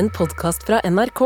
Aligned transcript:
en 0.00 0.08
podkast 0.16 0.62
fra 0.64 0.78
NRK. 0.88 1.20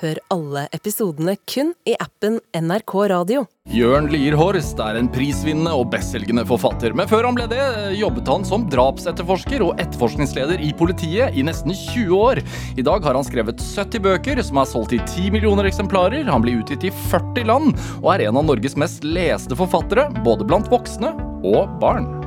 Hør 0.00 0.18
alle 0.30 0.60
episodene 0.76 1.32
kun 1.50 1.72
i 1.88 1.96
appen 1.98 2.36
NRK 2.54 2.92
Radio. 3.10 3.40
Jørn 3.74 4.06
Lier 4.12 4.36
Horst 4.38 4.78
er 4.80 5.00
en 5.00 5.08
prisvinnende 5.10 5.72
og 5.74 5.90
bestselgende 5.90 6.44
forfatter. 6.46 6.94
Men 6.96 7.10
før 7.10 7.26
han 7.26 7.36
ble 7.36 7.48
det, 7.50 7.58
jobbet 7.98 8.30
han 8.30 8.46
som 8.46 8.68
drapsetterforsker 8.70 9.64
og 9.66 9.82
etterforskningsleder 9.82 10.62
i 10.62 10.70
politiet 10.78 11.34
i 11.34 11.44
nesten 11.46 11.74
20 11.74 12.14
år. 12.20 12.42
I 12.78 12.86
dag 12.86 13.02
har 13.08 13.18
han 13.18 13.26
skrevet 13.26 13.66
70 13.66 14.06
bøker, 14.06 14.44
som 14.46 14.62
er 14.62 14.70
solgt 14.76 14.94
i 14.94 15.02
10 15.02 15.34
millioner 15.34 15.66
eksemplarer. 15.66 16.30
Han 16.30 16.46
blir 16.46 16.62
utgitt 16.62 16.86
i 16.86 16.94
40 17.10 17.50
land, 17.50 17.74
og 17.98 18.12
er 18.14 18.28
en 18.28 18.38
av 18.38 18.46
Norges 18.46 18.78
mest 18.78 19.02
leste 19.02 19.58
forfattere, 19.58 20.06
både 20.22 20.46
blant 20.46 20.70
voksne 20.70 21.16
og 21.42 21.80
barn. 21.82 22.19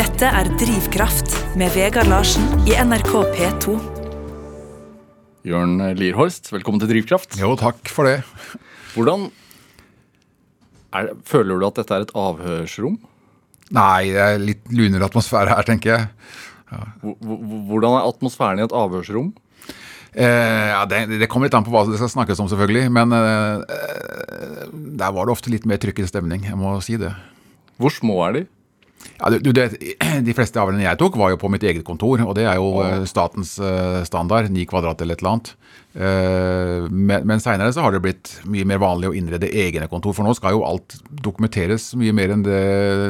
Dette 0.00 0.28
er 0.32 0.48
Drivkraft 0.56 1.34
med 1.60 1.72
Vegard 1.74 2.08
Larsen 2.08 2.46
i 2.68 2.72
NRK 2.80 3.10
P2. 3.34 3.74
Jørn 5.44 5.74
Lierhorst, 5.98 6.48
velkommen 6.54 6.80
til 6.80 6.88
Drivkraft. 6.92 7.36
Jo, 7.40 7.50
takk 7.60 7.90
for 7.92 8.08
det. 8.08 8.20
Hvordan 8.94 9.26
er, 10.96 11.10
Føler 11.28 11.60
du 11.60 11.66
at 11.68 11.80
dette 11.82 11.96
er 11.98 12.06
et 12.06 12.14
avhørsrom? 12.16 12.96
Nei, 13.76 14.08
det 14.14 14.22
er 14.24 14.40
litt 14.42 14.72
lunere 14.74 15.06
atmosfære 15.10 15.52
her, 15.52 15.68
tenker 15.68 15.92
jeg. 15.92 16.08
H- 16.70 17.16
Hvordan 17.68 17.98
er 18.00 18.08
atmosfæren 18.08 18.62
i 18.62 18.64
et 18.66 18.74
avhørsrom? 18.76 19.34
Eh, 20.10 20.70
ja, 20.72 20.80
det, 20.90 21.04
det 21.20 21.28
kommer 21.30 21.46
litt 21.50 21.58
an 21.58 21.66
på 21.66 21.74
hva 21.74 21.84
det 21.86 22.00
skal 22.00 22.10
snakkes 22.16 22.40
om, 22.42 22.48
selvfølgelig. 22.50 22.86
Men 22.96 23.12
eh, 23.16 23.76
eh, 23.76 24.64
der 25.02 25.12
var 25.16 25.28
det 25.28 25.36
ofte 25.36 25.52
litt 25.52 25.68
mer 25.70 25.82
trykket 25.82 26.08
stemning, 26.10 26.48
jeg 26.48 26.58
må 26.58 26.78
si 26.84 26.96
det. 27.00 27.12
Hvor 27.80 27.92
små 27.94 28.16
er 28.30 28.40
de? 28.40 28.46
Ja, 29.20 29.30
du, 29.30 29.52
det, 29.52 29.66
de 30.26 30.34
fleste 30.36 30.60
avhørene 30.60 30.84
jeg 30.84 30.98
tok, 31.00 31.18
var 31.20 31.32
jo 31.34 31.40
på 31.40 31.50
mitt 31.52 31.64
eget 31.66 31.84
kontor. 31.86 32.22
Og 32.24 32.34
det 32.38 32.46
er 32.48 32.60
jo 32.60 32.72
eh, 32.84 33.04
statens 33.08 33.56
eh, 33.62 34.00
standard, 34.08 34.50
ni 34.52 34.66
kvadrat 34.68 35.02
eller 35.04 35.18
et 35.18 35.24
eller 35.24 35.34
annet. 35.34 35.52
Eh, 35.90 36.86
men 36.90 37.26
men 37.28 37.42
seinere 37.42 37.72
så 37.74 37.84
har 37.84 37.94
det 37.94 38.02
blitt 38.04 38.32
mye 38.48 38.68
mer 38.68 38.80
vanlig 38.82 39.10
å 39.10 39.16
innrede 39.16 39.50
egne 39.50 39.90
kontor. 39.92 40.16
For 40.16 40.26
nå 40.26 40.34
skal 40.38 40.56
jo 40.56 40.64
alt 40.68 40.98
dokumenteres 41.10 41.92
mye 42.00 42.16
mer 42.16 42.34
enn 42.34 42.46
det 42.46 42.60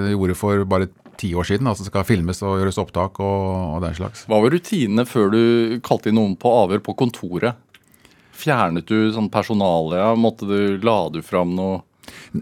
det 0.06 0.14
gjorde 0.14 0.38
for 0.38 0.66
bare 0.68 0.90
ti 1.20 1.32
år 1.36 1.46
siden. 1.46 1.68
Altså 1.70 1.86
skal 1.86 2.06
filmes 2.08 2.42
og 2.42 2.58
gjøres 2.60 2.80
opptak 2.80 3.20
og, 3.22 3.76
og 3.76 3.84
den 3.84 3.98
slags. 3.98 4.24
Hva 4.30 4.40
var 4.42 4.54
rutinene 4.54 5.06
før 5.08 5.34
du 5.34 5.42
kalte 5.86 6.10
inn 6.10 6.18
noen 6.18 6.38
på 6.40 6.52
avhør 6.64 6.82
på 6.86 6.96
kontoret? 6.98 7.60
Fjernet 8.40 8.88
du 8.88 9.10
sånn 9.12 9.28
personalia? 9.32 10.14
Måtte 10.16 10.48
du, 10.48 10.58
La 10.82 11.02
du 11.12 11.20
fram 11.22 11.52
noe 11.58 11.82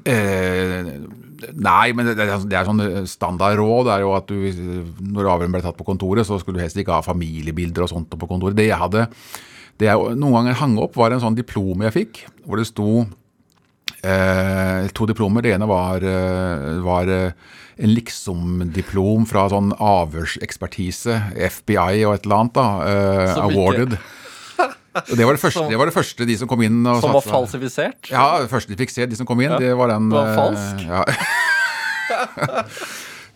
Eh, 0.04 0.88
nei, 1.54 1.92
men 1.96 2.06
det, 2.10 2.16
det, 2.18 2.26
er- 2.26 2.34
sånn 2.38 2.48
standard 2.48 2.66
sånn 2.68 3.06
standardråd 3.08 3.90
er 3.94 4.00
jo 4.04 4.14
at 4.16 4.26
du, 4.28 4.38
når 5.00 5.30
avhøret 5.34 5.54
ble 5.54 5.62
tatt 5.64 5.78
på 5.78 5.86
kontoret, 5.88 6.26
så 6.28 6.38
skulle 6.40 6.58
du 6.58 6.64
helst 6.64 6.76
ikke 6.80 6.96
ha 6.98 7.04
familiebilder 7.06 7.86
og 7.86 7.92
sånt 7.94 8.10
på 8.18 8.28
kontoret. 8.28 8.56
Det 8.58 8.66
jeg 8.68 8.80
hadde, 8.80 9.06
det 9.78 9.86
jeg 9.90 10.16
noen 10.18 10.34
ganger 10.40 10.58
hang 10.60 10.76
opp, 10.82 10.96
var 10.98 11.14
en 11.14 11.22
sånn 11.22 11.38
diplom 11.38 11.86
jeg 11.86 11.94
fikk, 11.94 12.24
hvor 12.44 12.58
det 12.60 12.66
sto 12.68 12.90
eh, 14.02 14.88
to 14.94 15.06
diplomer. 15.08 15.42
Det 15.46 15.54
ene 15.56 15.68
var, 15.70 16.02
eh, 16.04 16.78
var 16.84 17.08
eh, 17.14 17.32
en 17.78 17.92
liksom-diplom 17.94 19.26
fra 19.30 19.46
sånn 19.52 19.72
avhørsekspertise, 19.78 21.14
FBI 21.54 22.02
og 22.08 22.16
et 22.18 22.26
eller 22.26 22.40
annet, 22.42 22.54
da, 22.58 22.68
eh, 22.82 23.34
Awarded. 23.46 23.92
ikke- 23.98 24.16
Det 25.06 25.24
var 25.26 25.36
det, 25.36 25.40
første, 25.42 25.64
det 25.70 25.78
var 25.80 25.86
det 25.90 25.94
første 25.94 26.26
de 26.28 26.36
som 26.40 26.48
kom 26.50 26.62
inn. 26.66 26.80
Og 26.86 27.02
som 27.04 27.14
var 27.14 27.24
falsifisert? 27.26 28.10
ja, 28.10 28.26
det 28.42 28.50
første 28.52 28.72
de 28.72 28.78
fikk 28.80 28.92
se, 28.94 29.06
de 29.10 29.18
som 29.18 29.26
kom 29.28 29.40
inn, 29.44 29.52
Ja, 29.54 29.60
det 29.62 29.74
var 29.78 29.92
den 29.92 30.08
det 30.10 30.18
var 30.18 30.32
eh, 30.32 30.38
falsk. 30.42 30.76
Ja. 30.88 31.02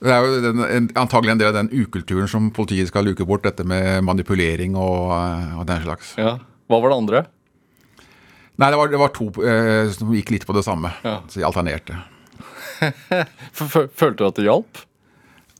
Det 0.03 0.11
er 0.11 0.25
jo 0.27 0.39
den, 0.43 0.59
en, 0.67 0.87
antagelig 0.99 1.31
en 1.31 1.39
del 1.39 1.53
av 1.53 1.59
den 1.61 1.69
ukulturen 1.71 2.27
som 2.27 2.49
politiet 2.55 2.89
skal 2.91 3.05
luke 3.07 3.23
bort, 3.29 3.45
dette 3.47 3.63
med 3.63 4.03
manipulering 4.03 4.75
og, 4.75 5.13
eh, 5.15 5.53
og 5.61 5.69
den 5.69 5.85
slags. 5.85 6.17
Ja. 6.19 6.33
Hva 6.67 6.81
var 6.83 6.91
det 6.91 6.97
andre? 6.99 7.21
Nei, 8.59 8.71
det 8.75 8.81
var, 8.81 8.91
det 8.91 8.99
var 8.99 9.13
to 9.15 9.29
eh, 9.47 9.93
som 9.95 10.11
gikk 10.17 10.33
litt 10.35 10.47
på 10.49 10.57
det 10.59 10.65
samme, 10.67 10.91
Ja. 11.07 11.21
så 11.31 11.39
de 11.39 11.47
alternerte. 11.47 12.01
Følte 13.55 14.17
du 14.19 14.27
at 14.27 14.41
det 14.41 14.49
hjalp? 14.49 14.83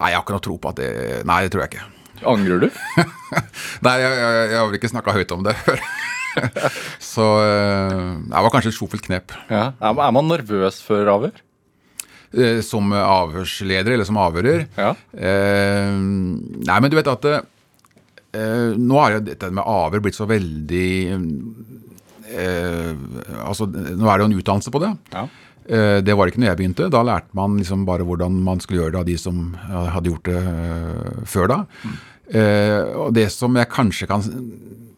Nei, 0.03 0.11
jeg 0.11 0.19
har 0.19 0.25
ikke 0.25 0.35
noe 0.35 0.43
tro 0.49 0.59
på 0.59 0.73
at 0.73 0.81
det 0.83 0.91
Nei, 1.29 1.39
det 1.47 1.53
tror 1.55 1.63
jeg 1.63 1.77
ikke. 1.77 1.87
Angrer 2.29 2.63
du? 2.65 2.69
Nei, 3.87 3.95
jeg, 4.03 4.17
jeg, 4.19 4.51
jeg 4.53 4.59
har 4.61 4.77
ikke 4.79 4.91
snakka 4.93 5.15
høyt 5.17 5.33
om 5.37 5.45
det 5.47 5.55
før. 5.63 5.81
Så 7.13 7.25
eh, 7.45 7.97
det 8.31 8.43
var 8.47 8.53
kanskje 8.55 8.71
et 8.73 8.77
sjofelt 8.79 9.05
knep. 9.05 9.35
Ja. 9.53 9.73
Er 9.83 10.13
man 10.17 10.31
nervøs 10.31 10.79
før 10.85 11.11
avhør? 11.17 11.41
Eh, 12.33 12.61
Som 12.65 12.93
avhørsleder 12.97 13.93
eller 13.99 14.09
som 14.09 14.17
avhører. 14.23 14.65
Ja. 14.79 14.95
Eh, 15.13 15.93
nei, 15.93 16.79
men 16.81 16.89
du 16.93 16.97
vet 16.97 17.11
at 17.13 17.27
eh, 17.29 18.71
nå 18.81 18.97
har 19.03 19.19
jo 19.19 19.25
dette 19.29 19.51
med 19.53 19.67
avhør 19.69 20.05
blitt 20.07 20.17
så 20.17 20.25
veldig 20.31 20.89
eh, 22.33 22.93
Altså, 23.45 23.67
nå 23.69 24.07
er 24.09 24.17
det 24.17 24.25
jo 24.25 24.31
en 24.31 24.39
utdannelse 24.41 24.73
på 24.73 24.81
det. 24.87 24.93
Ja. 25.13 25.27
Eh, 25.69 25.99
det 26.03 26.17
var 26.19 26.31
ikke 26.33 26.41
når 26.43 26.53
jeg 26.55 26.61
begynte. 26.63 26.89
Da 26.93 27.03
lærte 27.07 27.37
man 27.39 27.59
liksom 27.61 27.85
bare 27.89 28.07
hvordan 28.09 28.41
man 28.47 28.63
skulle 28.65 28.83
gjøre 28.87 28.97
det 28.97 29.03
av 29.05 29.11
de 29.13 29.19
som 29.21 29.53
hadde 29.69 30.11
gjort 30.15 30.31
det 30.33 30.41
eh, 30.41 31.21
før 31.29 31.53
da. 31.53 31.61
Eh, 32.33 32.81
og 32.97 33.13
det 33.15 33.27
som 33.33 33.55
jeg 33.59 33.69
kanskje 33.73 34.09
kan 34.09 34.23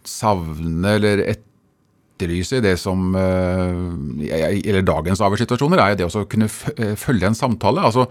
savne 0.06 0.94
eller 0.98 1.24
etterlyse 1.32 2.60
i 2.60 2.64
det 2.64 2.76
som 2.78 3.14
jeg- 3.16 4.62
Eller 4.66 4.82
dagens 4.82 5.20
avhørssituasjoner, 5.20 5.78
er 5.80 5.94
det 5.96 6.06
å 6.06 6.28
kunne 6.28 6.46
eh, 6.78 6.94
følge 6.94 7.26
en 7.26 7.34
samtale. 7.34 7.82
altså 7.82 8.06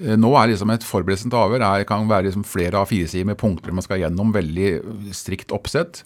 Nå 0.00 0.34
er 0.34 0.48
liksom 0.50 0.70
et 0.74 0.82
forberedelse 0.82 1.30
til 1.30 1.38
avhør 1.38 1.62
det 1.78 1.86
kan 1.86 2.08
være 2.08 2.26
liksom 2.26 2.44
flere 2.44 2.74
av 2.74 2.88
fire 2.88 3.06
sider 3.06 3.26
med 3.26 3.38
punkter 3.38 3.72
man 3.72 3.82
skal 3.82 4.00
gjennom, 4.00 4.32
veldig 4.34 5.12
strikt 5.14 5.52
oppsett. 5.54 6.02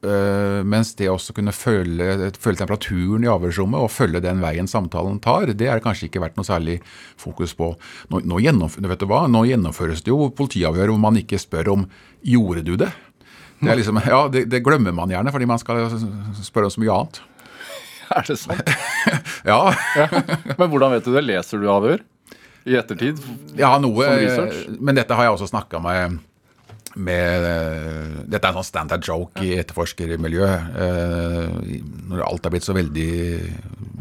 Mens 0.00 0.94
det 0.96 1.10
også 1.12 1.34
kunne 1.36 1.52
føle, 1.52 2.30
føle 2.40 2.56
temperaturen 2.56 3.26
i 3.26 3.28
avhørsrommet 3.28 3.82
og 3.84 3.90
følge 3.92 4.22
den 4.24 4.40
veien 4.40 4.70
samtalen 4.70 5.18
tar, 5.20 5.52
det 5.52 5.68
er 5.68 5.82
kanskje 5.84 6.08
ikke 6.08 6.22
vært 6.24 6.38
noe 6.40 6.48
særlig 6.48 6.78
fokus 7.20 7.52
på. 7.58 7.74
Nå, 8.08 8.22
nå, 8.24 8.38
gjennomf 8.40 8.78
vet 8.80 9.02
du 9.02 9.08
hva? 9.10 9.26
nå 9.28 9.44
gjennomføres 9.50 10.00
det 10.06 10.14
jo 10.14 10.30
politiavhør 10.32 10.94
hvor 10.94 11.02
man 11.04 11.20
ikke 11.20 11.40
spør 11.42 11.74
om 11.74 11.84
'gjorde 12.24 12.64
du 12.64 12.76
det'? 12.80 12.96
Det, 13.60 13.68
er 13.68 13.76
liksom, 13.76 14.00
ja, 14.08 14.22
det, 14.32 14.46
det 14.48 14.62
glemmer 14.64 14.94
man 14.96 15.10
gjerne, 15.12 15.32
fordi 15.34 15.48
man 15.48 15.60
skal 15.60 15.84
spørre 16.40 16.70
om 16.70 16.72
så 16.72 16.80
mye 16.80 16.94
annet. 16.96 17.20
Er 18.16 18.24
det 18.26 18.38
sant? 18.40 18.72
Ja, 19.50 19.60
Men 20.56 20.70
hvordan 20.72 20.96
vet 20.96 21.04
du 21.04 21.12
det? 21.14 21.22
Leser 21.28 21.60
du 21.60 21.68
avhør? 21.70 22.00
I 22.68 22.76
ettertid? 22.80 23.20
Ja, 23.56 23.74
noe. 23.80 24.08
Research? 24.20 24.64
Men 24.80 24.98
dette 24.98 25.16
har 25.16 25.28
jeg 25.28 25.36
også 25.36 25.48
snakka 25.52 25.80
med 25.84 26.18
med, 26.96 27.44
eh, 27.46 28.24
dette 28.26 28.44
er 28.44 28.50
en 28.50 28.58
sånn 28.60 28.66
standard 28.66 29.04
joke 29.06 29.42
i 29.44 29.52
etterforskermiljøet. 29.60 30.74
Eh, 30.74 31.78
Når 32.10 32.24
alt 32.26 32.46
er 32.46 32.50
blitt 32.50 32.66
så 32.66 32.74
veldig 32.74 33.06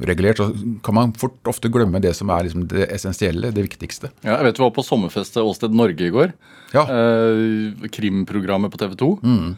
regulert, 0.09 0.37
så 0.41 0.49
kan 0.83 0.95
man 0.97 1.13
fort 1.13 1.37
ofte 1.45 1.69
glemme 1.69 2.01
det 2.01 2.15
som 2.15 2.29
er 2.33 2.43
liksom 2.47 2.67
det 2.71 2.89
essensielle, 2.89 3.51
det 3.53 3.67
viktigste. 3.69 4.09
Ja, 4.23 4.37
jeg 4.37 4.45
vet 4.49 4.55
du 4.57 4.63
var 4.63 4.71
på 4.71 4.85
sommerfest 4.85 5.33
til 5.33 5.43
Åsted 5.43 5.73
Norge 5.75 6.01
i 6.07 6.13
går. 6.13 6.33
Ja, 6.73 6.85
Eh, 6.89 7.87
krimprogrammet 7.89 8.71
på 8.71 8.77
TV 8.77 8.95
2. 8.95 9.19
Mm. 9.23 9.57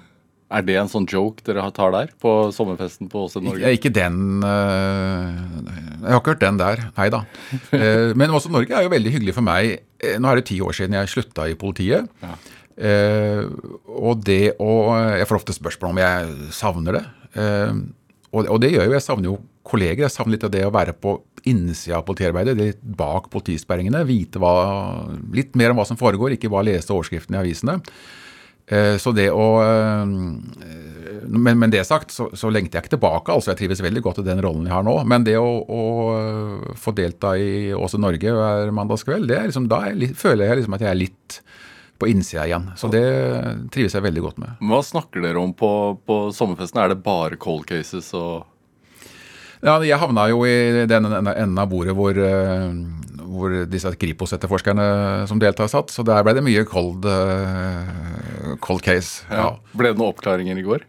Er 0.52 0.62
det 0.68 0.76
en 0.76 0.90
sånn 0.92 1.06
joke 1.08 1.40
dere 1.48 1.64
tar 1.72 1.92
der? 1.92 2.10
På 2.20 2.52
sommerfesten 2.52 3.08
på 3.10 3.24
Åsted 3.26 3.44
Norge? 3.44 3.62
Ikke, 3.72 3.88
ikke 3.90 3.94
den 3.94 4.42
Jeg 4.42 6.10
har 6.12 6.20
ikke 6.20 6.34
hørt 6.34 6.44
den 6.44 6.58
der, 6.60 6.82
nei 6.98 7.08
da. 7.10 7.22
Men 7.72 8.32
Åsted 8.36 8.52
Norge 8.52 8.72
er 8.76 8.84
jo 8.84 8.90
veldig 8.92 9.14
hyggelig 9.14 9.34
for 9.38 9.42
meg. 9.48 9.80
Nå 10.20 10.28
er 10.32 10.36
det 10.42 10.46
ti 10.50 10.60
år 10.60 10.74
siden 10.76 10.98
jeg 10.98 11.08
slutta 11.14 11.48
i 11.50 11.56
politiet. 11.56 12.10
Ja. 12.22 12.36
Eh, 12.82 13.44
og 13.92 14.24
det 14.26 14.56
å 14.62 14.72
Jeg 15.20 15.28
får 15.30 15.38
ofte 15.42 15.54
spørsmål 15.54 15.92
om 15.94 16.00
jeg 16.02 16.52
savner 16.58 16.98
det. 16.98 17.04
Eh, 17.38 17.74
og, 18.32 18.48
og 18.48 18.62
det 18.64 18.72
gjør 18.74 18.88
jo. 18.90 18.96
Jeg 18.96 19.06
savner 19.06 19.30
jo 19.30 19.38
kolleger. 19.68 20.08
Jeg 20.08 20.16
savner 20.16 20.38
litt 20.38 20.48
av 20.48 20.54
det 20.56 20.64
å 20.66 20.74
være 20.74 20.96
på 20.98 21.20
innsida 21.50 22.00
av 22.00 22.08
politiarbeidet. 22.08 22.58
det 22.58 22.70
Litt 22.72 22.82
bak 22.98 23.30
politisperringene. 23.34 24.02
Vite 24.10 24.42
hva, 24.42 24.56
litt 25.36 25.54
mer 25.60 25.74
om 25.74 25.82
hva 25.82 25.86
som 25.90 26.00
foregår, 26.00 26.38
ikke 26.38 26.50
bare 26.54 26.72
lese 26.72 26.94
overskriftene 26.96 27.38
i 27.38 27.44
avisene. 27.44 27.78
Eh, 28.72 28.96
Så 29.02 29.14
det 29.14 29.30
å 29.34 29.48
men, 31.32 31.58
men 31.60 31.70
det 31.72 31.84
sagt, 31.86 32.12
så, 32.12 32.30
så 32.38 32.50
lengter 32.50 32.80
jeg 32.80 32.86
ikke 32.88 32.96
tilbake. 32.96 33.32
altså 33.34 33.52
Jeg 33.52 33.60
trives 33.62 33.82
veldig 33.84 34.02
godt 34.04 34.22
i 34.24 34.26
den 34.26 34.42
rollen 34.44 34.66
jeg 34.66 34.74
har 34.74 34.86
nå. 34.88 34.96
Men 35.08 35.26
det 35.28 35.38
å, 35.38 35.50
å 35.62 36.74
få 36.80 36.94
delta 36.98 37.36
i 37.38 37.70
Åse 37.78 38.00
Norge 38.02 38.34
hver 38.36 38.72
mandagskveld, 38.76 39.28
det 39.30 39.38
er 39.38 39.52
liksom, 39.52 39.68
da 39.72 39.84
jeg 39.92 40.16
føler 40.18 40.50
jeg 40.50 40.62
liksom 40.62 40.78
at 40.78 40.86
jeg 40.88 40.92
er 40.96 41.00
litt 41.04 41.38
på 42.02 42.10
innsida 42.12 42.48
igjen. 42.50 42.70
Så 42.80 42.90
det 42.92 43.04
trives 43.74 43.94
jeg 43.96 44.04
veldig 44.06 44.24
godt 44.26 44.40
med. 44.42 44.56
Hva 44.66 44.82
snakker 44.86 45.22
dere 45.24 45.42
om 45.42 45.54
på, 45.58 45.70
på 46.08 46.18
sommerfesten? 46.36 46.82
Er 46.82 46.94
det 46.96 47.04
bare 47.06 47.38
cold 47.42 47.68
cases 47.70 48.10
og 48.18 48.48
Ja, 49.62 49.76
Jeg 49.86 50.00
havna 50.02 50.24
jo 50.32 50.40
i 50.50 50.86
den 50.90 51.06
enden 51.06 51.60
av 51.62 51.68
bordet 51.70 51.94
hvor, 51.94 52.18
eh, 52.18 52.72
hvor 53.30 53.54
disse 53.70 53.92
Kripos-etterforskerne 53.94 55.28
som 55.30 55.38
deltar, 55.42 55.70
satt. 55.70 55.94
Så 55.94 56.02
der 56.08 56.24
ble 56.26 56.34
det 56.34 56.42
mye 56.48 56.64
cold, 56.66 57.06
eh, 57.06 58.56
cold 58.66 58.82
case. 58.82 59.22
ja. 59.30 59.52
Ble 59.78 59.92
det 59.94 60.00
noen 60.02 60.16
oppklaringer 60.16 60.58
i 60.58 60.66
går? 60.66 60.88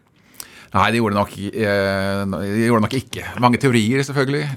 Nei, 0.73 0.87
det 0.89 1.03
gjorde 1.03 1.19
nok, 1.19 1.35
eh, 1.53 2.23
det 2.33 2.65
gjorde 2.65 2.81
nok 2.87 2.97
ikke. 2.97 3.27
Mange 3.45 3.59
teorier, 3.61 4.01
selvfølgelig, 4.01 4.47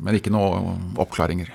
men 0.00 0.16
ikke 0.16 0.32
noen 0.32 0.94
oppklaringer. 0.96 1.52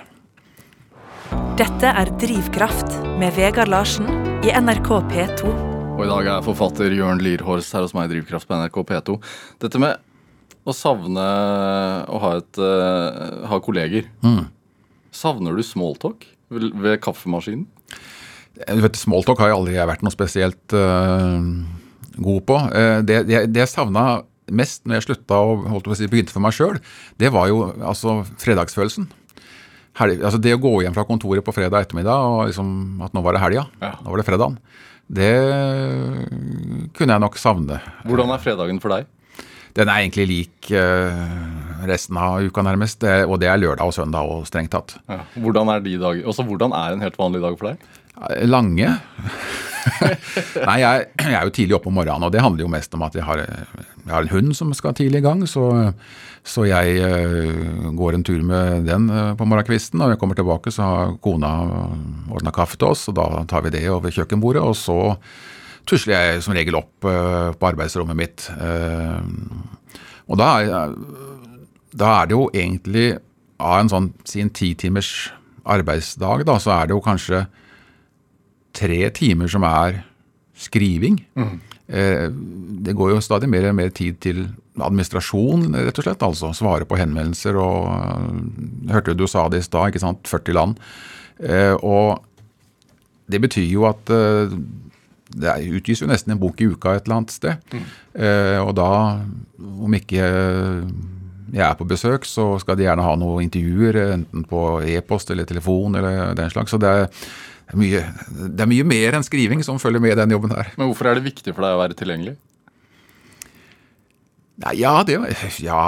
Dette 1.30 1.90
er 1.94 2.08
Drivkraft 2.18 2.96
med 3.20 3.34
Vegard 3.36 3.70
Larsen 3.70 4.06
i 4.42 4.50
NRK 4.50 4.88
P2. 5.10 5.50
Og 5.94 6.00
i 6.02 6.08
dag 6.08 6.28
er 6.32 6.42
forfatter 6.44 6.90
Jørn 6.96 7.20
Lierhorst 7.22 7.74
her 7.76 7.84
hos 7.84 7.94
meg 7.94 8.08
i 8.08 8.14
Drivkraft 8.16 8.48
på 8.48 8.56
NRK 8.58 8.78
P2. 8.88 9.16
Dette 9.62 9.80
med 9.82 10.00
å 10.66 10.74
savne 10.74 11.26
å 12.10 12.20
ha, 12.24 12.32
et, 12.40 12.58
uh, 12.58 13.46
ha 13.50 13.60
kolleger. 13.62 14.08
Savner 15.14 15.54
du 15.54 15.62
smalltalk 15.66 16.26
ved, 16.50 16.70
ved 16.82 16.98
kaffemaskinen? 17.04 17.68
Du 18.60 18.82
vet, 18.82 18.98
Smalltalk 18.98 19.38
har 19.40 19.52
jeg 19.52 19.60
aldri 19.60 19.78
vært 19.92 20.02
noe 20.04 20.12
spesielt 20.12 20.74
uh, 20.74 21.38
god 22.18 22.42
på. 22.50 22.58
Uh, 22.74 22.98
det, 23.06 23.22
det, 23.30 23.46
det 23.54 23.64
jeg 23.64 23.72
savna 23.76 24.24
mest 24.50 24.82
når 24.82 24.98
jeg 24.98 25.06
slutta 25.10 25.38
og 25.46 25.68
holdt 25.70 25.86
på 25.86 25.94
å 25.94 26.00
si, 26.00 26.10
begynte 26.10 26.34
for 26.34 26.42
meg 26.42 26.56
sjøl, 26.56 26.80
det 27.22 27.30
var 27.30 27.48
jo 27.52 27.68
altså 27.78 28.20
fredagsfølelsen. 28.42 29.06
Helg, 29.98 30.20
altså 30.22 30.38
Det 30.40 30.52
å 30.54 30.60
gå 30.62 30.70
hjem 30.84 30.94
fra 30.94 31.04
kontoret 31.08 31.42
på 31.44 31.52
fredag 31.52 31.82
ettermiddag 31.86 32.26
og 32.30 32.44
liksom 32.48 33.02
at 33.02 33.12
nå 33.16 33.22
var 33.24 33.34
det 33.36 33.40
helga, 33.42 33.66
Ja. 33.82 33.94
nå 34.04 34.10
var 34.12 34.20
det 34.22 34.26
fredagen, 34.28 34.58
det 35.10 35.30
kunne 36.96 37.16
jeg 37.16 37.22
nok 37.24 37.38
savne. 37.40 37.80
Hvordan 38.06 38.30
er 38.34 38.42
fredagen 38.42 38.78
for 38.82 38.94
deg? 38.94 39.08
Den 39.74 39.88
er 39.90 40.00
egentlig 40.02 40.26
lik 40.26 40.70
eh, 40.74 41.84
resten 41.86 42.16
av 42.18 42.42
uka, 42.42 42.62
nærmest. 42.66 43.04
Og 43.30 43.36
det 43.38 43.46
er 43.50 43.60
lørdag 43.62 43.86
og 43.86 43.94
søndag 43.94 44.26
og 44.26 44.46
strengt 44.48 44.72
tatt. 44.74 44.96
Ja. 45.10 45.20
Hvordan 45.38 45.70
er 45.74 45.82
de 45.84 45.92
dager? 46.00 46.24
Også 46.30 46.42
hvordan 46.46 46.74
er 46.74 46.96
en 46.96 47.04
helt 47.04 47.18
vanlig 47.20 47.42
dag 47.44 47.58
for 47.58 47.70
deg? 47.70 47.84
Eh, 48.30 48.46
Lange? 48.50 48.96
Nei, 50.68 50.78
jeg, 50.82 51.06
jeg 51.22 51.36
er 51.38 51.46
jo 51.46 51.54
tidlig 51.54 51.76
oppe 51.78 51.88
om 51.88 51.96
morgenen, 52.00 52.26
og 52.26 52.34
det 52.34 52.42
handler 52.44 52.66
jo 52.66 52.72
mest 52.72 52.94
om 52.98 53.04
at 53.06 53.14
jeg 53.16 53.24
har, 53.24 53.40
jeg 53.46 54.10
har 54.12 54.26
en 54.26 54.32
hund 54.34 54.50
som 54.58 54.74
skal 54.76 54.94
tidlig 54.98 55.22
i 55.22 55.26
gang. 55.28 55.46
Så, 55.48 55.62
så 56.46 56.64
jeg 56.66 56.98
eh, 57.04 57.88
går 57.96 58.16
en 58.16 58.24
tur 58.26 58.40
med 58.46 58.86
den 58.88 59.08
eh, 59.12 59.32
på 59.36 59.46
morgenkvisten. 59.48 60.00
Og 60.00 60.06
når 60.06 60.14
jeg 60.14 60.20
kommer 60.22 60.38
tilbake, 60.38 60.72
så 60.74 60.86
har 60.86 61.16
kona 61.22 61.52
ordna 62.32 62.52
kaffe 62.54 62.80
til 62.80 62.92
oss, 62.94 63.06
og 63.10 63.18
da 63.20 63.44
tar 63.50 63.66
vi 63.66 63.74
det 63.74 63.84
over 63.92 64.12
kjøkkenbordet. 64.14 64.62
Og 64.64 64.76
så 64.78 64.98
tusler 65.88 66.16
jeg 66.16 66.44
som 66.46 66.56
regel 66.56 66.78
opp 66.80 67.08
eh, 67.08 67.50
på 67.56 67.70
arbeidsrommet 67.72 68.18
mitt. 68.18 68.48
Og 70.30 70.38
da 70.38 70.50
da 71.90 72.10
er 72.20 72.28
det 72.30 72.36
jo 72.36 72.46
egentlig 72.54 73.06
av 73.60 73.80
en 73.80 73.90
sånn 73.92 74.10
si 74.28 74.42
en 74.42 74.52
ti 74.54 74.72
timers 74.78 75.30
arbeidsdag, 75.68 76.46
da, 76.48 76.56
så 76.62 76.72
er 76.76 76.88
det 76.88 76.96
jo 76.96 77.04
kanskje 77.04 77.44
tre 78.76 79.00
timer 79.14 79.50
som 79.50 79.66
er 79.66 80.02
skriving. 80.60 81.20
Eh, 81.36 81.69
det 81.90 82.92
går 82.94 83.10
jo 83.10 83.22
stadig 83.24 83.48
mer 83.50 83.64
og 83.70 83.74
mer 83.74 83.88
tid 83.94 84.20
til 84.22 84.44
administrasjon, 84.80 85.70
rett 85.74 86.00
og 86.00 86.06
slett. 86.06 86.24
Altså 86.24 86.52
svare 86.56 86.88
på 86.88 86.98
henvendelser 87.00 87.58
og 87.60 87.88
eh, 87.90 88.92
Hørte 88.94 89.14
du 89.14 89.24
du 89.24 89.30
sa 89.30 89.46
det 89.50 89.62
i 89.62 89.66
stad, 89.66 89.90
ikke 89.90 90.02
sant. 90.02 90.26
40 90.28 90.56
land. 90.56 90.78
Eh, 91.40 91.74
og 91.76 92.24
det 93.30 93.42
betyr 93.42 93.68
jo 93.68 93.86
at 93.90 94.10
eh, 94.14 94.56
det 95.30 95.58
utgis 95.76 96.02
jo 96.02 96.08
nesten 96.10 96.34
en 96.34 96.40
bok 96.42 96.60
i 96.60 96.70
uka 96.72 96.96
et 96.96 97.06
eller 97.06 97.20
annet 97.20 97.34
sted. 97.34 97.60
Mm. 97.70 97.84
og 98.64 98.72
da, 98.74 98.88
om 99.86 99.94
ikke 99.94 100.24
jeg 101.54 101.62
er 101.62 101.76
på 101.78 101.86
besøk, 101.86 102.26
så 102.26 102.56
skal 102.58 102.74
de 102.74 102.88
gjerne 102.88 103.04
ha 103.06 103.12
noen 103.14 103.44
intervjuer, 103.44 104.00
enten 104.16 104.42
på 104.50 104.80
e-post 104.90 105.30
eller 105.30 105.46
telefon 105.46 105.94
eller 105.94 106.34
den 106.34 106.50
slags. 106.50 106.74
Så 106.74 106.80
det 106.82 106.90
er, 106.90 107.06
mye, 107.78 108.02
det 108.30 108.64
er 108.64 108.70
mye 108.70 108.86
mer 108.88 109.18
enn 109.18 109.26
skriving 109.26 109.62
som 109.66 109.78
følger 109.82 110.02
med 110.02 110.14
i 110.14 110.18
den 110.22 110.34
jobben 110.34 110.54
her. 110.54 110.72
Men 110.80 110.90
hvorfor 110.90 111.10
er 111.10 111.18
det 111.18 111.26
viktig 111.28 111.54
for 111.54 111.66
deg 111.66 111.76
å 111.76 111.80
være 111.82 111.98
tilgjengelig? 111.98 112.36
Nei, 114.60 114.74
ja, 114.82 114.98
det 115.06 115.16
Ja, 115.64 115.84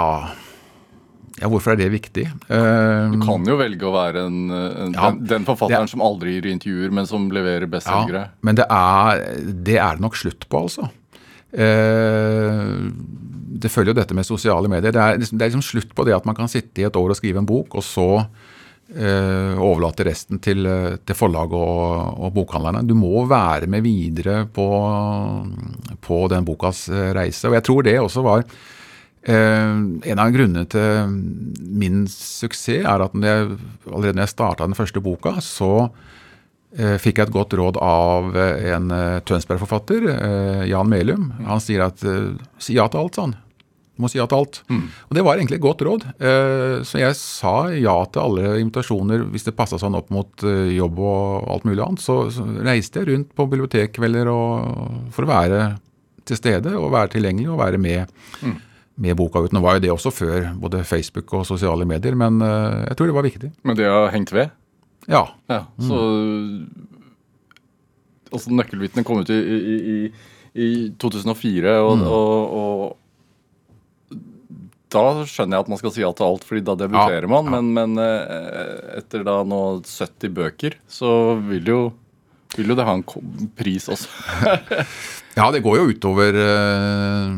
ja 1.37 1.51
hvorfor 1.51 1.73
er 1.73 1.81
det 1.81 1.91
viktig? 1.93 2.25
Du 2.47 3.19
kan 3.25 3.45
jo 3.49 3.59
velge 3.59 3.85
å 3.89 3.93
være 3.93 4.25
en, 4.29 4.39
en, 4.49 4.95
Ja, 4.95 5.11
den, 5.11 5.27
den 5.29 5.47
forfatteren 5.49 5.85
er, 5.85 5.91
som 5.91 6.03
aldri 6.05 6.37
gir 6.37 6.49
intervjuer, 6.53 6.93
men 6.95 7.09
som 7.09 7.29
leverer 7.33 7.69
bestselgere. 7.69 8.27
Ja, 8.31 8.45
men 8.47 8.59
det 8.59 8.67
er, 8.69 9.23
det 9.43 9.77
er 9.77 9.99
det 9.99 10.05
nok 10.07 10.17
slutt 10.17 10.47
på, 10.49 10.65
altså. 10.65 10.89
Eh, 11.53 12.63
det 13.63 13.69
følger 13.71 13.93
jo 13.93 13.99
dette 13.99 14.17
med 14.17 14.25
sosiale 14.25 14.71
medier. 14.71 14.93
Det 14.93 15.01
er, 15.01 15.21
liksom, 15.21 15.37
det 15.37 15.45
er 15.45 15.53
liksom 15.53 15.65
slutt 15.65 15.93
på 15.95 16.05
det 16.07 16.15
at 16.17 16.25
man 16.25 16.37
kan 16.37 16.49
sitte 16.51 16.81
i 16.81 16.87
et 16.87 16.97
år 16.97 17.13
og 17.13 17.19
skrive 17.19 17.43
en 17.43 17.49
bok, 17.49 17.77
og 17.77 17.85
så 17.85 18.07
eh, 18.95 19.59
overlate 19.59 20.05
resten 20.07 20.39
til, 20.43 20.65
eh, 20.69 20.95
til 21.05 21.17
forlag 21.17 21.53
og, 21.57 22.19
og 22.19 22.33
bokhandlerne. 22.35 22.85
Du 22.87 22.95
må 22.97 23.25
være 23.29 23.69
med 23.71 23.85
videre 23.85 24.43
på, 24.45 24.67
på 26.03 26.21
den 26.33 26.47
bokas 26.47 26.87
eh, 26.89 27.11
reise. 27.15 27.49
Og 27.49 27.57
jeg 27.57 27.67
tror 27.69 27.89
det 27.89 27.99
også 28.01 28.25
var 28.25 28.47
Eh, 29.23 29.75
en 30.11 30.19
av 30.19 30.33
grunnene 30.35 30.65
til 30.67 31.13
min 31.79 32.01
suksess 32.11 32.83
er 32.83 33.03
at 33.05 33.13
når 33.15 33.29
jeg, 33.29 33.53
allerede 33.87 34.17
når 34.17 34.25
jeg 34.25 34.31
starta 34.33 34.67
den 34.67 34.75
første 34.75 34.99
boka, 34.99 35.37
så 35.39 35.87
fikk 36.73 37.21
jeg 37.21 37.29
et 37.29 37.31
godt 37.35 37.53
råd 37.53 37.77
av 37.85 38.33
en 38.35 38.87
Tønsberg-forfatter, 39.29 40.07
Jan 40.65 40.89
Melum. 40.89 41.27
Han 41.45 41.61
sier 41.61 41.85
at 41.85 42.01
ja 42.01 42.87
til 42.89 42.97
alt. 42.99 43.19
Du 43.21 43.42
må 44.01 44.09
si 44.09 44.17
ja 44.17 44.25
til 44.29 44.39
alt. 44.41 44.59
Og 44.73 45.13
det 45.15 45.23
var 45.25 45.37
egentlig 45.37 45.59
et 45.59 45.65
godt 45.65 45.83
råd. 45.85 46.05
Eh, 46.17 46.77
så 46.87 47.01
jeg 47.01 47.17
sa 47.19 47.55
ja 47.77 47.95
til 48.09 48.23
alle 48.23 48.55
invitasjoner 48.63 49.25
hvis 49.29 49.45
det 49.45 49.55
passa 49.57 49.77
sånn 49.81 49.97
opp 49.99 50.09
mot 50.13 50.45
eh, 50.47 50.73
jobb 50.73 51.01
og 51.03 51.49
alt 51.53 51.67
mulig 51.69 51.83
annet. 51.85 52.03
Så, 52.03 52.23
reiste 52.65 53.03
jeg 53.03 53.11
rundt 53.11 53.33
på 53.37 53.47
bibliotekkvelder 53.51 54.29
for 55.13 55.25
å 55.25 55.29
være 55.29 55.63
til 56.25 56.39
stede 56.39 56.73
og 56.79 56.93
være 56.93 57.17
tilgjengelig 57.17 57.51
og 57.51 57.61
være 57.61 57.81
med 57.81 58.13
med 58.95 59.17
boka 59.17 59.41
ut. 59.41 59.53
Nå 59.53 59.61
var 59.63 59.77
jo 59.77 59.83
det 59.85 59.93
også 59.93 60.11
før 60.13 60.51
både 60.61 60.83
Facebook 60.85 61.31
og 61.33 61.47
sosiale 61.49 61.85
medier, 61.89 62.17
men 62.17 62.41
eh, 62.45 62.83
jeg 62.89 62.97
tror 62.99 63.09
det 63.09 63.17
var 63.17 63.27
viktig. 63.27 63.53
Men 63.65 63.79
det 63.79 63.87
har 63.89 64.11
hengt 64.13 64.33
ved? 64.35 64.53
Ja. 65.09 65.27
Ja, 65.51 65.65
så 65.81 66.01
Altså, 68.33 68.49
Nøkkelvitnet 68.49 69.05
kom 69.05 69.19
ut 69.21 69.29
i, 69.29 69.35
i, 69.37 69.73
i, 69.93 69.97
i 70.57 70.69
2004, 70.97 71.75
og, 71.85 71.99
og, 72.01 72.55
og 72.57 73.02
da 74.93 75.25
skjønner 75.29 75.57
jeg 75.57 75.65
at 75.65 75.71
man 75.73 75.79
skal 75.81 75.93
si 75.95 76.03
ja 76.03 76.11
til 76.15 76.27
alt, 76.27 76.45
fordi 76.47 76.63
da 76.65 76.77
debuterer 76.79 77.25
Ja, 77.27 77.31
man. 77.33 77.49
ja. 77.49 77.57
Men, 77.57 77.73
men 77.75 78.03
eh, 78.03 78.99
etter 79.01 79.25
da 79.27 79.39
nå 79.47 79.59
70 79.87 80.33
bøker, 80.37 80.77
så 80.87 81.11
vil 81.49 81.69
jo, 81.73 81.81
vil 82.57 82.73
jo 82.73 82.77
det 82.79 82.85
ha 82.87 82.95
en 82.97 83.03
pris 83.57 83.89
også. 83.91 84.09
ja, 85.39 85.49
det 85.55 85.63
går 85.65 85.79
jo 85.81 85.89
utover 85.93 86.39
øh, 86.45 87.35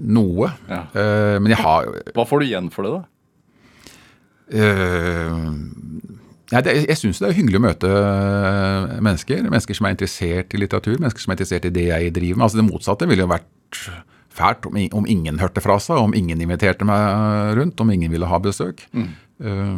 noe. 0.00 0.50
Ja. 0.70 0.82
Uh, 0.94 1.36
men 1.42 1.52
jeg 1.52 1.60
har 1.60 1.88
Hva 2.16 2.24
får 2.28 2.40
du 2.42 2.48
igjen 2.48 2.70
for 2.74 2.86
det, 2.88 2.92
da? 2.98 3.02
Uh, 4.50 5.50
ja, 6.50 6.62
det, 6.66 6.72
jeg 6.88 6.98
syns 6.98 7.20
det 7.22 7.28
er 7.28 7.36
hyggelig 7.36 7.60
å 7.60 7.64
møte 7.68 7.90
mennesker. 8.98 9.44
Mennesker 9.46 9.76
som 9.78 9.86
er 9.86 9.94
interessert 9.94 10.56
i 10.56 10.58
litteratur, 10.58 10.96
mennesker 10.98 11.22
som 11.22 11.30
er 11.30 11.38
interessert 11.38 11.68
i 11.68 11.74
det 11.76 11.84
jeg 11.92 12.14
driver 12.16 12.40
med. 12.40 12.46
Altså 12.48 12.58
Det 12.58 12.66
motsatte 12.66 13.06
ville 13.10 13.22
jo 13.22 13.30
vært 13.30 13.84
fælt 14.40 14.66
om, 14.68 14.78
om 15.02 15.08
ingen 15.08 15.40
hørte 15.40 15.62
fra 15.64 15.78
seg, 15.82 16.00
om 16.00 16.14
ingen 16.16 16.40
inviterte 16.40 16.86
meg 16.88 17.54
rundt, 17.58 17.80
om 17.80 17.92
ingen 17.92 18.12
ville 18.12 18.28
ha 18.28 18.40
besøk. 18.42 18.82
Eh, 18.90 19.76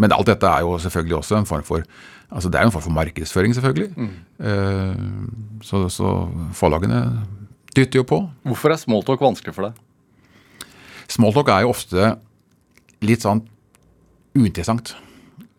men 0.00 0.16
alt 0.16 0.30
dette 0.30 0.48
er 0.48 0.64
jo 0.66 0.78
selvfølgelig 0.80 1.20
også 1.20 1.40
en 1.40 1.48
form 1.48 1.66
for 1.66 1.84
altså 2.30 2.48
det 2.48 2.60
er 2.60 2.64
jo 2.64 2.70
en 2.70 2.74
form 2.76 2.86
for 2.86 2.96
markedsføring, 2.96 3.54
selvfølgelig. 3.56 4.08
Eh, 4.38 5.04
så, 5.66 5.84
så 5.92 6.14
forlagene 6.56 7.04
dytter 7.76 8.02
jo 8.02 8.06
på. 8.06 8.22
Hvorfor 8.46 8.72
er 8.72 8.82
smalltalk 8.82 9.22
vanskelig 9.24 9.56
for 9.56 9.68
deg? 9.68 10.66
Smalltalk 11.10 11.50
er 11.50 11.64
jo 11.64 11.74
ofte 11.74 12.14
litt 13.02 13.24
sånn 13.24 13.42
uinteressant. 14.36 14.94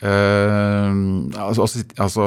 Uh, 0.02 1.30
altså, 1.38 1.62
altså, 1.62 1.84
altså 2.02 2.24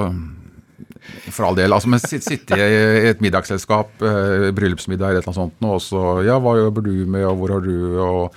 For 1.31 1.45
all 1.49 1.57
del. 1.59 1.73
altså, 1.73 1.91
Men 1.93 2.03
sitte, 2.03 2.57
i 2.57 3.09
et 3.11 3.23
middagsselskap, 3.25 4.03
eh, 4.03 4.51
bryllupsmiddag 4.57 5.13
eller 5.15 5.23
et 5.23 5.29
eller 5.29 5.41
annet 5.45 5.57
sånt, 5.61 5.71
og 5.71 5.81
så 5.85 6.25
Ja, 6.27 6.39
hva 6.43 6.57
jobber 6.59 6.85
du 6.87 6.93
med, 7.07 7.25
og 7.29 7.39
hvor 7.41 7.57
har 7.57 7.65
du 7.65 8.01
og 8.01 8.35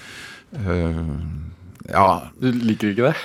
uh, 0.55 1.03
Ja. 1.87 2.07
Du 2.39 2.51
liker 2.51 2.91
ikke 2.91 3.11
det? 3.11 3.17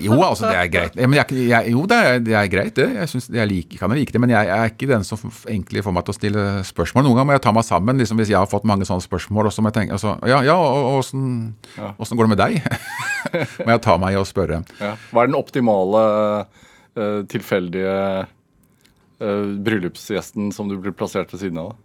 Jo, 0.00 0.14
altså, 0.22 0.46
det 0.48 0.56
er 0.56 0.68
greit. 0.70 0.96
Jeg, 0.96 1.48
jeg, 1.48 1.72
jo, 1.72 1.82
det 1.90 1.96
er, 1.98 2.18
det 2.22 2.34
er 2.38 2.48
greit, 2.50 2.72
det. 2.76 2.86
Jeg, 2.94 3.08
synes, 3.10 3.28
jeg 3.34 3.48
liker, 3.50 3.80
kan 3.82 3.92
like 3.94 4.14
det, 4.14 4.20
men 4.22 4.30
jeg, 4.32 4.46
jeg 4.46 4.64
er 4.64 4.72
ikke 4.72 4.88
den 4.90 5.04
som 5.06 5.32
egentlig 5.48 5.82
får 5.84 5.94
meg 5.96 6.06
til 6.06 6.14
å 6.14 6.16
stille 6.16 6.44
spørsmål. 6.68 7.04
Noen 7.06 7.18
ganger 7.18 7.28
må 7.30 7.36
jeg 7.36 7.44
ta 7.44 7.52
meg 7.56 7.66
sammen 7.66 8.00
liksom, 8.00 8.20
hvis 8.22 8.30
jeg 8.32 8.38
har 8.38 8.50
fått 8.50 8.66
mange 8.68 8.86
sånne 8.88 9.04
spørsmål. 9.04 9.50
Og 9.50 9.54
så 9.54 9.64
må 9.64 9.72
jeg 9.72 9.78
tenke 9.80 9.98
altså, 9.98 10.16
Ja, 10.30 10.40
ja, 10.46 10.56
og 10.56 10.90
og 10.90 10.98
åssen 11.02 11.24
Ja. 11.76 11.92
går 11.98 12.28
det 12.28 12.32
med 12.34 12.40
deg? 12.40 12.60
må 13.66 13.74
jeg 13.74 13.84
ta 13.86 13.96
meg 14.00 14.14
i 14.14 14.20
å 14.20 14.26
spørre. 14.28 14.62
Ja. 14.80 14.94
Hva 15.10 15.24
er 15.24 15.32
den 15.32 15.38
optimale, 15.38 16.04
eh, 16.96 17.20
tilfeldige 17.34 17.96
bryllupsgjesten 19.20 20.50
som 20.56 20.68
du 20.70 20.78
blir 20.80 20.96
plassert 20.96 21.32
ved 21.34 21.44
siden 21.44 21.60
av? 21.62 21.76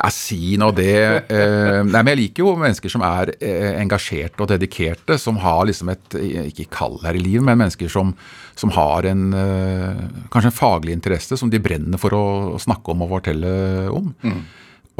Ja, 0.00 0.08
si 0.14 0.54
nå 0.60 0.70
det. 0.72 1.26
Eh, 1.28 1.80
nei, 1.84 2.00
men 2.00 2.12
jeg 2.12 2.20
liker 2.20 2.44
jo 2.44 2.52
mennesker 2.58 2.92
som 2.92 3.02
er 3.04 3.34
eh, 3.36 3.74
engasjerte 3.82 4.40
og 4.40 4.48
dedikerte, 4.52 5.18
som 5.20 5.40
har 5.42 5.66
liksom 5.68 5.90
et 5.92 6.16
eh, 6.16 6.46
Ikke 6.48 6.68
kall 6.72 6.96
her 7.02 7.18
i 7.18 7.22
livet, 7.22 7.44
men 7.44 7.58
mennesker 7.60 7.90
som, 7.92 8.14
som 8.58 8.72
har 8.76 9.08
en 9.10 9.26
eh, 9.36 10.00
kanskje 10.32 10.52
en 10.52 10.56
faglig 10.56 10.96
interesse 10.96 11.36
som 11.36 11.52
de 11.52 11.60
brenner 11.60 12.00
for 12.00 12.16
å 12.16 12.24
snakke 12.62 12.94
om 12.94 13.04
og 13.04 13.12
fortelle 13.18 13.52
om. 13.92 14.14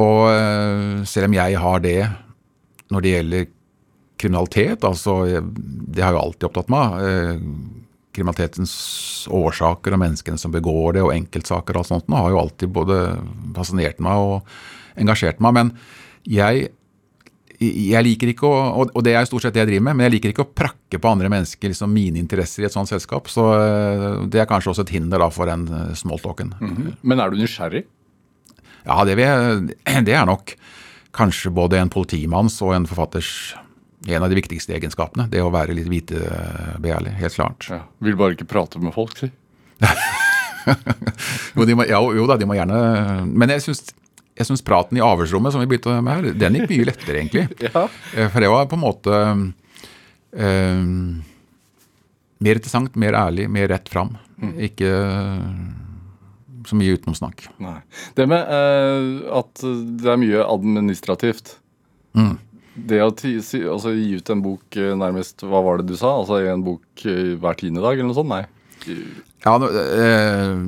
Og 0.01 0.21
eh, 0.35 1.01
selv 1.09 1.31
om 1.31 1.39
jeg 1.39 1.63
har 1.65 1.87
det 1.87 2.01
når 2.91 3.07
det 3.07 3.15
gjelder 3.15 3.49
kriminalitet, 4.21 4.85
altså 4.85 5.21
eh, 5.31 5.53
Det 5.97 6.05
har 6.05 6.19
jo 6.19 6.25
alltid 6.27 6.51
opptatt 6.51 6.75
meg. 6.75 7.49
Eh, 8.11 8.17
kriminalitetens 8.17 8.75
årsaker 9.31 9.95
og 9.95 10.03
menneskene 10.03 10.39
som 10.39 10.53
begår 10.53 10.99
det, 10.99 11.07
og 11.07 11.15
enkeltsaker 11.15 11.77
og 11.77 11.85
alt 11.85 11.93
sånt, 11.93 12.11
har 12.11 12.31
jo 12.31 12.41
alltid 12.41 12.75
både 12.75 12.99
fascinert 13.57 14.01
meg 14.01 14.19
og 14.19 15.01
engasjert 15.01 15.41
meg. 15.41 15.55
Men 15.55 15.73
jeg, 16.25 16.71
jeg 17.61 18.05
liker 18.05 18.33
ikke 18.33 18.49
å 18.49 18.89
Og 18.89 19.05
det 19.05 19.15
er 19.15 19.25
stort 19.29 19.47
sett 19.47 19.55
det 19.55 19.63
jeg 19.63 19.71
driver 19.73 19.87
med, 19.91 19.97
men 19.97 20.09
jeg 20.09 20.17
liker 20.17 20.35
ikke 20.35 20.47
å 20.49 20.53
prakke 20.53 20.99
på 21.01 21.13
andre 21.13 21.31
mennesker 21.33 21.73
liksom 21.73 21.93
mine 21.93 22.21
interesser 22.21 22.65
i 22.65 22.69
et 22.69 22.75
sånt 22.75 22.91
selskap. 22.91 23.31
Så 23.31 23.47
eh, 23.55 24.27
det 24.29 24.43
er 24.43 24.51
kanskje 24.51 24.75
også 24.75 24.87
et 24.89 24.95
hinder 24.99 25.23
da 25.23 25.31
for 25.31 25.47
den 25.47 25.69
smalltalken. 25.95 26.55
Mm 26.61 26.77
-hmm. 26.77 26.93
Men 27.03 27.21
er 27.21 27.31
du 27.31 27.37
nysgjerrig? 27.37 27.85
Ja, 28.85 29.05
det, 29.05 29.19
jeg, 29.19 29.75
det 30.07 30.15
er 30.15 30.27
nok 30.27 30.55
kanskje 31.13 31.51
både 31.51 31.79
en 31.79 31.91
politimanns 31.91 32.61
og 32.63 32.75
en 32.75 32.87
forfatters 32.87 33.55
en 34.09 34.23
av 34.23 34.31
de 34.33 34.39
viktigste 34.39 34.73
egenskapene. 34.77 35.27
Det 35.31 35.43
å 35.45 35.51
være 35.53 35.75
litt 35.77 35.89
vitebegjærlig. 35.91 37.13
Helt 37.21 37.37
klart. 37.37 37.67
Ja. 37.69 37.83
Vil 38.01 38.17
bare 38.17 38.37
ikke 38.37 38.49
prate 38.49 38.81
med 38.81 38.95
folk, 38.97 39.17
si. 39.21 39.29
jo, 41.57 41.65
de 41.69 41.77
må, 41.77 41.87
ja, 41.89 42.01
jo 42.01 42.27
da, 42.29 42.37
de 42.37 42.45
må 42.45 42.53
gjerne 42.53 42.77
Men 43.33 43.49
jeg 43.55 43.63
syns, 43.65 44.63
praten 44.67 44.99
i 44.99 45.05
avhørsrommet, 45.05 45.55
som 45.55 45.63
vi 45.63 45.69
begynte 45.71 45.95
med 46.05 46.13
her, 46.17 46.39
den 46.41 46.59
gikk 46.59 46.71
mye 46.73 46.89
lettere, 46.91 47.21
egentlig. 47.23 47.47
Ja. 47.69 47.87
Eh, 48.17 48.29
For 48.33 48.45
det 48.45 48.51
var 48.53 48.69
på 48.71 48.79
en 48.79 48.85
måte 48.85 49.21
eh, 50.37 50.83
mer 52.41 52.61
interessant, 52.61 52.97
mer 52.97 53.17
ærlig, 53.21 53.49
mer 53.53 53.69
rett 53.73 53.89
fram. 53.93 54.15
Ikke 54.57 54.93
så 56.69 56.77
mye 56.77 56.97
utenomsnakk. 56.97 57.47
Nei. 57.61 57.79
Det 58.17 58.27
med 58.31 58.49
eh, 58.57 59.09
at 59.41 59.65
det 60.01 60.09
er 60.13 60.21
mye 60.25 60.47
administrativt 60.49 61.57
Mm. 62.11 62.41
Det 62.89 63.01
å 63.03 63.11
altså, 63.11 63.93
gi 63.97 64.21
ut 64.21 64.31
en 64.33 64.45
bok 64.45 64.79
eh, 64.79 64.93
nærmest 64.99 65.43
Hva 65.45 65.61
var 65.67 65.81
det 65.81 65.91
du 65.91 65.97
sa? 65.99 66.15
Altså 66.21 66.39
en 66.45 66.63
bok 66.65 67.05
eh, 67.05 67.35
hver 67.41 67.59
tiende 67.61 67.83
dag, 67.85 67.99
eller 67.99 68.11
noe 68.11 68.19
sånt? 68.19 68.31
Nei. 68.31 68.45
Ja, 69.45 69.57
nå, 69.61 69.69
øh, 69.69 70.63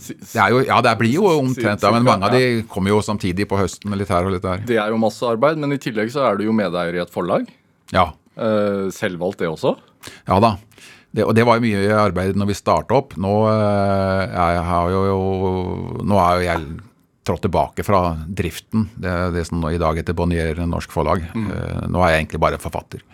det, 0.00 0.38
er 0.40 0.54
jo, 0.54 0.62
ja, 0.64 0.78
det 0.84 0.94
blir 1.00 1.12
jo 1.12 1.26
omtrent 1.34 1.82
da, 1.82 1.90
men 1.92 2.06
mange 2.06 2.28
av 2.28 2.32
de 2.32 2.62
kommer 2.72 2.94
jo 2.94 3.02
samtidig 3.04 3.44
på 3.50 3.58
høsten, 3.60 3.92
litt 4.00 4.12
her 4.12 4.28
og 4.28 4.32
litt 4.32 4.46
der. 4.46 4.62
Det 4.68 4.78
er 4.80 4.92
jo 4.92 5.00
masse 5.00 5.26
arbeid, 5.28 5.60
men 5.60 5.76
i 5.76 5.80
tillegg 5.82 6.12
så 6.14 6.24
er 6.30 6.40
du 6.40 6.46
jo 6.46 6.56
medeier 6.56 6.96
i 6.96 7.02
et 7.04 7.12
forlag. 7.12 7.48
Ja, 7.92 8.10
Eh, 8.40 8.88
selvvalgt, 8.94 9.42
det 9.42 9.50
også. 9.50 9.74
ja 10.26 10.40
da. 10.40 10.56
Det, 11.10 11.24
og 11.26 11.34
det 11.34 11.42
var 11.42 11.58
jo 11.58 11.64
mye 11.64 11.96
arbeid 11.98 12.36
når 12.38 12.52
vi 12.52 12.54
starta 12.54 12.96
opp. 13.00 13.16
Nå, 13.18 13.32
eh, 13.50 14.20
jeg 14.30 14.62
har 14.68 14.92
jo, 14.94 15.00
nå 16.06 16.20
er 16.22 16.36
jo 16.38 16.46
jeg 16.46 16.68
trådt 17.30 17.46
tilbake 17.46 17.86
fra 17.86 18.04
driften, 18.26 18.88
det, 19.00 19.16
det 19.38 19.46
som 19.48 19.62
i 19.70 19.80
dag 19.80 20.02
heter 20.02 20.18
Bonnier 20.18 20.60
Norsk 20.66 20.92
Forlag. 20.92 21.24
Mm. 21.32 21.50
nå 21.94 22.02
er 22.02 22.16
jeg 22.16 22.24
egentlig 22.24 22.42
bare 22.42 22.60
forfatter. 22.60 23.06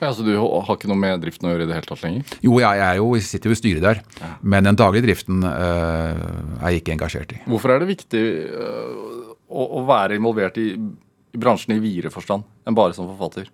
Ja, 0.00 0.14
Så 0.14 0.24
du 0.24 0.32
har 0.36 0.72
ikke 0.72 0.88
noe 0.88 0.98
med 0.98 1.20
driften 1.20 1.46
å 1.46 1.52
gjøre 1.52 1.66
i 1.66 1.68
det 1.68 1.76
hele 1.76 1.88
tatt 1.90 2.02
lenger? 2.06 2.34
Jo, 2.40 2.56
jeg, 2.62 2.80
er 2.80 2.96
jo, 2.96 3.10
jeg 3.18 3.26
sitter 3.28 3.52
jo 3.52 3.56
i 3.56 3.60
styret 3.60 3.84
der, 3.84 4.00
men 4.40 4.64
den 4.64 4.78
daglige 4.80 5.04
driften 5.10 5.44
eh, 5.44 6.22
er 6.56 6.72
jeg 6.72 6.80
ikke 6.80 6.94
engasjert 6.96 7.34
i. 7.36 7.40
Hvorfor 7.44 7.74
er 7.74 7.82
det 7.82 7.90
viktig 7.90 8.22
øh, 8.48 9.34
å, 9.52 9.66
å 9.80 9.84
være 9.88 10.16
involvert 10.16 10.56
i, 10.62 10.70
i 10.72 11.40
bransjen 11.40 11.76
i 11.76 11.82
videre 11.84 12.12
forstand 12.14 12.48
enn 12.64 12.78
bare 12.78 12.96
som 12.96 13.10
forfatter? 13.12 13.52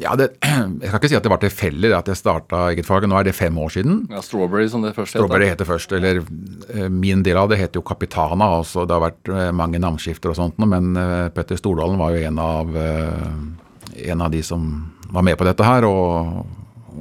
Ja, 0.00 0.14
det, 0.16 0.30
Jeg 0.40 0.88
skal 0.88 0.96
ikke 0.96 1.10
si 1.10 1.16
at 1.18 1.24
det 1.26 1.32
var 1.32 1.40
tilfeldig 1.42 1.90
at 1.96 2.08
jeg 2.08 2.18
starta 2.18 2.62
eget 2.70 2.88
fag. 2.88 3.04
Nå 3.10 3.18
er 3.18 3.28
det 3.28 3.34
fem 3.36 3.56
år 3.60 3.72
siden. 3.74 4.04
Ja, 4.12 4.22
Strawberry, 4.24 4.68
som 4.72 4.84
det 4.84 4.94
først 4.96 5.12
Strawberry 5.14 5.50
heter 5.50 5.68
først, 5.68 5.92
eller 5.96 6.22
eh, 6.22 6.88
Min 6.88 7.24
del 7.26 7.40
av 7.40 7.50
det 7.52 7.60
heter 7.60 7.80
jo 7.80 7.86
Capitana. 7.86 8.48
Også. 8.60 8.86
Det 8.88 8.96
har 8.96 9.04
vært 9.04 9.32
eh, 9.32 9.50
mange 9.56 9.80
navnskifter 9.82 10.32
og 10.32 10.38
sånt, 10.40 10.60
men 10.64 10.94
eh, 10.96 11.28
Petter 11.36 11.60
Stordalen 11.60 12.00
var 12.00 12.16
jo 12.16 12.24
en 12.30 12.40
av, 12.40 12.80
en 12.80 14.24
av 14.24 14.32
de 14.32 14.42
som 14.46 14.66
var 15.10 15.26
med 15.26 15.36
på 15.38 15.48
dette 15.48 15.66
her. 15.66 15.84
og 15.88 16.46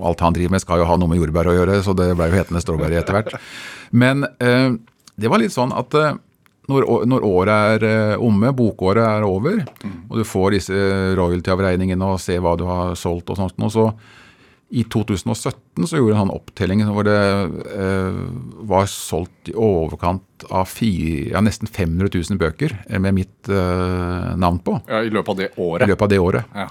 alt 0.05 0.21
han 0.23 0.35
driver 0.35 0.53
med 0.53 0.61
skal 0.63 0.79
jo 0.79 0.87
ha 0.87 0.95
noe 0.99 1.09
med 1.11 1.19
jordbær 1.19 1.49
å 1.49 1.55
gjøre, 1.55 1.79
så 1.83 1.95
det 1.97 2.11
ble 2.15 2.29
jo 2.29 2.39
hetende 2.39 2.61
Strawberry 2.63 2.99
etter 2.99 3.15
hvert. 3.15 3.35
Men 4.03 4.27
det 4.29 5.31
var 5.31 5.41
litt 5.41 5.55
sånn 5.55 5.73
at 5.75 5.95
når, 6.69 6.85
når 7.09 7.25
året 7.27 7.51
er 7.81 7.85
eh, 7.89 8.21
omme, 8.23 8.53
bokåret 8.55 9.03
er 9.05 9.25
over, 9.27 9.59
og 10.09 10.15
du 10.19 10.23
får 10.27 10.55
disse 10.57 10.79
royalty-avregningene 11.19 12.07
og 12.13 12.21
ser 12.23 12.41
hva 12.45 12.55
du 12.59 12.65
har 12.69 12.95
solgt 12.99 13.29
og 13.33 13.39
sånt, 13.41 13.57
og 13.65 13.73
så 13.73 13.89
i 14.69 14.83
2017 14.85 15.87
så 15.89 15.97
gjorde 15.97 16.17
han 16.19 16.29
opptelling 16.29 16.83
hvor 16.93 17.07
det 17.07 17.15
eh, 17.73 18.19
var 18.69 18.85
solgt 18.91 19.49
i 19.49 19.55
overkant 19.57 20.45
av 20.53 20.67
fire, 20.69 21.31
ja, 21.33 21.41
nesten 21.41 21.65
500 21.65 22.11
000 22.13 22.37
bøker 22.37 22.75
eh, 22.85 22.99
med 23.01 23.17
mitt 23.17 23.49
eh, 23.49 24.29
navn 24.37 24.61
på 24.61 24.77
Ja, 24.85 25.01
I 25.01 25.09
løpet 25.09 25.33
av 25.33 25.39
det 25.41 25.49
året? 25.57 25.87
i 25.87 25.89
løpet 25.89 26.05
av 26.05 26.13
det 26.13 26.21
året. 26.21 26.53
Ja. 26.53 26.67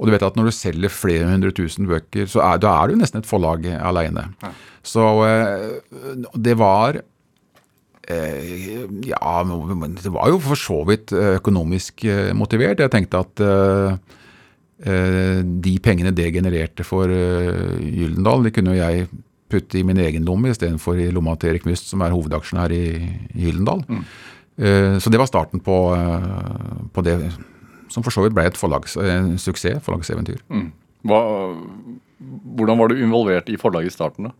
Og 0.00 0.06
du 0.08 0.14
vet 0.14 0.22
at 0.24 0.38
når 0.38 0.46
du 0.48 0.54
selger 0.56 0.94
flere 0.94 1.26
hundre 1.28 1.50
tusen 1.52 1.90
bøker, 1.90 2.30
så 2.30 2.40
er, 2.46 2.62
da 2.62 2.70
er 2.84 2.88
du 2.94 3.00
nesten 3.02 3.20
et 3.20 3.28
forlag 3.28 3.66
alene. 3.82 4.28
Så 4.86 5.02
eh, 5.26 6.22
det 6.40 6.54
var 6.62 7.02
eh, 7.02 7.04
Ja, 9.06 9.42
men 9.44 9.96
det 9.98 10.12
var 10.12 10.30
jo 10.32 10.40
for 10.42 10.58
så 10.58 10.80
vidt 10.88 11.12
eh, 11.16 11.36
økonomisk 11.38 12.04
eh, 12.08 12.30
motivert. 12.36 12.82
Jeg 12.82 12.92
tenkte 12.92 13.22
at 13.24 13.42
eh, 13.44 13.98
eh, 14.86 15.40
de 15.44 15.74
pengene 15.84 16.12
det 16.16 16.30
genererte 16.34 16.86
for 16.86 17.10
eh, 17.12 17.76
Gyldendal, 17.80 18.46
det 18.46 18.54
kunne 18.56 18.76
jeg 18.78 19.08
putte 19.50 19.80
i 19.80 19.84
min 19.86 19.98
egen 19.98 20.26
lomme 20.28 20.52
istedenfor 20.52 21.00
i 21.02 21.08
lomma 21.14 21.34
til 21.40 21.52
Erik 21.54 21.64
Must, 21.66 21.88
som 21.90 22.04
er 22.06 22.14
hovedaksjonær 22.14 22.74
i, 22.74 22.84
i 23.34 23.48
Gyldendal. 23.48 23.82
Mm. 23.88 24.04
så 25.00 25.08
det 25.10 25.18
var 25.18 25.26
starten 25.30 25.62
på, 25.64 25.74
eh, 25.96 26.84
på 26.92 27.02
det 27.06 27.16
som 27.90 28.04
for 28.04 28.14
så 28.14 28.22
vidt 28.22 28.36
ble 28.36 28.44
et 28.46 28.58
forlags, 28.60 28.94
suksess, 29.42 29.80
forlagseventyr. 29.82 30.42
Hva, 31.08 31.20
hvordan 32.54 32.78
var 32.78 32.92
du 32.92 33.00
involvert 33.00 33.48
i 33.50 33.58
forlaget 33.58 33.90
i 33.90 33.96
starten? 33.96 34.28
da? 34.28 34.36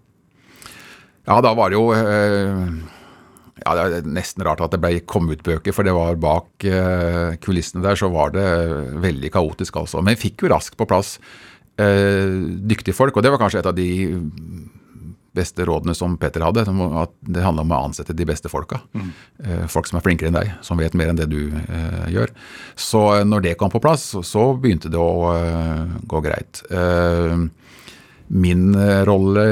Ja, 1.29 1.41
da 1.45 1.53
var 1.57 1.71
det 1.71 1.79
jo 1.79 1.91
eh, 1.95 2.69
ja, 3.65 3.75
Det 3.77 4.01
er 4.01 4.11
nesten 4.19 4.45
rart 4.47 4.63
at 4.65 4.75
det 4.75 4.81
ble 4.83 4.99
kom 5.09 5.31
ut 5.31 5.45
bøker, 5.47 5.75
for 5.77 5.87
det 5.87 5.95
var 5.97 6.19
bak 6.21 6.67
eh, 6.69 7.37
kulissene 7.43 7.85
der 7.85 7.99
så 8.01 8.11
var 8.13 8.35
det 8.35 8.49
veldig 9.03 9.31
kaotisk, 9.35 9.81
altså. 9.83 10.03
Men 10.03 10.17
vi 10.17 10.29
fikk 10.29 10.45
jo 10.45 10.53
raskt 10.55 10.79
på 10.81 10.89
plass 10.91 11.17
eh, 11.81 12.37
dyktige 12.71 12.97
folk, 12.97 13.17
og 13.17 13.25
det 13.27 13.33
var 13.33 13.43
kanskje 13.43 13.63
et 13.63 13.71
av 13.71 13.77
de 13.77 13.91
beste 15.37 15.65
rådene 15.67 15.95
som 15.95 16.17
Petter 16.19 16.43
hadde. 16.43 16.65
At 16.99 17.13
det 17.23 17.45
handla 17.45 17.63
om 17.63 17.75
å 17.75 17.83
ansette 17.87 18.17
de 18.17 18.27
beste 18.27 18.51
folka. 18.51 18.81
Eh, 19.45 19.67
folk 19.71 19.87
som 19.87 20.01
er 20.01 20.05
flinkere 20.05 20.31
enn 20.33 20.39
deg, 20.39 20.53
som 20.67 20.81
vet 20.81 20.97
mer 20.99 21.13
enn 21.13 21.21
det 21.21 21.29
du 21.31 21.53
eh, 21.55 22.07
gjør. 22.15 22.33
Så 22.75 23.05
eh, 23.21 23.27
når 23.29 23.47
det 23.47 23.57
kom 23.61 23.71
på 23.73 23.83
plass, 23.83 24.09
så, 24.15 24.25
så 24.27 24.51
begynte 24.59 24.91
det 24.93 24.99
å 25.01 25.31
eh, 25.37 25.99
gå 26.11 26.23
greit. 26.27 26.65
Eh, 26.71 27.47
Min 28.31 28.75
eh, 28.79 29.03
rolle 29.09 29.45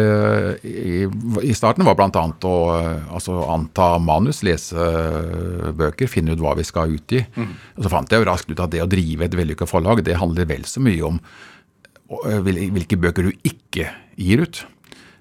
i, 0.62 1.02
i 1.42 1.54
starten 1.56 1.82
var 1.82 1.97
bl.a. 1.99 2.23
å 2.47 2.54
eh, 2.76 3.08
altså, 3.11 3.40
anta 3.50 3.90
manus, 3.99 4.44
lese 4.47 4.78
eh, 4.78 5.70
bøker, 5.75 6.11
finne 6.11 6.37
ut 6.37 6.42
hva 6.44 6.54
vi 6.58 6.66
skal 6.66 6.94
utgi. 6.94 7.25
Og 7.75 7.82
så 7.82 7.90
fant 7.90 8.12
jeg 8.14 8.23
jo 8.23 8.28
raskt 8.28 8.52
ut 8.52 8.62
at 8.62 8.75
det 8.75 8.85
å 8.85 8.90
drive 8.90 9.26
et 9.26 9.35
vellykka 9.35 9.66
forlag, 9.66 10.04
det 10.06 10.20
handler 10.20 10.47
vel 10.47 10.62
så 10.70 10.82
mye 10.85 11.02
om 11.11 11.18
eh, 12.23 12.38
hvilke 12.47 13.00
bøker 13.02 13.26
du 13.26 13.49
ikke 13.50 13.90
gir 14.14 14.47
ut. 14.47 14.62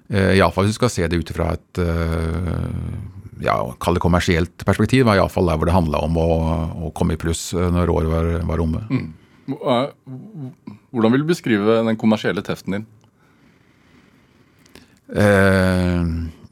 Eh, 0.08 0.38
Iallfall 0.38 0.68
hvis 0.68 0.76
du 0.76 0.80
skal 0.80 0.92
se 0.94 1.08
det 1.10 1.18
ut 1.20 1.32
fra 1.34 1.50
et 1.58 1.80
eh, 1.82 2.68
ja, 3.44 3.56
kall 3.82 3.98
det 3.98 4.04
kommersielt 4.04 4.64
perspektiv. 4.66 5.04
var 5.08 5.18
Iallfall 5.18 5.50
der 5.50 5.58
hvor 5.58 5.68
det 5.68 5.76
handla 5.76 6.04
om 6.06 6.16
å, 6.20 6.28
å 6.88 6.92
komme 6.96 7.18
i 7.18 7.20
pluss 7.20 7.50
eh, 7.58 7.68
når 7.74 7.92
året 7.92 8.12
var, 8.12 8.30
var 8.48 8.62
omme. 8.64 8.84
Mm. 8.88 9.08
Hvordan 9.48 11.12
vil 11.14 11.24
du 11.24 11.28
beskrive 11.28 11.80
den 11.86 11.98
kommersielle 12.00 12.44
teften 12.44 12.78
din? 12.78 12.88
Eh, 15.08 16.02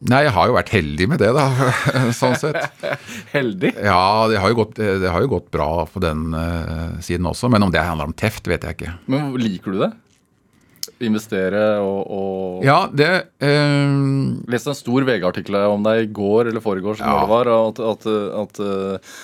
nei, 0.07 0.21
jeg 0.25 0.33
har 0.33 0.49
jo 0.49 0.57
vært 0.57 0.73
heldig 0.73 1.09
med 1.13 1.21
det, 1.21 1.33
da, 1.37 1.47
sånn 2.21 2.37
sett. 2.41 2.57
Heldig? 3.37 3.75
Ja, 3.85 4.27
det 4.31 4.41
har 4.41 4.53
jo 4.53 4.61
gått, 4.63 4.79
det 4.81 5.11
har 5.13 5.25
jo 5.25 5.33
gått 5.37 5.51
bra 5.55 5.71
på 5.91 6.01
den 6.05 6.31
uh, 6.33 6.97
siden 7.05 7.29
også, 7.29 7.51
men 7.53 7.67
om 7.67 7.73
det 7.75 7.85
handler 7.85 8.09
om 8.09 8.17
teft, 8.17 8.49
vet 8.49 8.65
jeg 8.65 8.79
ikke. 8.79 8.97
Men 9.13 9.33
liker 9.41 9.77
du 9.77 9.83
det? 9.87 9.93
Investere 11.05 11.63
og, 11.83 12.07
og 12.09 12.63
Ja, 12.65 12.87
det 12.89 13.09
eh, 13.43 13.97
Leste 14.49 14.71
en 14.73 14.79
stor 14.79 15.05
VG-artikkel 15.05 15.59
om 15.67 15.83
deg 15.85 16.07
i 16.07 16.13
går 16.15 16.49
eller 16.53 16.63
foregårs, 16.65 17.03
Ja. 17.03 17.19
det 17.21 17.29
var, 17.33 17.51
at, 17.53 17.81
at, 17.83 18.07
at 18.47 18.61
eh, 18.63 19.17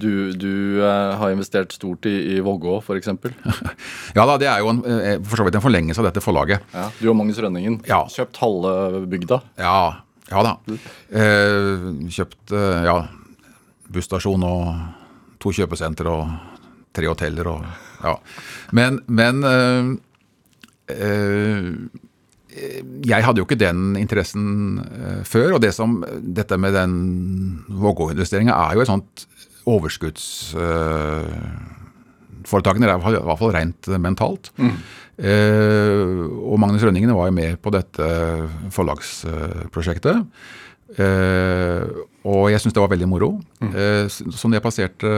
du, 0.00 0.32
du 0.32 0.80
eh, 0.82 1.14
har 1.20 1.30
investert 1.32 1.72
stort 1.76 2.06
i, 2.08 2.14
i 2.34 2.40
Vågå, 2.44 2.78
f.eks. 2.80 3.08
Ja 4.16 4.26
da, 4.26 4.36
det 4.40 4.48
er 4.50 4.62
jo 4.62 4.72
en, 4.72 4.82
eh, 4.88 5.16
for 5.22 5.40
så 5.40 5.46
vidt 5.46 5.58
en 5.58 5.64
forlengelse 5.64 6.02
av 6.02 6.08
dette 6.08 6.22
forlaget. 6.24 6.64
Ja. 6.74 6.88
Du 7.00 7.10
og 7.12 7.18
Magnus 7.18 7.40
Rønningen. 7.42 7.80
Ja. 7.88 8.02
Kjøpt 8.10 8.40
halve 8.42 9.04
bygda. 9.10 9.40
Ja, 9.60 9.80
ja 10.30 10.44
da. 10.46 10.56
Eh, 11.12 11.88
kjøpt 12.16 12.54
eh, 12.56 12.82
ja, 12.88 12.98
busstasjon 13.92 14.46
og 14.46 15.40
to 15.40 15.54
kjøpesenter 15.56 16.10
og 16.10 16.28
tre 16.96 17.08
hoteller 17.10 17.52
og 17.52 17.64
ja. 18.00 18.14
Men, 18.76 19.02
men 19.12 19.42
eh, 19.46 19.90
eh, 20.96 21.66
jeg 23.06 23.22
hadde 23.22 23.38
jo 23.38 23.46
ikke 23.46 23.60
den 23.60 23.92
interessen 24.00 24.80
før, 25.28 25.54
og 25.54 25.60
det 25.62 25.70
som, 25.76 26.00
dette 26.18 26.56
med 26.58 26.74
den 26.74 26.94
Vågå-investeringa 27.70 28.56
er 28.66 28.74
jo 28.74 28.82
et 28.82 28.90
sånt 28.90 29.22
overskudds... 29.68 30.24
eh, 30.56 31.76
i 33.20 33.28
hvert 33.28 33.38
fall 33.38 33.52
rent 33.52 33.90
mentalt. 34.00 34.48
Eh, 35.20 36.22
og 36.40 36.56
Magnus 36.58 36.82
Rønningen 36.86 37.12
var 37.12 37.28
jo 37.28 37.36
med 37.36 37.58
på 37.60 37.72
dette 37.74 38.06
forlagsprosjektet. 38.72 40.24
Eh, 40.96 41.84
og 42.26 42.48
jeg 42.50 42.62
syns 42.62 42.74
det 42.74 42.82
var 42.82 42.90
veldig 42.94 43.08
moro. 43.10 43.30
Eh, 43.68 44.08
så 44.08 44.48
når 44.48 44.58
jeg 44.58 44.64
passerte 44.64 45.12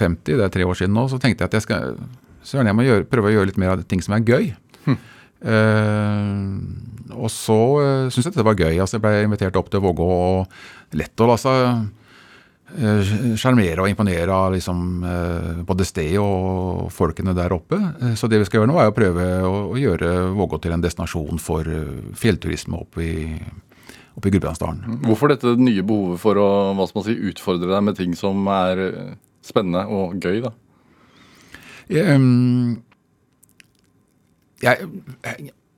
50, 0.00 0.38
det 0.40 0.46
er 0.46 0.54
tre 0.56 0.66
år 0.66 0.80
siden 0.80 0.96
nå, 0.96 1.06
så 1.12 1.20
tenkte 1.20 1.44
jeg 1.44 1.52
at 1.52 1.58
jeg 1.60 1.66
skal 1.68 1.94
søren, 2.42 2.66
jeg 2.72 2.78
må 2.78 2.86
gjøre, 2.88 3.06
prøve 3.08 3.30
å 3.30 3.34
gjøre 3.36 3.52
litt 3.52 3.60
mer 3.60 3.76
av 3.76 3.84
ting 3.86 4.02
som 4.02 4.16
er 4.16 4.26
gøy. 4.26 4.52
Eh, 5.42 6.42
og 7.18 7.30
så 7.34 7.56
uh, 7.82 8.10
syntes 8.14 8.28
jeg 8.30 8.38
det 8.38 8.46
var 8.46 8.54
gøy. 8.58 8.76
altså 8.78 8.96
Jeg 8.96 9.02
ble 9.04 9.24
invitert 9.26 9.56
opp 9.58 9.72
til 9.72 9.82
Vågå. 9.82 10.06
og 10.06 10.96
Lett 10.98 11.20
å 11.20 11.28
la 11.28 11.36
seg 11.40 11.88
sjarmere 13.38 13.82
og 13.82 13.90
imponere 13.90 14.32
av 14.34 14.54
liksom, 14.54 14.84
både 15.68 15.86
stedet 15.88 16.22
og 16.22 16.88
folkene 16.94 17.34
der 17.36 17.54
oppe. 17.54 17.78
Så 18.18 18.30
det 18.30 18.40
vi 18.42 18.48
skal 18.48 18.62
gjøre 18.62 18.70
nå, 18.70 18.78
er 18.80 18.92
å 18.92 18.96
prøve 18.96 19.26
å, 19.48 19.74
gjøre 19.78 20.12
Vågå 20.36 20.60
til 20.62 20.74
en 20.76 20.84
destinasjon 20.84 21.40
for 21.42 21.68
fjellturisme 22.18 22.80
oppe 22.80 23.04
i, 23.04 23.26
oppe 24.16 24.30
i 24.30 24.34
Gudbrandsdalen. 24.34 25.02
Hvorfor 25.04 25.34
dette 25.34 25.54
nye 25.60 25.84
behovet 25.86 26.22
for 26.22 26.40
å 26.40 26.48
hva 26.78 26.88
skal 26.88 27.02
man 27.02 27.08
si, 27.10 27.18
utfordre 27.32 27.72
deg 27.74 27.86
med 27.88 27.98
ting 28.00 28.16
som 28.18 28.48
er 28.52 28.84
spennende 29.44 29.84
og 29.92 30.16
gøy? 30.22 30.40
da? 30.46 30.54
Jeg, 31.92 32.16
jeg, 34.62 34.90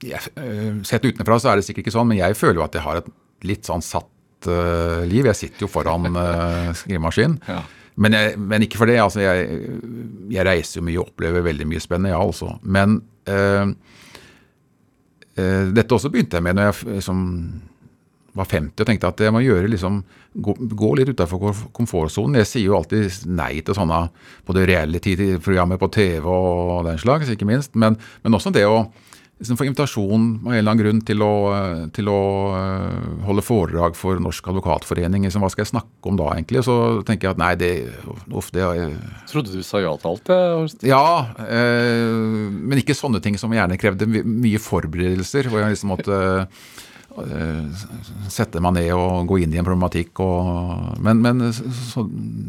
jeg, 0.05 0.21
Sett 0.85 1.07
utenfra 1.07 1.39
så 1.41 1.53
er 1.53 1.59
det 1.59 1.67
sikkert 1.67 1.87
ikke 1.87 1.95
sånn, 1.97 2.11
men 2.11 2.21
jeg 2.21 2.37
føler 2.39 2.61
jo 2.61 2.67
at 2.67 2.77
jeg 2.77 2.85
har 2.85 3.01
et 3.01 3.09
litt 3.45 3.67
sånn 3.69 3.85
satt 3.85 4.11
uh, 4.51 5.03
liv. 5.09 5.29
Jeg 5.31 5.39
sitter 5.39 5.67
jo 5.67 5.71
foran 5.73 6.11
uh, 6.13 6.71
skrivemaskin. 6.77 7.41
Ja. 7.55 7.63
Men, 7.95 8.11
men, 8.51 8.65
ikke 8.67 8.81
for 8.81 8.91
det. 8.91 8.97
altså 8.99 9.21
jeg, 9.23 9.59
jeg, 10.35 10.43
reiser 10.43 10.81
jo 10.81 10.83
mye 10.83 10.99
og 10.99 11.13
opplever 11.13 11.45
veldig 11.47 11.67
mye 11.71 11.79
spennende, 11.79 12.11
ja 12.11 12.19
altså. 12.19 12.57
Men 12.67 12.97
uh, 13.31 13.71
dette 15.71 15.95
også 15.95 16.11
begynte 16.11 16.41
jeg 16.41 16.43
med 16.43 16.59
når 16.59 16.73
jeg 16.73 16.97
liksom, 16.97 17.21
var 18.35 18.51
50 18.51 18.83
og 18.83 18.89
tenkte 18.89 19.13
at 19.13 19.23
jeg 19.23 19.35
må 19.35 19.45
gjøre 19.45 19.71
liksom, 19.71 20.01
gå, 20.43 20.57
gå 20.75 20.91
litt 20.99 21.13
utafor 21.15 21.55
komfortsonen. 21.77 22.41
Jeg 22.43 22.51
sier 22.51 22.67
jo 22.67 22.79
alltid 22.81 23.29
nei 23.31 23.53
til 23.63 23.79
sånne 23.79 24.01
både 24.47 24.67
reality-programmer 24.71 25.79
på 25.79 25.93
TV 25.95 26.27
og 26.27 26.83
den 26.89 26.99
slags, 26.99 27.31
ikke 27.31 27.47
minst. 27.47 27.79
Men, 27.79 28.01
men 28.27 28.35
også 28.35 28.51
det 28.55 28.67
å 28.67 28.89
liksom, 29.41 29.59
får 29.59 29.69
invitasjon 29.69 30.27
av 30.45 30.53
en 30.53 30.59
eller 30.59 30.71
annen 30.71 30.83
grunn 30.83 31.03
til 31.07 31.25
å, 31.25 31.33
til 31.97 32.11
å 32.13 32.21
uh, 32.55 33.25
holde 33.27 33.45
foredrag 33.45 33.99
for 33.99 34.21
Norsk 34.23 34.49
advokatforening. 34.53 35.27
Liksom, 35.27 35.45
hva 35.45 35.51
skal 35.53 35.65
jeg 35.65 35.73
snakke 35.75 36.11
om 36.11 36.21
da, 36.21 36.31
egentlig? 36.37 36.65
Så 36.67 36.77
tenker 37.09 37.31
jeg 37.31 37.37
at 37.37 37.43
nei, 37.43 37.53
det 37.61 37.73
uff, 38.31 38.53
det 38.55 38.65
jeg 38.65 38.97
Trodde 39.31 39.55
du 39.55 39.67
sa 39.67 39.83
ja 39.83 39.93
til 39.99 40.13
alt? 40.13 40.31
Det, 40.31 40.89
ja, 40.89 41.05
eh, 41.45 42.15
men 42.55 42.81
ikke 42.81 42.97
sånne 42.97 43.23
ting 43.25 43.39
som 43.41 43.53
gjerne 43.55 43.81
krevde 43.81 44.09
mye 44.09 44.63
forberedelser. 44.63 45.51
hvor 45.51 45.65
jeg 45.65 45.75
liksom 45.75 45.95
måtte 45.95 46.19
Eh, 46.19 46.94
sette 48.33 48.59
meg 48.63 48.75
ned 48.75 48.89
og 48.97 49.29
gå 49.31 49.39
inn 49.45 49.53
i 49.55 49.59
en 49.61 49.67
problematikk. 49.67 50.19
Og, 50.25 50.99
men, 51.05 51.21
men 51.23 51.43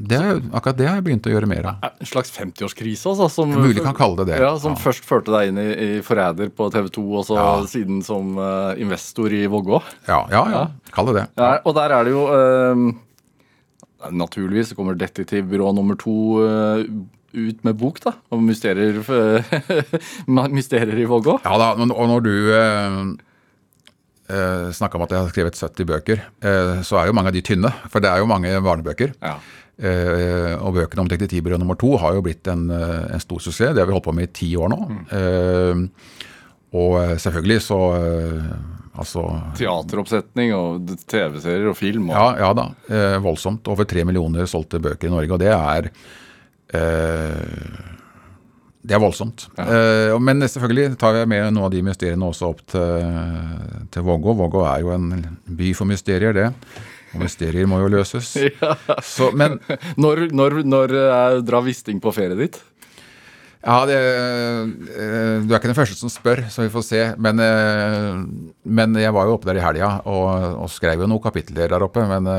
det 0.10 0.18
er, 0.18 0.40
akkurat 0.58 0.80
det 0.80 0.88
har 0.90 0.98
jeg 0.98 1.06
begynt 1.06 1.30
å 1.30 1.34
gjøre 1.34 1.50
mer 1.50 1.70
av. 1.72 1.88
En 1.92 2.10
slags 2.10 2.34
50-årskrise, 2.34 3.12
altså? 3.12 3.30
Som, 3.32 3.54
mulig 3.54 3.84
kan 3.86 3.98
kalle 3.98 4.24
det 4.24 4.34
det. 4.34 4.40
Ja, 4.42 4.56
Som 4.62 4.76
ja. 4.76 4.82
først 4.82 5.06
førte 5.08 5.34
deg 5.36 5.52
inn 5.52 5.62
i, 5.62 5.68
i 5.72 5.90
Forræder 6.06 6.50
på 6.56 6.70
TV 6.74 6.90
2, 6.98 7.06
og 7.22 7.28
så 7.28 7.38
ja. 7.40 7.50
siden 7.70 8.02
som 8.06 8.38
uh, 8.42 8.74
investor 8.82 9.34
i 9.36 9.44
Vågå? 9.52 9.82
Ja, 10.10 10.24
ja, 10.34 10.46
ja, 10.54 10.64
kall 10.96 11.12
det 11.12 11.20
det. 11.20 11.28
Ja, 11.42 11.52
og 11.62 11.78
der 11.78 11.94
er 11.96 12.08
det 12.08 12.16
jo 12.16 12.26
uh, 12.30 12.88
Naturligvis 14.16 14.76
kommer 14.78 14.98
detektivbyrå 14.98 15.72
nummer 15.74 15.98
to 15.98 16.42
uh, 16.42 16.82
ut 17.36 17.64
med 17.66 17.78
bok 17.78 17.98
da, 18.04 18.14
om 18.34 18.44
mysterier, 18.48 19.02
mysterier 20.58 21.00
i 21.02 21.08
Vågå. 21.10 21.40
Ja 21.44 21.56
da, 21.60 21.72
og 21.76 22.12
når 22.12 22.26
du 22.26 22.36
eh, 24.29 24.72
snakka 24.75 24.98
om 24.98 25.05
at 25.05 25.13
jeg 25.13 25.22
har 25.22 25.34
skrevet 25.34 25.60
70 25.60 25.89
bøker, 25.91 26.24
eh, 26.41 26.74
så 26.86 27.00
er 27.00 27.10
jo 27.10 27.15
mange 27.17 27.32
av 27.32 27.38
de 27.38 27.44
tynne. 27.46 27.72
For 27.91 28.03
det 28.03 28.12
er 28.12 28.24
jo 28.24 28.29
mange 28.29 28.53
barnebøker. 28.65 29.15
Ja. 29.22 29.38
Eh, 29.75 30.53
og 30.64 30.77
bøkene 30.77 31.03
om 31.03 31.09
Detektivbyrå 31.11 31.57
nummer 31.59 31.75
to 31.79 31.98
har 32.00 32.16
jo 32.16 32.24
blitt 32.24 32.48
en, 32.48 32.70
eh, 32.72 33.11
en, 33.11 33.20
stor 33.20 33.42
suksess. 33.44 33.74
Det 33.75 33.81
har 33.81 33.90
vi 33.90 33.96
holdt 33.96 34.07
på 34.07 34.16
med 34.16 34.29
i 34.29 34.33
ti 34.40 34.55
år 34.55 34.72
nå. 34.72 34.79
Mm. 34.88 35.03
Eh, 35.20 35.75
og 36.75 37.03
eh, 37.03 37.18
selvfølgelig 37.20 37.61
så 37.61 37.81
Altså, 38.96 39.25
Teateroppsetning 39.59 40.53
og 40.55 40.88
TV-serier 41.11 41.66
og 41.68 41.75
film? 41.75 42.05
Og... 42.07 42.16
Ja, 42.16 42.46
ja 42.46 42.53
da. 42.55 42.70
voldsomt. 43.20 43.68
Over 43.68 43.83
tre 43.83 44.05
millioner 44.07 44.48
solgte 44.48 44.79
bøker 44.79 45.09
i 45.09 45.11
Norge. 45.11 45.35
Og 45.35 45.42
det 45.42 45.51
er 45.51 45.90
det 48.86 48.96
er 48.98 49.02
voldsomt. 49.02 49.48
Ja. 49.58 49.66
Uh, 50.14 50.18
men 50.22 50.44
selvfølgelig 50.46 51.00
tar 51.02 51.22
jeg 51.22 51.30
med 51.32 51.48
noen 51.50 51.68
av 51.68 51.72
de 51.74 51.84
mysteriene 51.86 52.28
også 52.30 52.52
opp 52.54 52.62
til, 52.72 53.08
til 53.94 54.06
Vågå. 54.06 54.36
Vågå 54.38 54.66
er 54.70 54.84
jo 54.86 54.94
en 54.96 55.10
by 55.46 55.72
for 55.78 55.90
mysterier, 55.90 56.36
det. 56.38 56.52
Og 57.16 57.24
mysterier 57.24 57.68
må 57.70 57.80
jo 57.84 57.92
løses. 57.98 58.36
Ja. 58.62 58.76
Så, 59.04 59.32
men 59.36 59.58
Når, 60.00 60.28
når, 60.36 60.62
når 60.68 60.96
drar 61.48 61.66
Wisting 61.66 62.02
på 62.04 62.14
ferie 62.16 62.38
ditt? 62.40 62.60
Ja, 63.66 63.80
det, 63.90 63.98
eh, 63.98 65.42
Du 65.42 65.50
er 65.50 65.58
ikke 65.58 65.72
den 65.72 65.78
første 65.78 65.98
som 65.98 66.12
spør, 66.14 66.44
så 66.54 66.62
vi 66.62 66.70
får 66.70 66.84
se. 66.86 67.01
Men, 67.18 67.40
eh, 67.42 68.14
men 68.64 68.94
jeg 68.94 69.14
var 69.14 69.25
jo 69.25 69.34
oppe 69.38 69.50
der 69.50 69.58
i 69.58 69.64
helga 69.64 70.01
og, 70.06 70.62
og, 70.62 70.70
skrev 70.70 71.01
jo 71.01 71.08
noen 71.10 71.24
kapitler 71.24 71.72
der 71.74 71.82
oppe. 71.82 72.06
Men, 72.06 72.30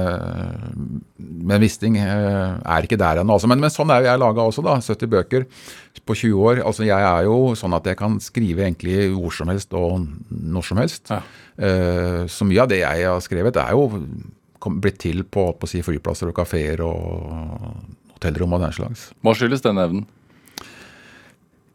men 1.19 1.61
Wisting 1.61 1.99
er 1.99 2.87
ikke 2.87 2.99
der 3.01 3.23
ennå. 3.23 3.35
Altså. 3.35 3.51
Men, 3.51 3.61
men, 3.61 3.75
sånn 3.75 3.91
er 3.91 4.05
jo 4.05 4.11
jeg 4.13 4.23
laga 4.23 4.47
også, 4.47 4.63
da. 4.63 4.79
70 4.79 5.11
bøker 5.11 5.49
på 6.07 6.15
20 6.15 6.47
år. 6.47 6.63
Altså 6.63 6.87
Jeg 6.87 7.03
er 7.03 7.27
jo 7.27 7.57
sånn 7.59 7.75
at 7.75 7.91
jeg 7.91 7.99
kan 7.99 8.21
skrive 8.23 8.63
egentlig 8.63 9.11
hvor 9.17 9.35
som 9.35 9.51
helst 9.51 9.75
og 9.75 10.07
når 10.31 10.63
som 10.71 10.79
helst. 10.79 11.11
Ja. 11.11 11.23
Så 12.31 12.47
mye 12.47 12.63
av 12.63 12.71
det 12.71 12.85
jeg 12.85 13.07
har 13.09 13.23
skrevet, 13.25 13.59
er 13.59 13.75
jo 13.75 13.91
blitt 14.79 15.01
til 15.03 15.25
på, 15.25 15.51
på 15.59 15.69
si 15.71 15.83
flyplasser 15.83 16.31
og 16.31 16.37
kafeer 16.39 16.83
og 16.87 18.07
hotellrom 18.15 18.55
og 18.55 18.63
den 18.63 18.77
slags. 18.77 19.11
Hva 19.25 19.35
skyldes 19.35 19.65
den 19.65 19.83
evnen? 19.83 20.07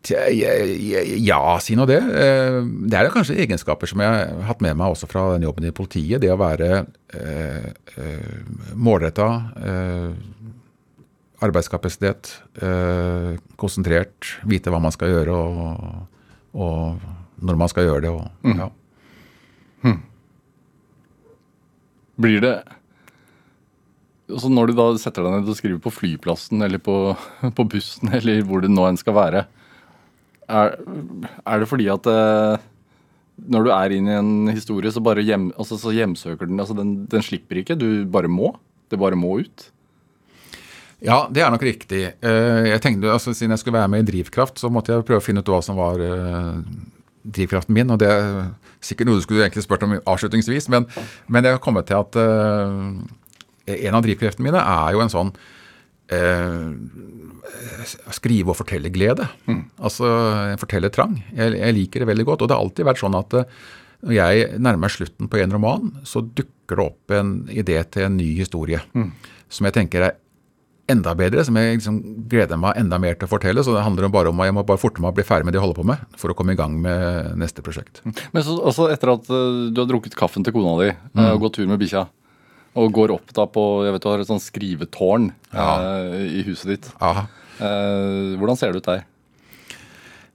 Ja, 0.10 1.60
si 1.62 1.76
nå 1.78 1.86
det. 1.86 2.00
Eh, 2.02 2.58
det 2.90 2.98
er 2.98 3.12
kanskje 3.14 3.38
egenskaper 3.44 3.90
som 3.90 4.02
jeg 4.02 4.10
har 4.10 4.48
hatt 4.48 4.64
med 4.64 4.80
meg 4.80 4.96
også 4.96 5.10
fra 5.10 5.28
den 5.36 5.46
jobben 5.46 5.68
i 5.70 5.74
politiet. 5.76 6.24
Det 6.24 6.32
å 6.34 6.40
være 6.42 6.72
eh, 7.14 7.70
eh 8.02 8.74
målretta, 8.74 9.28
arbeidskapasitet, 11.42 12.30
konsentrert, 13.60 14.38
vite 14.48 14.72
hva 14.72 14.80
man 14.82 14.94
skal 14.94 15.10
gjøre 15.12 15.34
og, 15.36 15.96
og 16.54 17.02
når 17.42 17.58
man 17.60 17.72
skal 17.72 17.88
gjøre 17.88 18.04
det. 18.06 18.12
Og, 18.14 18.28
mm. 18.46 18.62
ja. 18.62 18.70
hm. 19.86 19.98
Blir 22.22 22.46
det 22.46 22.56
så 24.40 24.48
Når 24.48 24.70
du 24.70 24.78
da 24.78 24.86
setter 25.02 25.26
deg 25.26 25.34
ned 25.34 25.50
og 25.52 25.58
skriver 25.58 25.82
på 25.84 25.92
flyplassen 25.92 26.62
eller 26.64 26.80
på, 26.80 26.94
på 27.58 27.64
bussen 27.68 28.14
eller 28.16 28.46
hvor 28.48 28.64
det 28.64 28.72
nå 28.72 28.86
enn 28.88 29.00
skal 29.00 29.18
være, 29.18 29.42
er, 30.52 30.76
er 31.48 31.62
det 31.62 31.70
fordi 31.70 31.88
at 31.94 32.08
eh, 32.12 32.64
når 33.52 33.66
du 33.66 33.72
er 33.74 33.96
inne 33.96 34.14
i 34.14 34.20
en 34.20 34.34
historie, 34.54 34.92
så 34.94 35.04
bare 35.04 35.24
hjem, 35.26 35.50
altså, 35.58 35.80
så 35.82 35.94
hjemsøker 35.96 36.50
den 36.50 36.62
altså 36.62 36.76
den, 36.78 36.96
den 37.12 37.24
slipper 37.26 37.62
ikke, 37.62 37.80
du 37.80 38.04
bare 38.12 38.30
må? 38.32 38.54
Det 38.92 39.00
bare 39.00 39.18
må 39.20 39.40
ut? 39.42 39.70
Ja, 41.02 41.24
det 41.34 41.42
er 41.42 41.50
nok 41.50 41.64
riktig. 41.66 42.04
Eh, 42.22 42.66
jeg 42.70 42.82
tenkte, 42.84 43.10
altså 43.10 43.34
Siden 43.34 43.56
jeg 43.56 43.64
skulle 43.64 43.80
være 43.80 43.90
med 43.90 44.04
i 44.04 44.12
Drivkraft, 44.12 44.60
så 44.62 44.70
måtte 44.70 44.94
jeg 44.94 45.06
prøve 45.08 45.22
å 45.22 45.26
finne 45.26 45.42
ut 45.42 45.50
hva 45.50 45.62
som 45.66 45.80
var 45.80 45.98
uh, 45.98 46.60
drivkraften 47.26 47.74
min. 47.74 47.90
og 47.90 47.98
Det 48.04 48.12
er 48.12 48.52
sikkert 48.86 49.10
noe 49.10 49.18
du 49.18 49.26
skulle 49.26 49.48
egentlig 49.48 49.66
spurt 49.66 49.88
om 49.88 49.96
avslutningsvis, 49.98 50.70
men, 50.74 50.86
men 51.26 51.48
jeg 51.48 51.58
har 51.58 51.64
kommet 51.64 51.90
til 51.90 51.98
at 51.98 52.20
uh, 52.22 53.02
en 53.72 53.98
av 53.98 54.06
drivkreftene 54.06 54.46
mine 54.46 54.62
er 54.62 54.94
jo 54.94 55.02
en 55.02 55.14
sånn 55.14 55.34
uh, 56.13 56.71
skrive- 58.13 58.54
og 58.54 58.60
fortellerglede. 58.60 59.28
Mm. 59.50 59.62
Altså 59.82 60.08
fortellertrang. 60.62 61.19
Jeg, 61.36 61.60
jeg 61.60 61.78
liker 61.78 62.04
det 62.04 62.10
veldig 62.12 62.28
godt. 62.30 62.41
Og 62.43 62.50
det 62.50 62.58
har 62.58 62.65
alltid 62.65 62.88
vært 62.88 63.02
sånn 63.02 63.17
at 63.17 63.38
eh, 63.38 63.62
når 64.02 64.17
jeg 64.17 64.50
nærmer 64.58 64.86
meg 64.86 64.95
slutten 64.95 65.30
på 65.30 65.39
en 65.41 65.54
roman, 65.54 65.93
så 66.08 66.24
dukker 66.24 66.80
det 66.80 66.88
opp 66.88 67.13
en 67.15 67.36
idé 67.54 67.78
til 67.93 68.08
en 68.08 68.17
ny 68.17 68.32
historie. 68.39 68.82
Mm. 68.97 69.12
Som 69.52 69.67
jeg 69.67 69.78
tenker 69.78 70.08
er 70.08 70.19
enda 70.91 71.13
bedre, 71.15 71.43
som 71.47 71.56
jeg 71.60 71.78
liksom 71.78 72.00
gleder 72.32 72.60
meg 72.60 72.80
enda 72.80 72.97
mer 73.02 73.15
til 73.15 73.30
å 73.30 73.32
fortelle. 73.32 73.63
Så 73.63 73.76
det 73.76 73.84
handler 73.86 74.12
bare 74.12 74.32
om 74.32 74.41
at 74.41 74.50
jeg 74.50 74.58
må 74.58 74.65
bare 74.67 74.82
forte 74.82 75.04
meg 75.04 75.13
å 75.13 75.17
bli 75.19 75.28
ferdig 75.28 75.47
med 75.47 75.56
det 75.56 75.62
jeg 75.62 75.65
holder 75.67 75.82
på 75.82 75.88
med, 75.91 76.08
for 76.19 76.34
å 76.34 76.38
komme 76.38 76.56
i 76.56 76.60
gang 76.60 76.76
med 76.84 77.36
neste 77.39 77.63
prosjekt. 77.65 78.02
Mm. 78.04 78.15
Men 78.34 78.47
så, 78.47 78.58
også 78.71 78.89
etter 78.93 79.13
at 79.15 79.30
eh, 79.30 79.69
du 79.71 79.84
har 79.84 79.91
drukket 79.91 80.17
kaffen 80.19 80.45
til 80.45 80.56
kona 80.56 80.76
di 80.82 80.89
mm. 80.91 81.24
og 81.30 81.45
gått 81.45 81.60
tur 81.60 81.69
med 81.69 81.82
bikkja, 81.82 82.08
og 82.80 82.92
går 82.96 83.16
opp 83.18 83.34
da 83.36 83.46
på 83.52 83.64
jeg 83.86 83.96
vet 83.96 84.04
Du 84.06 84.10
har 84.12 84.24
et 84.24 84.30
sånt 84.30 84.44
skrivetårn 84.46 85.32
ja. 85.52 85.70
eh, 86.08 86.28
i 86.40 86.44
huset 86.48 86.76
ditt. 86.76 86.92
Eh, 87.02 88.36
hvordan 88.40 88.60
ser 88.60 88.72
det 88.72 88.84
ut 88.84 88.92
der? 88.92 89.08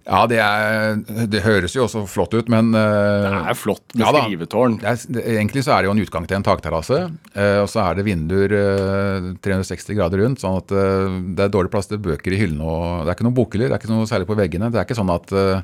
Ja, 0.06 0.20
det, 0.30 0.36
er, 0.38 1.00
det 1.26 1.40
høres 1.42 1.74
jo 1.74 1.82
også 1.82 2.04
flott 2.06 2.34
ut, 2.36 2.46
men 2.52 2.68
eh, 2.78 3.24
Det 3.26 3.40
er 3.50 3.58
flott 3.58 3.82
med 3.96 4.04
Ja 4.04 4.12
skrivetårn. 4.14 4.76
det 4.78 4.86
er, 4.92 5.00
det, 5.16 5.24
egentlig 5.34 5.64
så 5.66 5.74
er 5.74 5.82
det 5.82 5.88
jo 5.88 5.94
en 5.96 6.02
utgang 6.04 6.28
til 6.30 6.38
en 6.38 6.46
takterrasse, 6.46 7.00
eh, 7.34 7.58
og 7.58 7.66
så 7.72 7.82
er 7.88 7.98
det 7.98 8.06
vinduer 8.06 8.54
eh, 8.54 9.26
360 9.42 9.98
grader 9.98 10.22
rundt, 10.22 10.42
sånn 10.44 10.60
at 10.60 10.70
eh, 10.70 11.18
det 11.34 11.48
er 11.48 11.54
dårlig 11.56 11.74
plass 11.74 11.90
til 11.90 11.98
bøker 12.04 12.36
i 12.36 12.38
hyllene. 12.38 12.62
og 12.62 13.02
Det 13.02 13.10
er 13.10 13.18
ikke 13.18 13.26
noen 13.26 13.38
bokhyller, 13.40 13.72
det 13.72 13.74
er 13.80 13.82
ikke 13.82 13.96
noe 13.96 14.06
særlig 14.12 14.30
på 14.30 14.38
veggene. 14.38 14.70
Det 14.70 14.78
er 14.78 14.86
ikke 14.86 15.00
sånn 15.00 15.10
at 15.16 15.34
eh, 15.34 15.50
eh, 15.58 15.62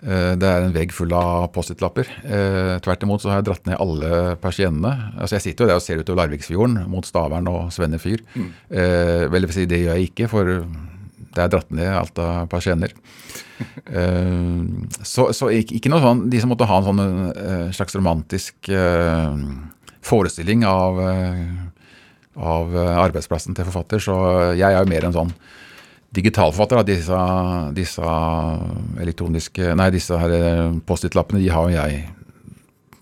det 0.00 0.46
er 0.46 0.62
en 0.62 0.74
vegg 0.74 0.92
full 0.94 1.10
av 1.16 1.48
Post-It-lapper. 1.54 2.10
Eh, 2.22 2.74
tvert 2.84 3.02
imot 3.02 3.24
så 3.24 3.32
har 3.32 3.40
jeg 3.40 3.48
dratt 3.48 3.64
ned 3.66 3.80
alle 3.82 4.36
persiennene. 4.38 4.92
Altså 5.18 5.38
Jeg 5.38 5.46
sitter 5.48 5.64
jo 5.64 5.70
der 5.72 5.80
og 5.80 5.84
ser 5.84 6.02
utover 6.02 6.20
Larviksfjorden 6.22 6.84
mot 6.92 7.06
Stavern 7.08 7.50
og 7.50 7.72
Svenne 7.74 7.98
fyr. 8.02 8.22
Mm. 8.38 8.52
vel, 9.32 9.48
det 9.48 9.82
gjør 9.82 9.98
jeg 9.98 10.10
ikke, 10.12 10.30
for 10.30 10.52
det 11.34 11.44
er 11.44 11.50
dratt 11.52 11.70
ned 11.74 11.90
alt 11.92 12.18
av 12.22 12.46
persienner. 12.50 12.94
Eh, 13.90 14.62
så, 15.02 15.28
så 15.34 15.50
ikke, 15.54 15.78
ikke 15.78 15.90
noe 15.90 16.02
sånn 16.02 16.20
De 16.30 16.38
som 16.38 16.50
måtte 16.52 16.68
ha 16.68 16.76
en 16.78 16.86
sånn 16.86 17.00
eh, 17.02 17.70
slags 17.74 17.96
romantisk 17.98 18.70
eh, 18.70 19.40
forestilling 20.08 20.62
av, 20.68 21.00
eh, 21.02 21.40
av 22.38 22.76
eh, 22.76 22.92
arbeidsplassen 23.02 23.56
til 23.58 23.66
forfatter, 23.68 24.02
så 24.02 24.18
jeg 24.58 24.68
er 24.68 24.78
jo 24.78 24.90
mer 24.90 25.08
en 25.08 25.16
sånn 25.16 25.34
digitalforfatter. 26.16 26.84
Disse, 26.88 27.18
disse 27.76 28.12
elektroniske 29.02 29.74
Nei, 29.78 29.90
disse 29.94 30.18
her 30.20 30.34
eh, 30.36 30.78
Post-It-lappene 30.88 31.42
de 31.42 31.50
har 31.52 31.68
jo 31.68 31.76
jeg 31.76 32.04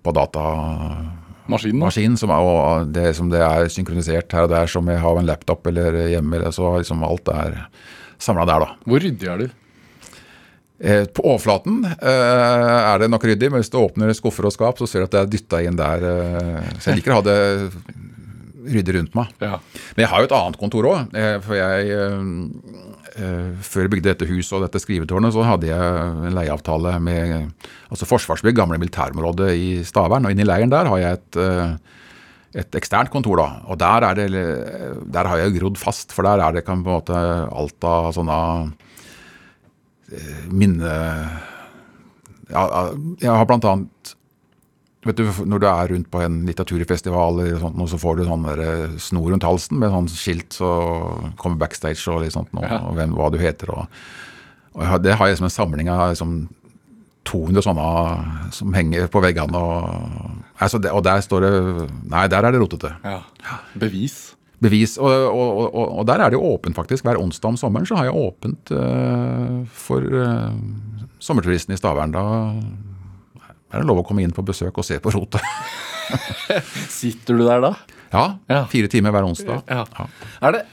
på 0.07 0.15
datamaskinen. 0.15 1.79
Maskinen, 1.83 2.17
som 2.19 2.31
er, 2.35 2.47
og 2.47 2.91
det, 2.95 3.09
som 3.19 3.31
det 3.31 3.43
er 3.43 3.71
synkronisert 3.73 4.33
her 4.35 4.47
og 4.47 4.53
der, 4.55 4.71
som 4.71 4.87
jeg 4.91 5.03
har 5.03 5.21
en 5.21 5.29
laptop 5.29 5.67
eller 5.71 6.03
hjemme. 6.13 6.39
Eller, 6.39 6.55
så 6.55 6.77
liksom 6.79 7.05
alt 7.07 7.31
er 7.35 7.63
samla 8.23 8.47
der, 8.49 8.67
da. 8.67 8.77
Hvor 8.87 9.03
ryddig 9.03 9.31
er 9.31 9.45
du? 9.45 9.47
Eh, 10.79 11.05
På 11.09 11.25
overflaten 11.33 11.85
eh, 11.89 12.77
er 12.93 13.01
det 13.01 13.09
nok 13.11 13.25
ryddig, 13.25 13.49
men 13.51 13.63
hvis 13.63 13.73
du 13.73 13.79
åpner 13.81 14.13
skuffer 14.17 14.49
og 14.49 14.53
skap, 14.55 14.79
så 14.79 14.89
ser 14.91 15.03
du 15.03 15.09
at 15.09 15.15
det 15.15 15.23
er 15.23 15.31
dytta 15.33 15.63
inn 15.65 15.79
der. 15.79 16.05
Eh, 16.11 16.75
så 16.77 16.91
jeg 16.91 17.01
liker 17.01 17.15
å 17.15 17.21
ha 17.21 17.27
det 17.27 17.39
ryddig 18.67 18.97
rundt 18.97 19.17
meg. 19.19 19.33
Ja. 19.43 19.59
Men 19.97 20.05
jeg 20.05 20.11
har 20.13 20.23
jo 20.23 20.29
et 20.29 20.37
annet 20.39 20.61
kontor 20.61 20.89
òg. 20.91 21.17
Eh, 21.17 21.37
for 21.45 21.59
jeg 21.59 21.91
eh, 21.95 22.17
eh, 23.17 23.51
Før 23.67 23.87
jeg 23.87 23.93
bygde 23.95 24.11
dette 24.11 24.29
huset 24.31 24.57
og 24.59 24.65
dette 24.67 24.83
skrivetårnet, 24.83 25.35
så 25.35 25.45
hadde 25.47 25.71
jeg 25.71 26.07
en 26.31 26.37
leieavtale 26.37 26.97
med 27.03 27.37
altså 27.91 28.09
Forsvarsbygg, 28.09 28.57
gamle 28.59 28.81
militærområdet 28.83 29.53
i 29.57 29.69
Stavern. 29.87 30.27
Og 30.27 30.35
inni 30.35 30.47
leiren 30.47 30.73
der 30.73 30.91
har 30.93 31.03
jeg 31.03 31.21
et 31.21 31.41
et 32.57 32.77
eksternt 32.79 33.11
kontor, 33.13 33.37
da. 33.37 33.47
Og 33.69 33.77
der, 33.77 34.05
er 34.07 34.17
det, 34.17 34.43
der 35.13 35.29
har 35.29 35.43
jeg 35.43 35.59
grodd 35.59 35.77
fast, 35.77 36.15
for 36.17 36.25
der 36.25 36.41
er 36.41 36.55
det 36.57 36.63
kan 36.65 36.81
på 36.81 36.89
en 36.89 37.03
måte 37.03 37.19
alt 37.53 37.85
av 37.85 38.15
sånne 38.17 38.39
minne... 40.49 40.95
Ja, 42.47 42.63
jeg 43.21 43.29
har 43.29 43.45
blant 43.51 43.67
annet 43.69 44.16
Vet 45.07 45.21
du, 45.21 45.25
Når 45.47 45.63
du 45.63 45.67
er 45.71 45.91
rundt 45.93 46.11
på 46.11 46.21
en 46.25 46.41
litteraturfestival, 46.49 47.41
eller 47.45 47.61
sånt, 47.63 47.79
og 47.83 47.91
så 47.93 47.99
får 48.01 48.19
du 48.19 48.27
sånn 48.27 48.47
eh, 48.53 48.97
snor 49.03 49.31
rundt 49.33 49.47
halsen 49.47 49.81
med 49.83 49.95
sånn 49.95 50.11
skilt, 50.11 50.57
så 50.59 50.71
kommer 51.41 51.61
backstage 51.63 52.03
og 52.11 52.25
litt 52.25 52.35
sånt, 52.35 52.51
og, 52.57 52.67
og 52.67 52.97
hvem, 52.99 53.15
hva 53.17 53.31
du 53.31 53.39
heter. 53.41 53.71
Og, 53.75 54.01
og 54.77 54.97
det 55.05 55.17
har 55.19 55.31
jeg 55.31 55.41
som 55.41 55.49
en 55.49 55.57
samling 55.57 55.91
av 55.93 56.11
liksom, 56.15 56.39
200 57.27 57.67
sånne 57.67 57.91
som 58.55 58.75
henger 58.77 59.11
på 59.13 59.23
veggene. 59.25 59.59
Og, 59.61 60.41
altså 60.63 60.81
det, 60.83 60.95
og 60.95 61.05
der 61.07 61.23
står 61.25 61.47
det 61.47 61.53
Nei, 62.07 62.27
der 62.33 62.47
er 62.47 62.55
det 62.55 62.63
rotete. 62.63 62.95
ja. 63.47 63.61
Bevis. 63.79 64.19
Bevis. 64.63 64.97
Og, 64.97 65.13
og, 65.13 65.63
og, 65.69 65.87
og 66.01 66.07
der 66.09 66.23
er 66.23 66.33
det 66.33 66.39
jo 66.39 66.53
åpent, 66.55 66.77
faktisk. 66.79 67.05
Hver 67.05 67.21
onsdag 67.21 67.53
om 67.53 67.59
sommeren 67.61 67.89
så 67.89 67.99
har 67.99 68.09
jeg 68.09 68.17
åpent 68.17 68.73
uh, 68.73 69.65
for 69.69 70.01
uh, 70.01 70.55
sommerturistene 71.21 71.77
i 71.77 71.81
Stavern. 71.81 72.15
Da 72.15 72.25
er 73.73 73.83
det 73.83 73.87
lov 73.89 74.01
å 74.03 74.07
komme 74.07 74.23
inn 74.25 74.33
på 74.37 74.45
besøk 74.47 74.79
og 74.79 74.87
se 74.87 74.99
på 75.03 75.13
rotet. 75.15 75.43
Sitter 77.01 77.39
du 77.39 77.45
der 77.47 77.61
da? 77.65 77.73
ja, 78.13 78.25
Ja. 78.49 78.61
fire 78.71 78.89
timer 78.93 79.11
hver 79.15 79.27
onsdag. 79.27 79.63
Ja. 79.69 79.85
Er 80.43 80.53
det 80.59 80.65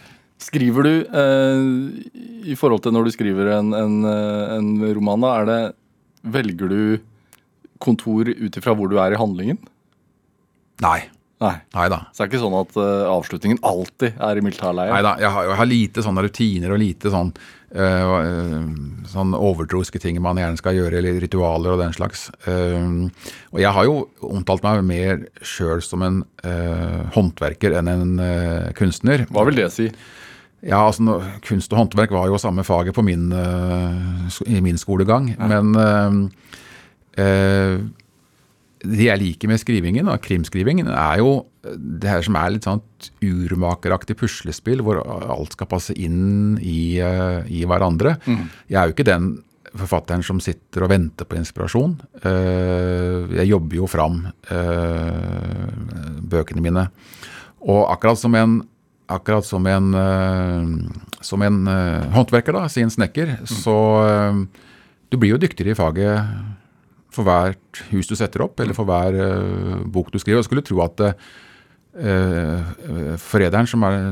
Skriver 0.43 0.84
du 0.84 0.89
eh, 1.08 2.49
I 2.51 2.56
forhold 2.60 2.82
til 2.84 2.91
når 2.91 3.06
du 3.08 3.12
skriver 3.15 3.47
en, 3.56 3.69
en, 3.77 3.93
eh, 4.03 4.56
en 4.58 4.71
roman, 4.97 5.21
da, 5.23 5.29
er 5.39 5.45
det 5.47 5.60
Velger 6.36 6.67
du 6.71 6.82
kontor 7.84 8.27
ut 8.29 8.58
ifra 8.60 8.73
hvor 8.75 8.91
du 8.91 8.97
er 8.99 9.15
i 9.15 9.19
handlingen? 9.19 9.58
Nei. 10.84 10.99
Nei. 11.43 11.58
Nei 11.75 11.89
da. 11.91 11.99
Så 12.12 12.21
det 12.21 12.25
er 12.25 12.32
ikke 12.32 12.43
sånn 12.43 12.56
at 12.62 12.77
uh, 12.79 13.10
avslutningen 13.12 13.60
alltid 13.67 14.21
er 14.23 14.39
i 14.39 14.45
militærleie? 14.45 14.93
Nei 14.93 15.03
da, 15.03 15.17
jeg 15.19 15.32
har, 15.36 15.49
jeg 15.49 15.60
har 15.60 15.69
lite 15.69 16.06
sånne 16.06 16.23
rutiner 16.23 16.73
og 16.75 16.79
lite 16.79 17.12
sånn, 17.13 17.32
uh, 17.75 18.15
sånn 19.12 19.36
overtroiske 19.38 19.99
ting 20.03 20.19
man 20.23 20.39
gjerne 20.39 20.60
skal 20.62 20.77
gjøre, 20.77 21.01
eller 21.01 21.19
ritualer 21.23 21.75
og 21.75 21.84
den 21.84 21.95
slags. 21.95 22.29
Uh, 22.47 23.10
og 23.51 23.62
jeg 23.63 23.75
har 23.75 23.89
jo 23.89 23.97
omtalt 24.29 24.63
meg 24.65 24.84
mer 24.88 25.23
sjøl 25.43 25.84
som 25.84 26.06
en 26.06 26.23
håndverker 27.13 27.77
enn 27.79 27.88
en 27.88 28.10
kunstner. 28.75 29.23
Hva 29.32 29.45
vil 29.47 29.62
det 29.62 29.69
si? 29.71 29.86
Ja, 30.63 30.82
altså 30.88 31.19
Kunst 31.43 31.71
og 31.71 31.79
håndverk 31.79 32.12
var 32.15 32.27
jo 32.32 32.39
samme 32.39 32.63
faget 32.67 32.95
på 32.95 33.03
min, 33.03 33.29
i 34.47 34.62
min 34.63 34.79
skolegang. 34.79 35.29
Men 35.39 35.75
eh, 37.15 37.23
eh, 37.23 37.79
det 38.83 39.07
jeg 39.07 39.21
liker 39.21 39.51
med 39.51 39.61
skrivingen, 39.61 40.09
og 40.11 40.21
krimskrivingen, 40.23 40.89
er 40.91 41.21
jo 41.21 41.45
det 41.63 42.09
her 42.09 42.25
som 42.25 42.35
er 42.35 42.51
litt 42.51 42.67
sånn 42.67 42.81
urmakeraktig 43.23 44.17
puslespill, 44.19 44.83
hvor 44.83 44.99
alt 45.03 45.55
skal 45.55 45.69
passe 45.71 45.95
inn 45.95 46.57
i, 46.59 46.99
eh, 46.99 47.47
i 47.47 47.63
hverandre. 47.63 48.17
Jeg 48.67 48.79
er 48.79 48.89
jo 48.89 48.95
ikke 48.95 49.07
den 49.07 49.37
forfatteren 49.73 50.23
som 50.25 50.41
sitter 50.43 50.85
og 50.85 50.91
venter 50.93 51.25
på 51.25 51.37
inspirasjon. 51.39 51.95
Eh, 52.21 53.33
jeg 53.39 53.49
jobber 53.49 53.79
jo 53.79 53.89
fram 53.89 54.19
eh, 54.53 55.71
bøkene 56.21 56.61
mine. 56.61 56.87
Og 57.63 57.87
akkurat 57.89 58.19
som 58.19 58.35
en 58.37 58.61
akkurat 59.13 59.45
som 59.45 59.65
en, 59.67 59.89
som 61.21 61.41
en 61.43 61.57
håndverker, 62.15 62.55
da, 62.55 62.69
si 62.71 62.81
en 62.81 62.89
snekker, 62.89 63.33
så 63.45 63.75
eh, 64.07 64.37
du 65.11 65.17
blir 65.19 65.35
jo 65.35 65.41
dyktigere 65.43 65.75
i 65.75 65.77
faget 65.77 66.62
for 67.13 67.28
hvert 67.28 67.82
hus 67.91 68.10
du 68.10 68.15
setter 68.19 68.43
opp, 68.45 68.60
eller 68.63 68.76
for 68.78 68.86
hver 68.89 69.15
uh, 69.17 69.82
bok 69.93 70.12
du 70.13 70.19
skriver. 70.21 70.41
Jeg 70.41 70.47
skulle 70.49 70.65
tro 70.65 70.82
at 70.86 71.04
eh, 71.93 73.17
Forræderen, 73.21 73.67
som 73.69 73.84
er 73.86 74.08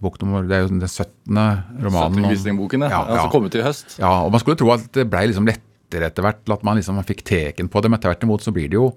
bok 0.00 0.16
nummer 0.22 0.46
Det 0.48 0.56
er 0.56 0.62
jo 0.64 0.70
den 0.72 0.80
17. 0.80 1.10
romanen. 1.36 1.84
om- 1.84 2.14
Settingvisningboken, 2.16 2.80
ja. 2.86 2.88
Ja. 2.88 3.22
Som 3.22 3.30
kom 3.34 3.44
ut 3.44 3.54
i 3.54 3.60
høst. 3.64 3.98
ja, 4.00 4.12
og 4.24 4.30
man 4.32 4.40
skulle 4.40 4.56
tro 4.56 4.70
at 4.72 4.86
det 4.96 5.04
ble 5.12 5.26
liksom 5.28 5.44
lettere 5.46 6.06
etter 6.08 6.22
hvert, 6.24 6.48
at 6.48 6.62
man 6.64 6.76
liksom 6.80 7.02
fikk 7.04 7.22
teken 7.28 7.68
på 7.68 7.82
det, 7.82 7.90
men 7.90 8.00
tvert 8.00 8.22
imot 8.24 8.40
så 8.40 8.52
blir 8.52 8.68
det 8.72 8.78
jo, 8.78 8.94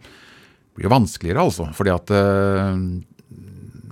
blir 0.75 0.87
jo 0.87 0.93
vanskeligere, 0.95 1.43
altså. 1.43 1.67
Fordi 1.75 1.91
at 1.91 2.09
uh, 2.15 2.79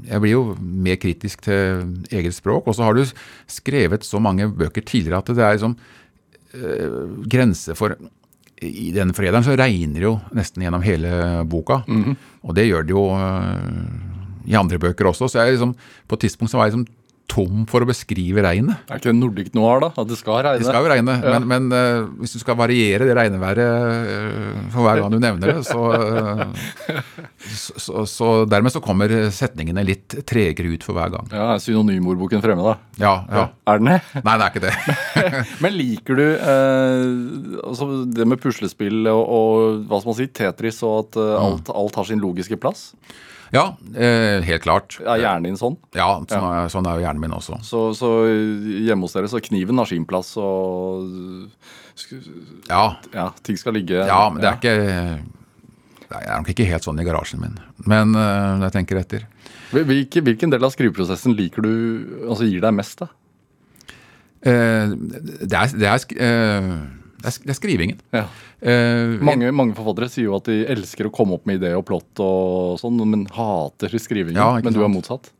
jeg 0.07 0.21
blir 0.23 0.31
jo 0.31 0.55
mer 0.59 0.95
kritisk 0.95 1.41
til 1.41 1.83
eget 2.11 2.33
språk. 2.35 2.67
Og 2.67 2.75
så 2.75 2.83
har 2.83 2.93
du 2.95 3.03
skrevet 3.47 4.03
så 4.07 4.19
mange 4.19 4.47
bøker 4.47 4.81
tidligere 4.81 5.19
at 5.19 5.25
det 5.35 5.43
er 5.43 5.53
liksom 5.55 5.75
eh, 6.53 6.89
grenser 7.31 7.75
for 7.79 7.95
I 8.61 8.91
denne 8.93 9.13
forræderen 9.17 9.43
så 9.45 9.55
regner 9.57 9.97
det 9.97 10.05
jo 10.05 10.15
nesten 10.37 10.61
gjennom 10.61 10.83
hele 10.85 11.09
boka. 11.49 11.79
Og 12.45 12.55
det 12.55 12.67
gjør 12.67 12.83
det 12.85 12.93
jo 12.93 13.07
eh, 13.17 14.49
i 14.51 14.57
andre 14.57 14.77
bøker 14.81 15.09
også. 15.09 15.27
Så 15.27 15.41
jeg 15.41 15.55
liksom, 15.55 15.73
på 16.07 16.17
et 16.17 16.27
tidspunkt 16.27 16.51
så 16.51 16.59
var 16.59 16.67
jeg 16.69 16.75
liksom 16.75 16.85
tom 17.31 17.61
for 17.71 17.85
å 17.85 17.87
beskrive 17.87 18.43
regnet. 18.43 18.81
Er 18.91 18.99
ikke 18.99 19.07
det 19.13 19.15
Nordic 19.21 19.53
Noir, 19.55 19.79
da? 19.85 19.89
At 20.03 20.09
det 20.09 20.17
skal 20.19 20.41
regne? 20.43 20.59
Det 20.59 20.67
skal 20.67 20.83
jo 20.83 20.89
regne, 20.91 21.13
Ja. 21.23 21.37
men, 21.39 21.47
men 21.47 21.75
eh, 21.77 22.01
hvis 22.19 22.33
du 22.35 22.41
skal 22.43 22.57
variere 22.59 23.07
det 23.07 23.15
regneværet 23.15 23.61
eh, 24.11 24.57
for 24.73 24.83
hver 24.83 24.99
gang 24.99 25.13
du 25.13 25.19
nevner 25.23 25.53
det, 25.53 25.61
så, 25.69 25.85
eh, 25.95 27.01
så, 27.55 27.77
så, 27.79 28.03
så 28.11 28.31
dermed 28.51 28.73
så 28.75 28.81
kommer 28.83 29.13
setningene 29.31 29.85
litt 29.87 30.17
tregere 30.27 30.73
ut 30.75 30.83
for 30.85 30.97
hver 30.99 31.13
gang. 31.15 31.31
Ja, 31.31 31.47
er 31.55 31.63
synonymordboken 31.63 32.43
fremme, 32.43 32.67
da? 32.67 32.75
Ja, 33.01 33.13
ja. 33.31 33.45
Er 33.71 33.79
den 33.81 33.91
det? 33.93 33.99
Nei, 34.27 34.35
det 34.35 34.45
er 34.45 34.51
ikke 34.51 34.65
det. 34.67 34.75
Men 35.63 35.77
liker 35.79 36.19
du 36.19 36.25
eh, 36.27 37.59
altså 37.63 37.89
det 38.11 38.27
med 38.27 38.41
puslespill 38.43 39.05
og, 39.11 39.23
og 39.23 39.83
hva 39.87 40.01
skal 40.03 40.11
man 40.13 40.19
si, 40.19 40.29
Tetris, 40.41 40.83
og 40.87 40.97
at 41.05 41.21
eh, 41.23 41.35
alt, 41.47 41.71
alt 41.73 42.01
har 42.01 42.11
sin 42.11 42.21
logiske 42.23 42.59
plass? 42.61 42.89
Ja, 43.51 43.65
eh, 43.95 44.39
helt 44.47 44.63
klart. 44.63 44.95
Er 45.03 45.19
hjernen 45.19 45.49
din 45.49 45.59
sånn? 45.59 45.75
Ja, 45.97 46.07
sånn 46.23 46.45
er, 46.47 46.69
sånn 46.71 46.87
er 46.87 46.99
jo 46.99 47.03
hjernen 47.03 47.23
min 47.23 47.35
også. 47.35 47.59
Så, 47.67 47.81
så 47.97 48.11
hjemme 48.25 49.07
hos 49.07 49.15
dere 49.17 49.31
så 49.31 49.41
kniven 49.43 49.81
har 49.81 49.89
sin 49.89 50.07
plass, 50.07 50.31
og 50.39 51.51
Ja, 52.69 52.85
ja, 53.11 53.27
ting 53.43 53.59
skal 53.59 53.75
ligge 53.75 53.99
ja 54.07 54.21
men 54.31 54.39
det 54.39 54.47
er 54.47 54.55
ikke 54.57 54.75
Det 56.07 56.21
er 56.21 56.39
nok 56.39 56.49
ikke 56.53 56.65
helt 56.69 56.87
sånn 56.87 57.01
i 57.03 57.05
garasjen 57.07 57.43
min. 57.43 57.59
Men 57.87 58.15
eh, 58.15 58.63
jeg 58.67 58.75
tenker 58.77 59.01
etter. 59.03 59.27
Hvilke, 59.71 60.23
hvilken 60.23 60.51
del 60.51 60.67
av 60.67 60.73
skriveprosessen 60.73 61.35
liker 61.37 61.63
du, 61.63 61.73
altså 62.27 62.47
gir 62.47 62.63
deg 62.63 62.75
mest, 62.75 63.03
da? 63.03 63.11
Eh, 64.41 64.95
det, 65.43 65.53
er, 65.53 65.75
det, 65.77 65.87
er, 65.87 66.05
eh, 66.25 66.71
det, 67.21 67.29
er, 67.31 67.37
det 67.45 67.53
er 67.53 67.57
skrivingen. 67.59 67.99
Ja. 68.15 68.23
Uh, 68.61 69.17
Mange, 69.25 69.51
mange 69.55 69.77
forfattere 69.77 70.09
sier 70.11 70.27
jo 70.27 70.37
at 70.37 70.49
de 70.49 70.61
elsker 70.73 71.07
å 71.09 71.13
komme 71.13 71.37
opp 71.37 71.45
med 71.49 71.61
ideer 71.61 71.77
og 71.79 71.85
plott 71.87 72.21
og 72.23 72.81
sånn, 72.81 72.99
men 73.09 73.27
hater 73.35 73.93
skrivingen. 74.01 74.41
Ja, 74.41 74.57
men 74.61 74.75
du 74.75 74.81
er 74.83 74.91
motsatt. 74.91 75.31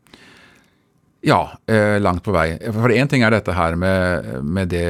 Ja, 1.22 1.52
eh, 1.70 2.00
langt 2.02 2.24
på 2.26 2.32
vei. 2.34 2.56
For 2.74 2.90
én 2.90 3.06
ting 3.10 3.22
er 3.22 3.30
dette 3.30 3.54
her 3.54 3.76
med, 3.78 4.42
med 4.42 4.72
det 4.72 4.82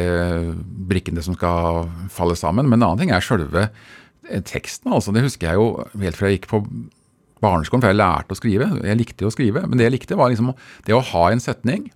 brikkene 0.88 1.20
som 1.24 1.36
skal 1.36 1.90
falle 2.12 2.36
sammen, 2.40 2.70
men 2.70 2.80
en 2.80 2.86
annen 2.86 3.02
ting 3.02 3.12
er 3.12 3.24
sjølve 3.24 3.66
eh, 3.66 4.40
teksten. 4.48 4.94
altså. 4.96 5.12
Det 5.12 5.26
husker 5.26 5.50
jeg 5.50 5.60
jo 5.60 5.84
helt 6.00 6.16
fra 6.16 6.30
jeg 6.30 6.40
gikk 6.40 6.48
på 6.54 6.62
barneskolen, 7.44 7.82
for 7.84 7.92
jeg 7.92 8.00
lærte 8.00 8.32
å 8.32 8.38
skrive. 8.38 8.70
Jeg 8.80 9.00
likte 9.02 9.26
jo 9.26 9.28
å 9.28 9.34
skrive, 9.34 9.66
men 9.66 9.76
det 9.76 9.90
jeg 9.90 9.96
likte, 9.98 10.16
var 10.16 10.32
liksom 10.32 10.54
det 10.88 10.96
å 10.96 11.04
ha 11.12 11.26
en 11.34 11.42
setning. 11.42 11.90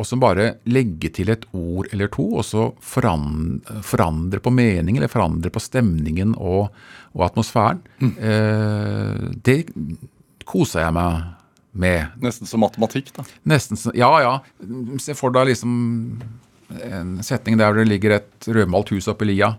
Og 0.00 0.06
så 0.08 0.16
bare 0.20 0.54
legge 0.72 1.10
til 1.12 1.28
et 1.32 1.42
ord 1.52 1.90
eller 1.92 2.08
to, 2.12 2.24
og 2.40 2.46
så 2.48 2.70
forandre, 2.80 3.82
forandre 3.84 4.40
på 4.40 4.52
mening 4.54 4.96
eller 4.96 5.12
forandre 5.12 5.52
på 5.52 5.60
stemningen 5.60 6.32
og, 6.38 6.70
og 7.12 7.26
atmosfæren. 7.28 7.82
Mm. 8.00 8.14
Eh, 8.16 9.26
det 9.44 9.58
koser 10.48 10.86
jeg 10.86 10.96
meg 10.96 11.20
med. 11.72 12.16
Nesten 12.24 12.48
som 12.48 12.64
matematikk, 12.64 13.12
da? 13.18 13.26
Nesten 13.52 13.78
som, 13.78 13.92
Ja, 13.94 14.10
ja. 14.24 14.34
Se 15.02 15.14
for 15.18 15.36
deg 15.36 15.52
liksom 15.52 15.74
en 16.70 17.16
setning 17.26 17.58
der 17.58 17.74
det 17.76 17.88
ligger 17.90 18.16
et 18.20 18.48
rødmalt 18.48 18.92
hus 18.94 19.08
oppi 19.10 19.28
lia. 19.30 19.52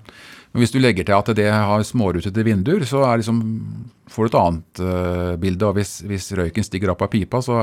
Men 0.51 0.63
hvis 0.65 0.73
du 0.73 0.81
legger 0.83 1.07
til 1.07 1.15
at 1.15 1.29
det 1.37 1.47
har 1.47 1.83
smårutete 1.87 2.43
vinduer, 2.43 2.83
så 2.87 3.05
liksom, 3.19 3.37
får 4.11 4.27
du 4.27 4.29
et 4.31 4.39
annet 4.41 4.81
uh, 4.83 5.35
bilde. 5.39 5.69
Og 5.69 5.77
hvis, 5.79 5.93
hvis, 6.07 6.27
røyken 6.35 6.67
stiger 6.67 6.91
opp 6.91 7.05
av 7.05 7.11
pipa, 7.13 7.39
så 7.45 7.55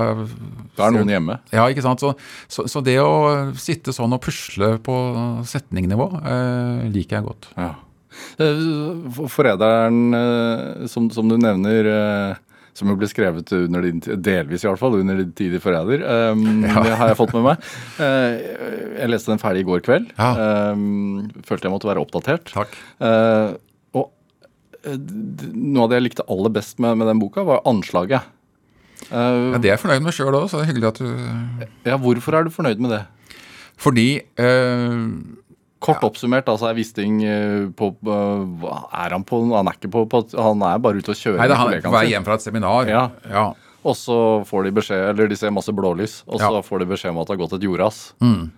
Da 0.77 0.87
er 0.87 0.97
noen 0.97 1.13
hjemme. 1.13 1.37
Ja, 1.53 1.67
ikke 1.69 1.85
sant. 1.85 2.01
Så, 2.01 2.15
så, 2.49 2.65
så, 2.71 2.83
det 2.85 2.97
å 3.03 3.53
sitte 3.61 3.93
sånn 3.93 4.17
og 4.17 4.23
pusle 4.25 4.77
på 4.81 4.97
setningnivå 5.49 6.09
uh, 6.17 6.89
liker 6.89 7.21
jeg 7.21 7.29
godt. 7.29 7.53
Ja. 7.61 7.75
Eh, 8.41 8.65
forræderen, 9.31 10.17
som, 10.91 11.07
som, 11.13 11.29
du 11.31 11.37
nevner 11.39 11.87
som 12.79 12.91
jo 12.93 12.97
ble 12.99 13.09
skrevet 13.11 13.51
under 13.57 13.85
din, 13.85 14.01
delvis 14.23 14.65
i 14.65 14.69
hvert 14.69 14.81
fall, 14.81 14.97
under 15.01 15.19
din 15.21 15.33
tid 15.37 15.57
i 15.59 15.61
Forræder. 15.63 16.05
Um, 16.33 16.45
ja. 16.69 16.83
Det 16.87 16.97
har 17.01 17.13
jeg 17.13 17.19
fått 17.19 17.35
med 17.37 17.47
meg. 17.49 17.69
Uh, 17.99 18.33
jeg 19.01 19.11
leste 19.13 19.33
den 19.33 19.43
ferdig 19.43 19.65
i 19.65 19.69
går 19.69 19.83
kveld. 19.87 20.13
Ja. 20.19 20.73
Um, 20.73 21.29
følte 21.49 21.69
jeg 21.69 21.75
måtte 21.75 21.91
være 21.91 22.05
oppdatert. 22.05 22.53
Takk. 22.55 22.75
Uh, 23.03 23.59
og 23.99 24.11
uh, 24.87 24.97
noe 25.53 25.87
av 25.87 25.93
det 25.93 26.01
jeg 26.01 26.07
likte 26.09 26.27
aller 26.31 26.55
best 26.55 26.83
med, 26.83 26.99
med 27.01 27.11
den 27.11 27.23
boka, 27.23 27.45
var 27.49 27.65
anslaget. 27.69 28.35
ja, 29.11 29.23
Det 29.59 29.67
er 29.67 29.75
jeg 29.75 29.83
fornøyd 29.85 30.07
med 30.07 30.17
sjøl 30.17 30.35
òg, 30.35 30.49
så 30.51 30.61
det 30.61 30.67
er 30.67 30.73
hyggelig 30.73 30.93
at 30.93 31.03
du 31.03 31.87
Ja, 31.89 32.01
Hvorfor 32.03 32.39
er 32.39 32.47
du 32.47 32.55
fornøyd 32.55 32.83
med 32.83 32.97
det? 32.97 33.05
Fordi 33.79 34.09
Kort 35.79 36.03
oppsummert, 36.03 36.49
altså 36.51 36.69
er 36.69 36.77
Wisting 36.79 37.21
eh, 37.23 37.69
på 37.79 37.93
Er 38.03 39.15
han 39.15 39.25
på 39.27 39.41
Han 39.53 39.71
er 39.71 39.79
ikke 39.79 39.91
på, 39.95 40.05
på 40.11 40.25
Han 40.35 40.63
er 40.67 40.81
bare 40.83 40.99
ute 40.99 41.15
og 41.15 41.19
kjører 41.19 41.39
Nei, 41.39 41.49
det 41.51 41.59
er 41.79 41.83
på 41.87 41.95
vei 41.95 42.07
hjem 42.11 42.27
fra 42.27 42.39
et 42.39 42.47
seminar. 42.47 42.89
Ja. 42.91 43.05
ja. 43.31 43.49
Og 43.87 43.95
så 43.95 44.17
får 44.49 44.67
de 44.67 44.73
beskjed 44.81 45.13
Eller 45.13 45.31
de 45.31 45.39
ser 45.39 45.55
masse 45.55 45.75
blålys, 45.75 46.23
og 46.27 46.41
så 46.43 46.57
ja. 46.57 46.65
får 46.67 46.83
de 46.83 46.89
beskjed 46.95 47.15
om 47.15 47.21
at 47.23 47.31
det 47.31 47.37
har 47.37 47.45
gått 47.45 47.55
et 47.61 47.69
jordras. 47.69 48.01
Mm. 48.25 48.49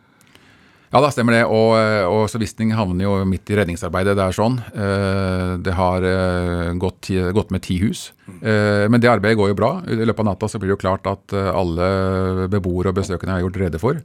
Ja, 0.90 0.98
da 1.04 1.10
stemmer 1.14 1.36
det. 1.36 1.42
Og, 1.46 1.76
og 2.10 2.24
så 2.32 2.40
Wisting 2.42 2.72
havner 2.74 3.04
jo 3.04 3.12
midt 3.28 3.52
i 3.52 3.58
redningsarbeidet. 3.60 4.16
Det 4.18 4.24
er 4.24 4.34
sånn. 4.34 4.56
Eh, 4.72 5.52
det 5.62 5.76
har 5.78 6.02
eh, 6.08 6.72
gått, 6.82 7.12
gått 7.36 7.52
med 7.54 7.62
ti 7.62 7.76
hus. 7.84 8.08
Men 8.40 8.96
det 9.02 9.12
arbeidet 9.12 9.38
går 9.38 9.52
jo 9.52 9.60
bra. 9.60 9.70
I 9.86 10.00
løpet 10.00 10.24
av 10.24 10.30
natta 10.32 10.48
så 10.50 10.58
blir 10.58 10.72
det 10.72 10.78
jo 10.78 10.82
klart 10.82 11.06
at 11.10 11.34
alle 11.36 12.48
beboere 12.50 12.90
og 12.90 12.98
besøkende 12.98 13.36
er 13.36 13.44
gjort 13.44 13.60
rede 13.60 13.82
for. 13.82 14.00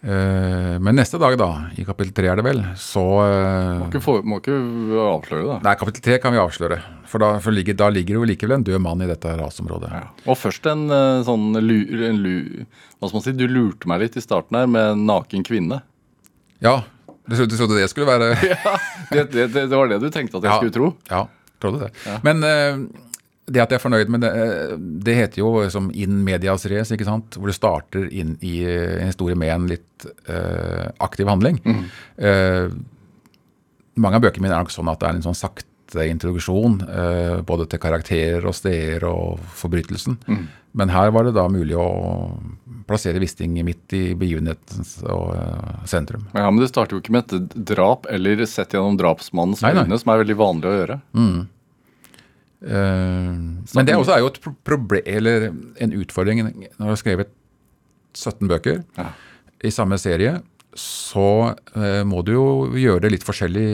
Eh, 0.00 0.78
men 0.78 0.94
neste 0.94 1.18
dag, 1.18 1.34
da, 1.38 1.48
i 1.74 1.82
kapittel 1.82 2.12
tre 2.14 2.28
er 2.30 2.38
det 2.38 2.44
vel, 2.46 2.60
så 2.78 3.02
eh, 3.24 3.80
Må 3.80 3.88
ikke, 3.88 4.02
for, 4.04 4.22
må 4.22 4.38
ikke 4.38 4.58
avsløre 5.02 5.46
det? 5.48 5.56
Nei, 5.66 5.72
kapittel 5.80 6.04
tre 6.06 6.18
kan 6.22 6.34
vi 6.34 6.38
avsløre. 6.42 6.78
For 7.08 7.22
da, 7.24 7.32
for 7.42 7.56
ligger, 7.56 7.74
da 7.78 7.88
ligger 7.90 8.20
jo 8.20 8.28
likevel 8.28 8.60
en 8.60 8.66
død 8.68 8.78
mann 8.84 9.02
i 9.02 9.08
dette 9.10 9.32
rasområdet. 9.40 9.90
Ja. 9.90 10.04
Og 10.28 10.38
først 10.38 10.68
en 10.70 10.86
eh, 10.94 11.24
sånn 11.26 11.50
lur, 11.58 12.04
en 12.10 12.22
lur, 12.22 12.68
Hva 12.98 13.10
skal 13.10 13.18
man 13.18 13.26
si, 13.26 13.34
du 13.40 13.48
lurte 13.50 13.90
meg 13.90 14.04
litt 14.04 14.20
i 14.20 14.22
starten 14.22 14.60
her 14.60 14.70
med 14.70 14.94
en 14.94 15.04
naken 15.08 15.42
kvinne. 15.46 15.80
Ja. 16.62 16.78
Du 17.28 17.34
trodde 17.36 17.76
det 17.76 17.90
skulle 17.92 18.08
være 18.08 18.30
Ja, 18.54 18.78
det, 19.10 19.26
det, 19.34 19.50
det, 19.52 19.66
var 19.74 19.90
det 19.90 19.98
du 20.00 20.08
tenkte 20.08 20.38
at 20.38 20.46
jeg 20.46 20.52
ja, 20.54 20.60
skulle 20.62 20.72
tro? 20.72 20.86
Ja, 21.10 21.26
trodde 21.60 21.88
det. 21.88 22.14
Men 22.24 22.40
det 23.48 23.62
at 23.62 23.72
jeg 23.72 23.78
er 23.78 23.82
fornøyd 23.82 24.12
med 24.12 24.24
det, 24.24 24.32
det 25.06 25.16
heter 25.16 25.42
jo 25.42 25.52
som 25.72 25.88
in 25.96 26.20
medias 26.26 26.66
res, 26.70 26.92
ikke 26.94 27.08
sant? 27.08 27.38
hvor 27.38 27.50
du 27.50 27.56
starter 27.56 28.08
inn 28.12 28.36
i 28.44 28.60
en 28.66 29.08
historie 29.08 29.38
med 29.38 29.54
en 29.54 29.66
litt 29.70 30.06
uh, 30.28 30.88
aktiv 31.04 31.28
handling. 31.30 31.60
Mm. 31.64 31.82
Uh, 32.20 32.76
mange 33.98 34.20
av 34.20 34.28
bøkene 34.28 34.46
mine 34.46 34.56
er 34.58 34.66
nok 34.66 34.74
sånn 34.74 34.92
at 34.92 35.00
det 35.00 35.08
er 35.08 35.18
en 35.18 35.26
sånn 35.30 35.38
sakte 35.38 36.04
introduksjon, 36.04 36.80
uh, 36.84 37.40
både 37.48 37.68
til 37.72 37.82
karakterer 37.82 38.44
og 38.48 38.56
steder 38.56 39.08
og 39.08 39.42
forbrytelsen. 39.58 40.20
Mm. 40.28 40.46
Men 40.78 40.92
her 40.92 41.10
var 41.14 41.24
det 41.26 41.34
da 41.38 41.48
mulig 41.50 41.76
å 41.80 41.88
plassere 42.88 43.20
Wisting 43.20 43.56
midt 43.64 43.92
i 43.96 44.02
begivenhetens 44.16 44.98
sentrum. 45.88 46.28
Ja, 46.36 46.46
Men 46.46 46.60
det 46.60 46.68
starter 46.70 46.96
jo 46.96 47.00
ikke 47.02 47.16
med 47.16 47.32
et 47.32 47.56
drap 47.72 48.06
eller 48.12 48.44
sett 48.48 48.76
gjennom 48.76 48.96
drapsmannens 49.00 49.64
øyne, 49.64 49.98
som 49.98 50.12
er 50.12 50.22
veldig 50.22 50.36
vanlig 50.38 50.68
å 50.70 50.76
gjøre. 50.76 50.98
Mm. 51.16 51.40
Uh, 52.58 53.62
men 53.62 53.86
det 53.86 53.94
også 53.94 54.16
er 54.16 54.22
jo 54.24 54.30
et 54.32 54.38
problem, 54.66 55.02
eller 55.06 55.50
en 55.78 55.92
utfordring 56.00 56.42
når 56.42 56.72
du 56.74 56.88
har 56.90 56.98
skrevet 56.98 57.34
17 58.16 58.48
bøker 58.50 58.80
ja. 58.98 59.10
i 59.62 59.74
samme 59.74 59.98
serie. 60.02 60.40
Så 60.78 61.28
uh, 61.54 62.02
må 62.06 62.24
du 62.26 62.34
jo 62.34 62.48
gjøre 62.78 63.06
det 63.06 63.14
litt 63.14 63.26
forskjellig 63.26 63.68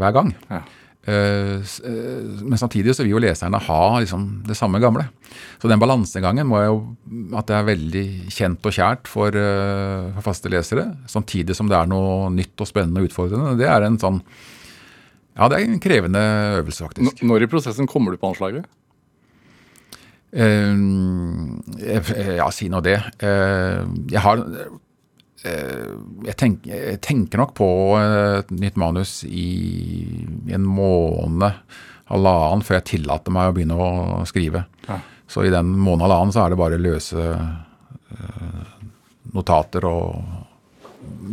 hver 0.00 0.16
gang. 0.16 0.32
Ja. 0.52 0.62
Men 1.02 2.60
samtidig 2.60 2.92
så 2.94 3.02
vil 3.02 3.16
jo 3.16 3.20
leserne 3.24 3.58
ha 3.58 3.78
liksom, 3.98 4.44
det 4.46 4.54
samme 4.54 4.78
gamle. 4.78 5.08
Så 5.58 5.66
den 5.66 5.80
balansegangen 5.82 6.46
må 6.46 6.60
jo 6.62 6.76
at 7.34 7.48
det 7.48 7.56
er 7.56 7.66
veldig 7.66 8.04
kjent 8.30 8.68
og 8.70 8.76
kjært 8.76 9.10
for, 9.10 9.34
for 9.34 10.28
faste 10.28 10.52
lesere, 10.54 10.84
samtidig 11.10 11.58
som 11.58 11.66
det 11.66 11.74
er 11.74 11.90
noe 11.90 12.30
nytt 12.30 12.54
og 12.54 12.70
spennende 12.70 13.02
og 13.02 13.10
utfordrende. 13.10 13.56
Det 13.58 13.66
er 13.66 13.88
en 13.88 13.98
sånn 13.98 14.22
ja, 15.32 15.48
det 15.48 15.58
er 15.58 15.64
en 15.64 15.80
krevende 15.82 16.22
øvelse, 16.58 16.86
faktisk. 16.86 17.22
Når 17.24 17.44
i 17.44 17.50
prosessen 17.50 17.88
kommer 17.90 18.12
du 18.12 18.20
på 18.20 18.32
anslaget? 18.32 18.66
Uh, 20.32 21.60
ja, 22.38 22.48
si 22.52 22.70
nå 22.72 22.80
det. 22.84 22.98
Uh, 23.20 23.84
jeg 24.12 24.22
har 24.24 24.40
uh, 24.40 24.76
jeg, 25.44 26.36
tenk, 26.40 26.68
jeg, 26.68 27.00
tenker 27.04 27.42
nok 27.42 27.56
på 27.58 27.68
et 28.00 28.52
nytt 28.54 28.78
manus 28.80 29.20
i, 29.28 29.48
en 30.52 30.68
måned, 30.68 31.58
halvannen, 32.12 32.64
før 32.64 32.78
jeg 32.78 32.88
tillater 32.94 33.34
meg 33.34 33.50
å 33.50 33.56
begynne 33.56 33.76
å 33.80 34.22
skrive. 34.28 34.66
Ja. 34.86 35.00
Så 35.28 35.44
i 35.48 35.52
den 35.52 35.72
måneden 35.74 36.06
halvannen 36.06 36.34
så 36.34 36.44
er 36.44 36.52
det 36.52 36.60
bare 36.60 36.80
løse 36.80 37.26
notater 39.32 39.84
og 39.88 40.20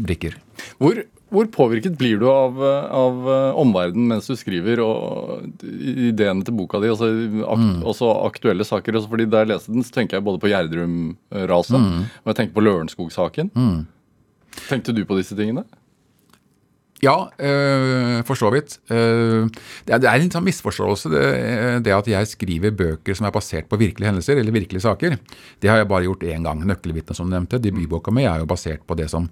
brikker. 0.08 0.38
Hvor, 0.80 1.02
hvor 1.30 1.50
påvirket 1.54 1.98
blir 2.00 2.18
du 2.22 2.26
av, 2.32 2.58
av 2.64 3.30
eh, 3.30 3.60
omverdenen 3.62 4.10
mens 4.14 4.30
du 4.30 4.36
skriver 4.38 4.82
og 4.82 5.46
ideene 5.64 6.46
til 6.46 6.56
boka 6.58 6.82
di? 6.82 6.90
Altså, 6.90 7.10
ak, 7.46 7.62
mm. 7.62 7.84
Også 7.90 8.10
aktuelle 8.26 8.66
saker. 8.68 8.98
Også 8.98 9.12
fordi 9.12 9.28
Da 9.30 9.44
jeg 9.44 9.52
leste 9.54 9.74
den, 9.74 9.86
så 9.86 9.94
tenker 10.00 10.18
jeg 10.18 10.26
både 10.26 10.42
på 10.42 10.50
Gjerdrum-raset 10.50 11.78
mm. 11.78 12.00
og 12.24 12.32
jeg 12.32 12.40
tenker 12.42 12.58
på 12.58 12.66
Lørenskog-saken. 12.66 13.54
Mm. 13.54 13.80
Tenkte 14.66 14.96
du 14.96 15.04
på 15.06 15.20
disse 15.20 15.38
tingene? 15.38 15.66
Ja, 17.00 17.30
øh, 17.40 18.20
for 18.28 18.36
så 18.36 18.50
vidt. 18.52 18.76
Uh, 18.92 19.48
det, 19.88 19.96
er, 20.04 20.20
en 20.20 20.32
sånn 20.34 20.44
misforståelse, 20.44 21.12
det, 21.14 21.24
det, 21.86 21.94
at 21.96 22.10
jeg 22.12 22.28
skriver 22.34 22.76
bøker 22.76 23.16
som 23.16 23.30
er 23.30 23.36
basert 23.36 23.70
på 23.72 23.80
virkelige 23.80 24.12
hendelser 24.12 24.42
eller 24.42 24.56
virkelige 24.56 24.84
saker. 24.84 25.16
Det 25.62 25.72
har 25.72 25.80
jeg 25.80 25.90
bare 25.92 26.08
gjort 26.10 26.28
én 26.28 26.44
gang. 26.44 26.66
'Nøkkelvitnet', 26.66 27.16
som 27.16 27.30
du 27.30 27.36
nevnte. 27.38 27.62
Debutboka 27.64 28.12
mi 28.12 28.28
er 28.28 28.44
jo 28.44 28.50
basert 28.50 28.84
på 28.88 29.00
det 29.00 29.08
som 29.12 29.30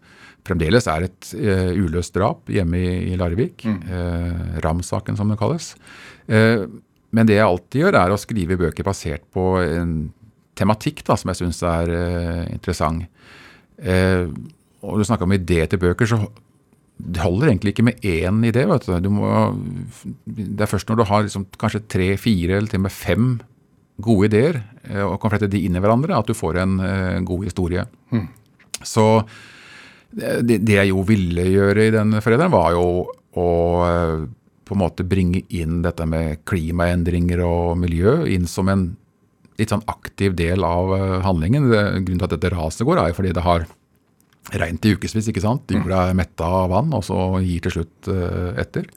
fremdeles 0.47 0.87
er 0.87 1.09
et 1.09 1.33
uløst 1.75 2.15
drap 2.15 2.47
hjemme 2.47 2.79
i, 2.79 3.17
Larvik. 3.19 3.65
Mm. 3.67 4.61
Ram-saken, 4.63 5.17
som 5.19 5.27
det 5.27 5.39
kalles. 5.39 5.73
men 6.27 7.27
det 7.27 7.35
jeg 7.35 7.43
alltid 7.43 7.81
gjør, 7.81 7.97
er 7.99 8.13
å 8.13 8.19
skrive 8.21 8.55
bøker 8.55 8.87
basert 8.87 9.27
på 9.33 9.57
en 9.59 10.13
tematikk 10.55 11.03
da, 11.03 11.17
som 11.19 11.33
jeg 11.33 11.41
syns 11.41 11.59
er 11.67 11.91
interessant. 12.47 13.03
og 14.81 14.99
du 14.99 15.03
snakka 15.03 15.27
om 15.27 15.35
idé 15.35 15.65
til 15.67 15.83
bøker. 15.83 16.05
så 16.07 16.23
det 16.97 17.21
holder 17.21 17.51
egentlig 17.51 17.75
ikke 17.75 17.85
med 17.85 18.05
én 18.05 18.39
idé. 18.47 18.65
vet 18.65 18.87
du. 18.87 18.95
du 18.99 19.09
må, 19.13 19.29
det 20.25 20.65
er 20.65 20.71
først 20.71 20.89
når 20.89 20.99
du 20.99 21.05
har 21.09 21.25
liksom 21.25 21.45
kanskje 21.59 21.85
tre, 21.87 22.09
fire 22.17 22.57
eller 22.57 22.71
til 22.71 22.81
og 22.81 22.87
med 22.87 22.95
fem 22.95 23.27
gode 24.01 24.29
ideer, 24.29 24.61
eh, 24.89 25.03
og 25.03 25.19
kan 25.21 25.33
flette 25.33 25.49
de 25.51 25.63
inn 25.65 25.77
i 25.77 25.81
hverandre, 25.81 26.17
at 26.17 26.29
du 26.29 26.37
får 26.37 26.61
en 26.61 26.77
uh, 26.81 27.19
god 27.25 27.45
historie. 27.47 27.85
Mm. 28.13 28.27
Så 28.85 29.05
det, 30.11 30.59
det, 30.65 30.75
jeg 30.75 30.91
jo 30.91 31.01
ville 31.05 31.47
gjøre 31.49 31.87
i 31.87 31.93
den 31.93 32.17
forelderen, 32.21 32.53
var 32.53 32.75
jo 32.77 32.85
å 33.37 33.47
uh, 33.85 34.27
på 34.67 34.75
en 34.75 34.81
måte 34.81 35.05
bringe 35.07 35.45
inn 35.55 35.81
dette 35.85 36.05
med 36.09 36.43
klimaendringer 36.49 37.41
og 37.45 37.77
miljø 37.79 38.19
inn 38.27 38.49
som 38.51 38.69
en 38.69 38.89
litt 39.57 39.71
sånn 39.71 39.85
aktiv 39.89 40.35
del 40.37 40.65
av 40.67 40.91
handlingen. 41.23 41.69
Grunnen 41.71 42.19
til 42.19 42.25
at 42.27 42.33
dette 42.35 42.51
raset 42.53 42.83
går, 42.85 42.99
er 42.99 43.09
jo 43.09 43.17
fordi 43.17 43.31
det 43.33 43.45
har 43.45 43.63
regnet 44.53 44.85
i 44.87 44.93
ukevis. 44.95 45.27
ikke 45.27 45.43
sant? 45.43 45.71
Jorda 45.73 46.07
er 46.09 46.17
metta 46.17 46.47
av 46.61 46.69
vann, 46.71 46.93
og 46.95 47.03
så 47.05 47.17
gir 47.43 47.65
til 47.65 47.79
slutt 47.79 48.11
uh, 48.11 48.51
etter. 48.59 48.87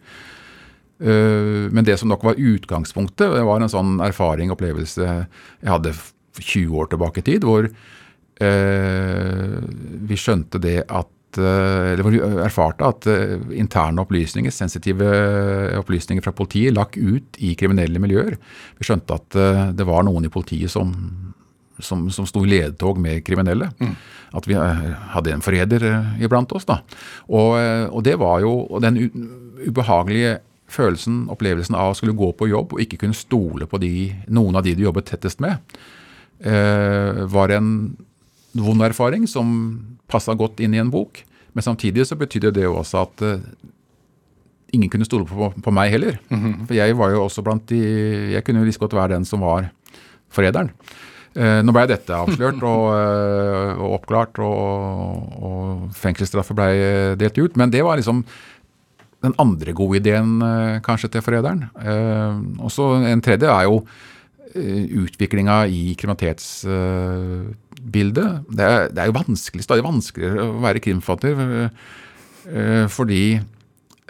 Uh, 1.01 1.67
men 1.73 1.87
det 1.87 1.97
som 2.01 2.11
nok 2.13 2.27
var 2.29 2.41
utgangspunktet, 2.41 3.33
det 3.35 3.47
var 3.49 3.63
en 3.63 3.73
sånn 3.73 3.99
erfaring, 4.05 4.53
opplevelse 4.55 5.07
jeg 5.07 5.71
hadde 5.71 5.95
20 6.39 6.77
år 6.81 6.91
tilbake 6.93 7.23
i 7.23 7.27
tid, 7.27 7.47
hvor 7.47 7.67
eh, 8.41 9.57
vi 10.11 10.19
skjønte 10.19 10.61
det 10.63 10.83
at 10.89 11.17
eller 11.31 12.01
eller 12.01 12.11
vi 12.11 12.21
erfarte 12.43 12.83
at 12.83 13.07
eh, 13.07 13.37
interne 13.55 14.03
opplysninger, 14.03 14.51
sensitive 14.51 15.07
opplysninger 15.79 16.25
fra 16.25 16.33
politiet, 16.35 16.75
lakk 16.75 16.97
ut 16.99 17.39
i 17.39 17.53
kriminelle 17.55 18.03
miljøer. 18.03 18.35
Vi 18.79 18.87
skjønte 18.89 19.15
at 19.15 19.37
eh, 19.39 19.61
det 19.79 19.87
var 19.87 20.03
noen 20.07 20.27
i 20.27 20.33
politiet 20.33 20.73
som, 20.73 20.91
som, 21.87 22.09
som 22.13 22.27
sto 22.29 22.45
i 22.45 22.51
ledtog 22.51 22.99
med 23.01 23.23
kriminelle. 23.27 23.71
At 24.37 24.47
vi 24.47 24.55
eh, 24.55 24.85
hadde 25.15 25.33
en 25.35 25.43
forræder 25.45 25.87
eh, 25.89 26.11
iblant 26.27 26.53
oss. 26.55 26.67
da. 26.69 26.81
Og, 27.29 27.57
eh, 27.59 27.87
og 27.91 28.05
det 28.07 28.17
var 28.21 28.41
jo 28.45 28.53
den 28.83 29.01
ubehagelige 29.67 30.39
følelsen, 30.71 31.25
opplevelsen 31.33 31.75
av 31.75 31.93
å 31.93 31.97
skulle 31.99 32.15
gå 32.15 32.31
på 32.39 32.47
jobb 32.51 32.77
og 32.77 32.85
ikke 32.85 33.01
kunne 33.03 33.19
stole 33.19 33.67
på 33.67 33.81
de, 33.83 34.13
noen 34.31 34.61
av 34.61 34.67
de 34.67 34.77
du 34.79 34.85
jobbet 34.85 35.09
tettest 35.11 35.43
med, 35.43 35.59
eh, 36.47 37.25
var 37.27 37.57
en 37.57 37.97
vond 38.55 38.87
erfaring 38.87 39.27
som 39.31 39.51
passa 40.11 40.35
godt 40.39 40.63
inn 40.63 40.75
i 40.75 40.83
en 40.83 40.93
bok. 40.95 41.25
Men 41.53 41.67
samtidig 41.67 42.07
så 42.07 42.15
betydde 42.19 42.55
det 42.55 42.63
jo 42.69 42.77
også 42.79 43.03
at 43.03 43.23
ingen 44.75 44.91
kunne 44.91 45.07
stole 45.07 45.27
på, 45.27 45.51
på 45.51 45.75
meg 45.75 45.91
heller. 45.91 46.19
For 46.69 46.77
jeg 46.79 46.95
var 46.99 47.11
jo 47.15 47.25
også 47.25 47.43
blant 47.47 47.67
de 47.71 47.81
Jeg 48.37 48.45
kunne 48.47 48.63
jo 48.63 48.69
like 48.69 48.79
godt 48.79 48.95
være 48.95 49.17
den 49.17 49.27
som 49.27 49.43
var 49.43 49.71
forræderen. 50.31 50.71
Eh, 51.39 51.61
nå 51.63 51.71
ble 51.77 51.85
dette 51.87 52.11
avslørt 52.17 52.59
og, 52.67 52.87
eh, 52.97 53.77
og 53.79 53.93
oppklart, 54.01 54.41
og, 54.43 55.37
og 55.47 55.93
fengselsstraffer 55.95 56.57
ble 56.59 56.67
delt 57.21 57.39
ut. 57.39 57.55
Men 57.61 57.71
det 57.71 57.85
var 57.87 58.01
liksom 58.01 58.25
den 59.23 59.35
andre 59.39 59.71
gode 59.77 60.01
ideen 60.01 60.41
eh, 60.43 60.81
kanskje 60.83 61.13
til 61.15 61.23
forræderen. 61.23 61.69
Og 62.59 62.71
så 62.75 62.89
en 63.13 63.23
tredje 63.23 63.47
er 63.53 63.69
jo 63.69 63.85
utviklinga 64.51 65.61
i 65.71 65.93
kriminalitetsbildet. 65.95 68.31
Det, 68.51 68.65
er- 68.67 68.89
det 68.91 68.99
er 69.05 69.09
jo 69.13 69.19
vanskelig, 69.21 69.63
stadig 69.63 69.87
vanskeligere 69.87 70.43
å 70.49 70.59
være 70.65 70.83
krimfatter 70.83 71.39
fordi 72.91 73.23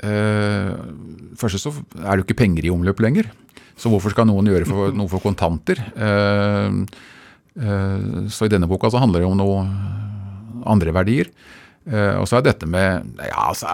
Først 0.00 1.61
så 1.61 1.68
er 2.00 2.14
det 2.14 2.22
jo 2.22 2.24
ikke 2.24 2.38
penger 2.40 2.64
i 2.64 2.72
omløp 2.72 2.96
lenger. 3.04 3.28
Så 3.81 3.88
hvorfor 3.88 4.12
skal 4.12 4.29
noen 4.29 4.51
gjøre 4.51 4.69
for, 4.69 4.93
noe 4.93 5.09
for 5.09 5.25
kontanter? 5.25 5.81
Eh, 5.97 6.75
eh, 7.57 8.11
så 8.29 8.47
i 8.47 8.53
denne 8.53 8.69
boka 8.69 8.90
så 8.93 9.01
handler 9.01 9.25
det 9.25 9.31
om 9.31 9.40
noe 9.40 9.64
andre 10.69 10.93
verdier. 10.93 11.31
Eh, 11.88 12.16
og 12.21 12.27
så 12.29 12.37
er 12.37 12.45
dette 12.45 12.66
med 12.69 13.07
ja, 13.25 13.47
altså, 13.49 13.71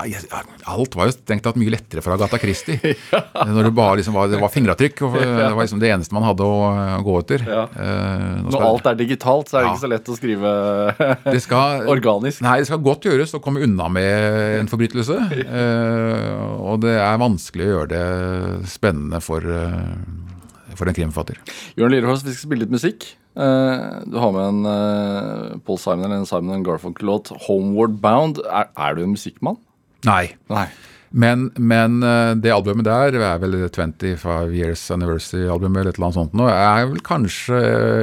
Alt 0.71 0.95
var 0.95 1.09
jo 1.09 1.15
strengt 1.17 1.43
tatt 1.43 1.57
mye 1.59 1.73
lettere 1.75 2.05
for 2.05 2.15
Agatha 2.15 2.39
Christie. 2.39 2.79
Når 3.51 3.67
det 3.67 3.73
bare 3.75 3.99
liksom 3.99 4.15
var, 4.15 4.31
det 4.31 4.39
var 4.41 4.53
fingeravtrykk. 4.55 5.03
og 5.09 5.17
Det 5.19 5.51
var 5.51 5.59
liksom 5.65 5.83
det 5.83 5.91
eneste 5.91 6.15
man 6.15 6.27
hadde 6.29 6.47
å, 6.47 6.61
å 7.01 7.01
gå 7.07 7.17
etter. 7.25 7.47
Ja. 7.51 7.65
Uh, 7.75 8.47
Når 8.47 8.67
alt 8.69 8.91
er 8.93 9.01
digitalt, 9.01 9.51
så 9.51 9.59
er 9.59 9.67
det 9.67 9.73
ikke 9.75 9.85
så 9.85 9.91
lett 9.91 10.13
å 10.13 10.19
skrive 10.19 10.55
det 11.35 11.43
skal, 11.43 11.87
organisk. 11.91 12.45
Nei, 12.47 12.61
det 12.63 12.71
skal 12.71 12.85
godt 12.87 13.09
gjøres 13.11 13.35
å 13.37 13.43
komme 13.43 13.65
unna 13.67 13.91
med 13.93 14.63
en 14.63 14.71
forbrytelse. 14.71 15.19
Uh, 15.51 16.63
og 16.71 16.87
det 16.87 16.95
er 17.01 17.21
vanskelig 17.21 17.67
å 17.67 17.73
gjøre 17.75 17.91
det 17.91 18.71
spennende 18.71 19.21
for, 19.25 19.43
eh, 19.43 19.93
for 20.79 20.89
en 20.89 20.97
krimforfatter. 20.97 21.39
Jørn 21.81 21.95
Lierhorst, 21.95 22.27
vi 22.27 22.35
skal 22.35 22.49
spille 22.49 22.67
litt 22.67 22.75
musikk. 22.75 23.09
Eh, 23.37 23.87
du 24.09 24.19
har 24.23 24.35
med 24.37 24.49
en 24.49 24.69
uh, 24.69 25.57
Paul 25.67 25.81
Simon 25.81 26.09
eller 26.09 26.23
en 26.23 26.29
Simon 26.29 26.65
Garfunkel-låt, 26.67 27.35
'Homeward 27.47 28.01
Bound'. 28.03 28.43
Er, 28.47 28.71
er 28.77 28.97
du 28.97 29.05
en 29.05 29.17
musikkmann? 29.17 29.61
Nei. 30.07 30.37
Nei. 30.53 30.69
Men, 31.17 31.51
men 31.57 32.03
eh, 32.03 32.35
det 32.43 32.53
albumet 32.53 32.85
der 32.85 33.17
er 33.17 33.39
vel 33.41 33.55
25 33.71 34.53
Years 34.53 34.83
Anniversary-albumet 34.93 35.81
eller 35.81 35.95
et 35.95 35.99
eller 36.01 36.09
annet 36.09 36.19
sånt 36.19 36.37
nå, 36.37 36.49
er 36.51 36.89
vel 36.91 37.03
kanskje 37.07 37.61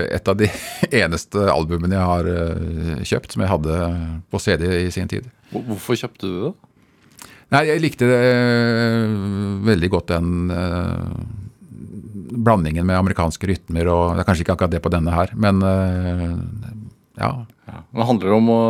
et 0.07 0.31
av 0.31 0.39
de 0.39 0.49
eneste 1.03 1.47
albumene 1.51 1.97
jeg 1.97 2.09
har 2.09 2.29
eh, 2.31 3.03
kjøpt 3.11 3.35
som 3.35 3.43
jeg 3.43 3.51
hadde 3.51 3.79
på 4.31 4.41
CD 4.41 4.65
i 4.79 4.91
sin 4.95 5.11
tid. 5.11 5.27
Hvorfor 5.53 5.99
kjøpte 5.99 6.29
du 6.29 6.39
det? 6.47 6.53
Nei, 7.53 7.67
jeg 7.69 7.83
likte 7.83 8.07
det 8.09 8.21
veldig 9.67 9.89
godt 9.93 10.15
den 10.15 10.53
eh, 10.55 11.09
blandingen 12.33 12.87
med 12.87 12.97
amerikanske 12.97 13.49
rytmer, 13.49 13.89
og 13.91 14.13
det 14.13 14.23
er 14.23 14.29
kanskje 14.29 14.45
ikke 14.47 14.55
akkurat 14.57 14.73
det 14.73 14.83
på 14.83 14.91
denne 14.93 15.13
her, 15.13 15.33
men 15.37 15.61
eh, 15.67 16.23
ja. 17.21 17.33
Ja. 17.69 17.81
Det 17.93 18.07
handler 18.09 18.37
om 18.37 18.49
å 18.51 18.61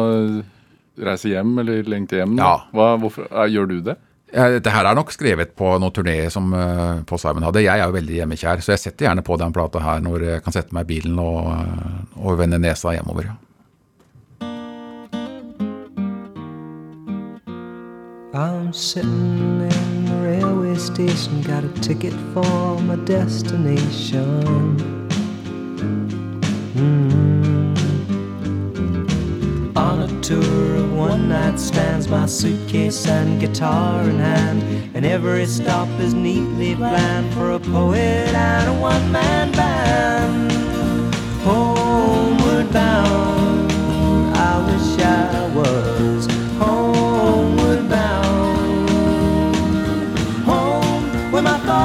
reise 1.03 1.31
hjem 1.31 1.55
eller 1.63 1.87
lengte 1.89 2.19
hjem? 2.19 2.35
Ja. 2.39 2.55
Hva, 2.75 2.93
hvorfor, 3.01 3.29
er, 3.31 3.51
gjør 3.53 3.69
du 3.71 3.77
det? 3.89 3.97
Ja, 4.33 4.47
Dette 4.49 4.73
her 4.73 4.87
er 4.89 4.97
nok 4.97 5.13
skrevet 5.13 5.53
på 5.57 5.75
noen 5.77 5.93
turné 5.93 6.17
som 6.33 6.49
uh, 6.57 7.03
Paul 7.05 7.21
Simon 7.21 7.45
hadde. 7.45 7.61
Jeg 7.65 7.77
er 7.77 7.85
jo 7.85 7.93
veldig 7.93 8.17
hjemmekjær, 8.17 8.63
så 8.65 8.73
jeg 8.73 8.81
setter 8.81 9.07
gjerne 9.07 9.25
på 9.25 9.37
den 9.41 9.53
plata 9.53 9.81
her 9.83 10.01
når 10.01 10.27
jeg 10.29 10.45
kan 10.45 10.55
sette 10.55 10.73
meg 10.73 10.87
i 10.87 10.95
bilen 10.95 11.19
og, 11.21 11.51
eh, 11.53 11.99
og 12.17 12.39
vende 12.41 12.61
nesa 12.61 12.95
hjemover. 12.97 13.29
I'm 18.33 18.73
sitting 18.73 19.72
station, 20.83 21.41
got 21.43 21.63
a 21.63 21.69
ticket 21.79 22.13
for 22.33 22.77
my 22.81 22.97
destination. 23.05 24.77
Mm. 26.75 27.77
On 29.77 30.01
a 30.01 30.21
tour 30.21 30.75
of 30.75 30.93
one 30.93 31.29
night 31.29 31.57
stands, 31.57 32.09
my 32.09 32.25
suitcase 32.25 33.07
and 33.07 33.39
guitar 33.39 34.03
in 34.03 34.19
hand, 34.19 34.61
and 34.93 35.05
every 35.05 35.45
stop 35.45 35.87
is 36.01 36.13
neatly 36.13 36.75
planned 36.75 37.33
for 37.33 37.51
a 37.51 37.59
poet 37.59 38.27
and 38.33 38.69
a 38.69 38.81
one 38.81 39.11
man 39.11 39.51
band. 39.53 40.51
Homeward 41.45 42.73
bound, 42.73 43.71
I 44.35 44.53
wish 44.67 44.99
I 45.05 45.49
was 45.55 46.32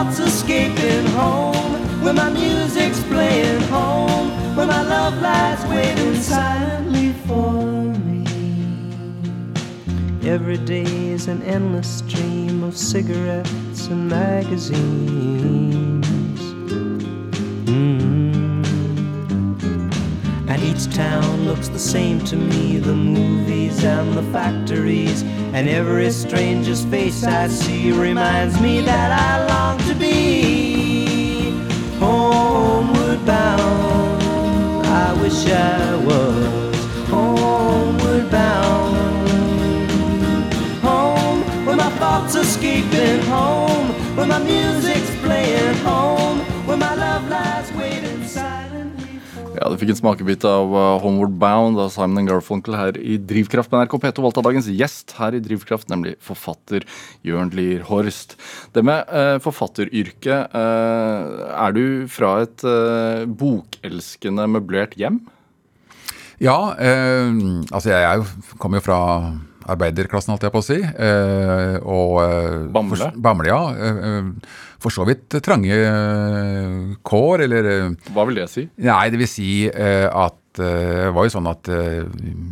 thoughts 0.05 0.21
escaping 0.21 1.07
home, 1.07 2.05
where 2.05 2.15
my 2.15 2.31
music's 2.31 3.03
playing 3.05 3.61
home, 3.63 4.29
where 4.55 4.67
my 4.67 4.83
love 4.83 5.21
lies 5.21 5.65
waiting 5.67 6.15
silently 6.15 7.13
for 7.27 7.65
me. 8.07 8.25
Every 10.23 10.59
day 10.59 10.85
is 10.85 11.27
an 11.27 11.43
endless 11.43 11.89
stream 11.99 12.63
of 12.63 12.77
cigarettes 12.77 13.89
and 13.89 14.09
magazines. 14.09 16.07
Mm. 17.67 18.65
And 20.49 20.63
each 20.63 20.95
town 20.95 21.45
looks 21.45 21.69
the 21.71 21.81
same 21.81 22.21
to 22.27 22.37
me 22.37 22.79
the 22.79 22.95
movies 22.95 23.83
and 23.83 24.17
the 24.17 24.23
factories. 24.33 25.25
And 25.55 25.69
every 25.69 26.11
stranger's 26.11 26.85
face 26.85 27.25
I 27.25 27.49
see 27.49 27.91
reminds 27.91 28.61
me 28.61 28.81
that 28.83 29.11
I 29.11 29.47
long 29.49 29.79
to 29.89 29.95
be 29.95 31.51
homeward 31.99 33.25
bound. 33.27 34.23
I 34.87 35.15
wish 35.21 35.47
I 35.47 35.97
was 36.05 36.77
homeward 37.09 38.31
bound. 38.31 38.97
Home, 40.83 41.41
where 41.67 41.77
my 41.77 41.91
thoughts 41.99 42.37
are 42.37 42.43
escaping 42.43 43.21
home, 43.23 43.89
where 44.17 44.27
my 44.27 44.39
music's 44.39 45.11
playing 45.23 45.77
home, 45.77 46.28
Ja, 49.59 49.66
Du 49.73 49.79
fikk 49.81 49.90
en 49.90 49.99
smakebit 49.99 50.44
av 50.47 50.71
uh, 50.71 51.01
Homeward 51.03 51.35
Bound 51.40 51.81
av 51.83 51.88
Simon 51.90 52.29
Garfunkel 52.29 52.77
her 52.79 52.99
i 53.01 53.16
Drivkraft 53.18 53.73
med 53.73 53.83
NRK 53.83 53.97
P2. 54.05 54.23
Valgt 54.23 54.38
av 54.38 54.47
dagens 54.47 54.68
gjest 54.71 55.16
her 55.18 55.35
i 55.35 55.40
Drivkraft, 55.42 55.88
nemlig 55.90 56.14
forfatter 56.23 56.87
Jørn 57.27 57.51
Lier 57.57 57.83
Horst. 57.88 58.37
Det 58.77 58.85
med 58.87 59.11
eh, 59.11 59.38
forfatteryrket, 59.42 60.55
eh, 60.55 61.42
er 61.51 61.75
du 61.75 62.07
fra 62.12 62.37
et 62.44 62.62
eh, 62.62 63.25
bokelskende 63.27 64.47
møblert 64.53 64.94
hjem? 65.01 65.18
Ja, 66.38 66.59
eh, 66.79 67.35
altså 67.73 67.97
jeg 67.97 68.05
jeg 68.05 68.55
kommer 68.62 68.79
jo 68.79 68.87
fra 68.87 69.01
arbeiderklassen, 69.72 70.33
holdt 70.35 70.46
jeg 70.48 70.54
på 70.54 70.62
å 70.62 70.66
si. 70.66 70.78
Eh, 70.81 71.76
og, 71.83 72.16
eh, 72.24 72.57
Bamble? 72.74 72.98
For, 73.11 73.20
Bamble, 73.28 73.50
ja. 73.52 73.61
Eh, 73.76 74.02
eh, 74.09 74.57
for 74.78 74.94
så 74.94 75.07
vidt 75.09 75.38
trange 75.44 75.74
eh, 75.74 76.74
kår, 77.02 77.44
eller 77.48 77.70
eh, 77.72 78.12
Hva 78.14 78.26
vil 78.28 78.40
det 78.42 78.48
si? 78.52 78.68
Nei, 78.87 79.04
det 79.12 79.20
vil 79.22 79.31
si 79.31 79.50
eh, 79.68 80.07
at 80.09 80.61
eh, 80.62 81.07
det 81.09 81.14
var 81.14 81.26
jo 81.26 81.35
sånn 81.37 81.50
at 81.50 81.70
eh, 81.74 82.04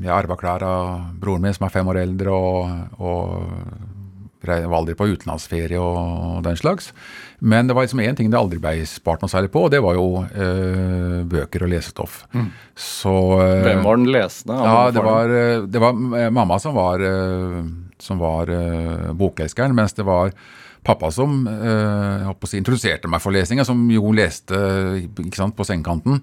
jeg 0.04 0.12
arva 0.14 0.36
klær 0.38 0.64
av 0.66 0.88
broren 1.20 1.46
min, 1.46 1.54
som 1.56 1.66
er 1.68 1.74
fem 1.74 1.92
år 1.92 2.02
eldre, 2.04 2.34
og, 2.34 3.02
og 3.02 3.94
rei- 4.44 4.66
var 4.66 4.78
aldri 4.82 4.94
på 4.98 5.06
utenlandsferie 5.08 5.78
og 5.80 6.42
den 6.44 6.56
slags. 6.56 6.90
Men 7.40 7.66
det 7.68 7.74
var 7.76 7.84
liksom 7.86 8.00
én 8.00 8.16
ting 8.16 8.30
det 8.32 8.38
aldri 8.38 8.58
ble 8.58 8.84
spart 8.88 9.20
noe 9.22 9.28
særlig 9.32 9.50
på, 9.52 9.64
og 9.66 9.70
det 9.70 9.80
var 9.84 9.94
jo 9.98 10.24
øh, 10.24 11.24
bøker 11.28 11.64
og 11.66 11.72
lesestoff. 11.72 12.22
Så 12.76 13.12
øh, 13.40 13.62
Hvem 13.64 13.82
var 13.84 13.96
den 13.96 14.06
lesende? 14.12 14.54
ja, 14.60 14.90
det 14.90 15.04
var, 15.04 15.24
eh, 15.32 15.64
det 15.68 15.80
var 15.82 15.92
eh, 16.20 16.30
mamma 16.32 16.58
som 16.62 16.74
var, 16.76 17.00
øh, 17.00 17.64
som 17.98 18.18
var 18.20 18.48
eh, 18.52 19.12
bokelskeren, 19.16 19.74
mens 19.76 19.92
det 19.96 20.04
var 20.06 20.32
pappa 20.86 21.10
som 21.10 21.46
eh, 21.50 22.22
jeg 22.22 22.30
å 22.30 22.46
si, 22.46 22.60
introduserte 22.60 23.08
meg 23.10 23.20
for 23.24 23.34
lesinga, 23.34 23.64
som 23.66 23.80
jo 23.90 24.12
leste 24.14 24.54
ikke 25.18 25.36
sant, 25.40 25.56
på 25.58 25.64
sengekanten. 25.66 26.20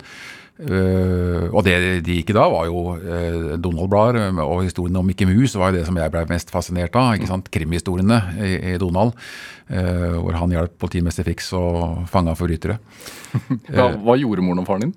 Eh, 0.62 1.48
og 1.50 1.64
det 1.66 1.76
de 2.06 2.20
gikk 2.20 2.30
i 2.30 2.36
da, 2.38 2.46
var 2.52 2.68
jo 2.70 2.84
uh, 2.94 3.54
Donald-blader, 3.58 4.38
og 4.44 4.62
historien 4.62 5.00
om 5.00 5.08
Mikke 5.10 5.26
Mus 5.30 5.56
var 5.58 5.72
jo 5.72 5.80
det 5.80 5.88
som 5.88 5.98
jeg 5.98 6.14
ble 6.14 6.26
mest 6.30 6.54
fascinert 6.54 6.94
av. 7.00 7.16
ikke 7.18 7.32
sant, 7.32 7.50
Krimhistoriene 7.54 8.20
i, 8.38 8.52
i 8.74 8.76
Donald, 8.82 9.16
uh, 9.74 10.20
hvor 10.20 10.38
han 10.38 10.54
hjalp 10.54 10.78
politimester 10.82 11.26
Fix 11.28 11.50
og 11.58 12.06
fanga 12.12 12.38
forbrytere. 12.38 12.80
Ja, 13.74 13.90
hva 13.98 14.14
gjorde 14.20 14.46
moren 14.46 14.62
og 14.62 14.70
faren 14.70 14.88
din? 14.88 14.96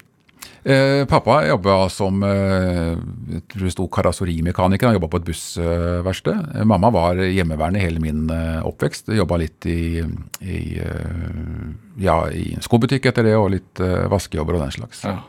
Eh, 0.66 1.04
pappa 1.07 1.44
jobba 1.46 1.74
som 1.94 2.24
eh, 2.26 2.96
jeg 3.30 3.42
tror 3.52 3.68
det 3.68 3.70
sto 3.70 3.84
karosserimekaniker, 3.86 4.88
han 4.88 4.96
jobba 4.96 5.11
på 5.12 5.20
et 5.20 5.28
bussverksted. 5.28 6.40
Eh, 6.57 6.66
mamma 6.66 6.90
var 6.90 7.20
hjemmeværende 7.22 7.84
hele 7.84 8.02
min 8.02 8.24
eh, 8.34 8.59
oppvekst. 8.66 9.12
Jobba 9.14 9.38
litt 9.44 9.68
i, 9.70 10.02
i, 10.42 10.59
eh, 10.82 11.70
ja, 12.02 12.18
i 12.34 12.57
skobutikk 12.66 13.07
etter 13.12 13.28
det, 13.28 13.36
og 13.38 13.52
litt 13.54 13.82
eh, 13.84 14.09
vaskejobber 14.11 14.59
og 14.59 14.66
den 14.66 14.74
slags. 14.74 15.04
Ja. 15.07 15.20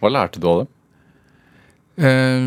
Hva 0.00 0.12
lærte 0.12 0.40
du 0.40 0.46
av 0.50 0.62
det? 0.62 0.68
Eh, 2.00 2.46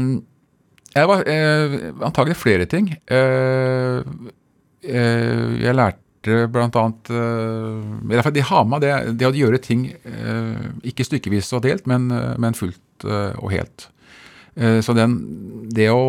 jeg 0.93 1.09
var 1.09 1.27
eh, 1.29 1.75
antagelig 2.05 2.37
flere 2.37 2.69
ting. 2.69 2.91
Eh, 3.07 4.01
jeg 4.83 5.77
lærte 5.77 5.99
hvert 6.47 8.23
fall 8.23 8.35
De 8.35 8.43
har 8.47 8.65
med 8.67 8.83
det, 8.83 8.93
det 9.19 9.27
å 9.27 9.35
gjøre 9.35 9.59
ting 9.63 9.85
ikke 10.87 11.03
stykkevis 11.07 11.51
og 11.55 11.63
delt, 11.65 11.87
men, 11.87 12.07
men 12.39 12.55
fullt 12.55 13.03
og 13.03 13.49
helt. 13.51 13.87
Så 14.55 14.95
den, 14.95 15.17
det 15.75 15.89
å 15.91 16.03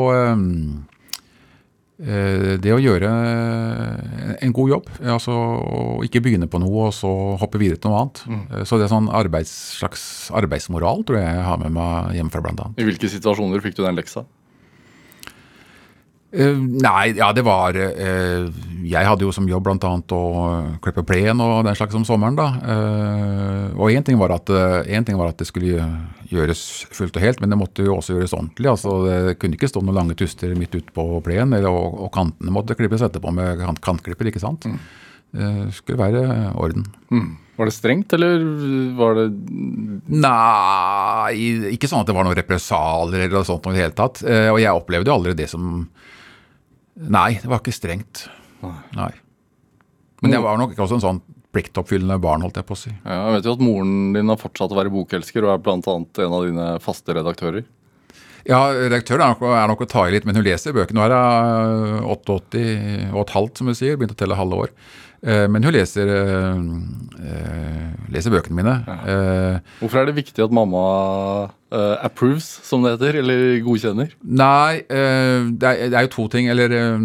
det 1.95 2.73
å 2.75 2.81
gjøre 2.83 3.09
en 4.43 4.55
god 4.57 4.71
jobb, 4.73 4.89
altså 5.15 5.35
å 5.35 5.83
ikke 6.03 6.25
begynne 6.25 6.49
på 6.51 6.59
noe 6.59 6.89
og 6.89 6.95
så 6.97 7.11
hoppe 7.39 7.61
videre 7.63 7.79
til 7.79 7.93
noe 7.93 8.01
annet. 8.03 8.23
Mm. 8.27 8.41
Så 8.67 8.81
det 8.81 8.89
er 8.89 8.91
sånn 8.91 9.11
arbeids, 9.15 9.53
slags 9.79 10.03
arbeidsmoral 10.35 11.05
tror 11.07 11.21
jeg 11.21 11.37
jeg 11.39 11.45
har 11.47 11.61
med 11.63 11.77
meg 11.77 12.17
hjemmefra, 12.19 12.43
annet. 12.51 12.81
I 12.83 12.89
hvilke 12.89 13.11
situasjoner 13.13 13.63
fikk 13.63 13.79
du 13.79 13.85
den 13.85 14.01
leksa? 14.01 14.25
Uh, 16.35 16.59
nei, 16.59 17.13
ja 17.15 17.29
det 17.31 17.45
var 17.47 17.77
eh, 17.79 18.49
Jeg 18.85 19.07
hadde 19.09 19.25
jo 19.25 19.33
som 19.33 19.47
jobb 19.49 19.65
bl.a. 19.65 19.91
å 20.13 20.23
klippe 20.85 21.05
plen 21.09 21.41
og 21.41 21.65
den 21.65 21.77
slags 21.79 21.97
om 21.97 22.05
sommeren. 22.05 22.37
da. 22.37 22.49
Eh, 22.61 23.69
og 23.79 23.91
én 23.91 24.05
ting, 24.05 24.21
eh, 24.21 24.97
en 24.97 25.05
ting 25.05 25.17
var 25.17 25.33
at 25.33 25.39
det 25.41 25.47
skulle 25.49 25.81
gjøres 26.29 26.87
fullt 26.93 27.17
og 27.17 27.23
helt, 27.25 27.41
men 27.41 27.51
det 27.51 27.59
måtte 27.61 27.85
jo 27.87 27.97
også 27.97 28.17
gjøres 28.19 28.35
ordentlig. 28.37 28.69
altså 28.71 28.97
Det 29.07 29.39
kunne 29.39 29.57
ikke 29.57 29.71
stå 29.71 29.83
noen 29.83 29.97
lange 29.97 30.17
tuster 30.19 30.53
midt 30.59 30.75
ute 30.75 30.93
på 30.93 31.07
plenen, 31.25 31.65
og, 31.65 32.03
og 32.07 32.13
kantene 32.13 32.53
måtte 32.53 32.77
klippes 32.77 33.03
etterpå 33.07 33.33
med 33.33 33.63
kant, 33.65 33.81
kantklipper. 33.85 34.29
ikke 34.29 34.43
sant? 34.43 34.67
Det 35.35 35.73
skulle 35.75 35.99
være 35.99 36.53
orden. 36.55 36.85
Mm. 37.11 37.33
Var 37.57 37.71
det 37.71 37.75
strengt, 37.75 38.13
eller 38.13 38.43
var 38.99 39.15
det 39.19 39.27
Nei, 40.11 41.35
ikke 41.75 41.89
sånn 41.91 42.03
at 42.03 42.09
det 42.11 42.15
var 42.17 42.27
noen 42.27 42.37
represalier 42.39 43.25
eller 43.27 43.41
noe 43.41 43.47
sånt 43.49 43.67
i 43.71 43.75
det 43.77 43.83
hele 43.85 43.97
tatt. 43.99 44.23
Eh, 44.27 44.51
Og 44.53 44.59
jeg 44.63 44.75
opplevde 44.75 45.11
jo 45.11 45.17
aldri 45.19 45.35
det 45.39 45.49
som 45.51 45.89
Nei, 46.95 47.41
det 47.43 47.51
var 47.51 47.59
ikke 47.59 47.75
strengt. 47.75 48.29
Nei. 48.97 49.11
Men 50.25 50.33
jeg 50.39 50.43
var 50.45 50.59
nok 50.61 50.75
også 50.79 50.99
en 50.99 51.05
sånn 51.05 51.23
pliktoppfyllende 51.55 52.17
barn, 52.23 52.43
holdt 52.43 52.57
jeg 52.59 52.67
på 52.67 52.75
å 52.75 52.81
si. 52.81 52.91
ja, 53.05 53.17
Jeg 53.29 53.37
vet 53.37 53.45
jo 53.49 53.53
at 53.55 53.63
moren 53.63 54.13
din 54.17 54.29
har 54.33 54.41
fortsatt 54.41 54.73
å 54.75 54.79
være 54.81 54.91
bokelsker 54.95 55.45
og 55.47 55.53
er 55.55 55.63
bl.a. 55.63 55.77
en 56.25 56.35
av 56.39 56.47
dine 56.49 56.69
faste 56.83 57.15
redaktører. 57.15 57.63
Ja, 58.45 58.59
redaktøren 58.75 59.23
er 59.25 59.31
nok, 59.37 59.45
er 59.57 59.69
nok 59.71 59.85
å 59.87 59.89
ta 59.89 60.03
i 60.09 60.13
litt, 60.13 60.27
men 60.29 60.37
hun 60.37 60.45
leser 60.45 60.75
bøkene. 60.77 60.99
Nå 60.99 61.05
er 61.07 61.15
hun 61.15 62.11
88 62.13 62.65
og 63.15 63.23
et 63.23 63.33
halvt, 63.37 63.57
som 63.61 63.71
hun 63.71 63.79
sier. 63.79 63.97
Begynte 63.97 64.17
å 64.19 64.21
telle 64.21 64.37
halve 64.37 64.59
år. 64.67 64.75
Eh, 65.25 65.47
Men 65.49 65.65
hun 65.65 65.73
leser, 65.73 66.11
eh, 66.13 66.59
eh, 67.25 67.93
leser 68.13 68.35
bøkene 68.35 68.59
mine. 68.59 68.75
Ja. 68.85 69.61
Hvorfor 69.81 70.03
er 70.03 70.11
det 70.11 70.17
viktig 70.19 70.45
at 70.45 70.53
mamma 70.53 70.83
eh, 71.73 71.95
approves, 72.05 72.45
som 72.67 72.85
det 72.85 72.99
heter, 72.99 73.21
eller 73.23 73.61
godkjenner? 73.65 74.13
Nei, 74.23 74.83
eh, 74.93 75.49
det 75.55 75.71
er, 75.71 75.89
det 75.89 75.97
er 76.03 76.09
jo 76.11 76.13
to 76.19 76.29
ting. 76.35 76.51
Eller 76.53 76.75
eh, 76.77 76.99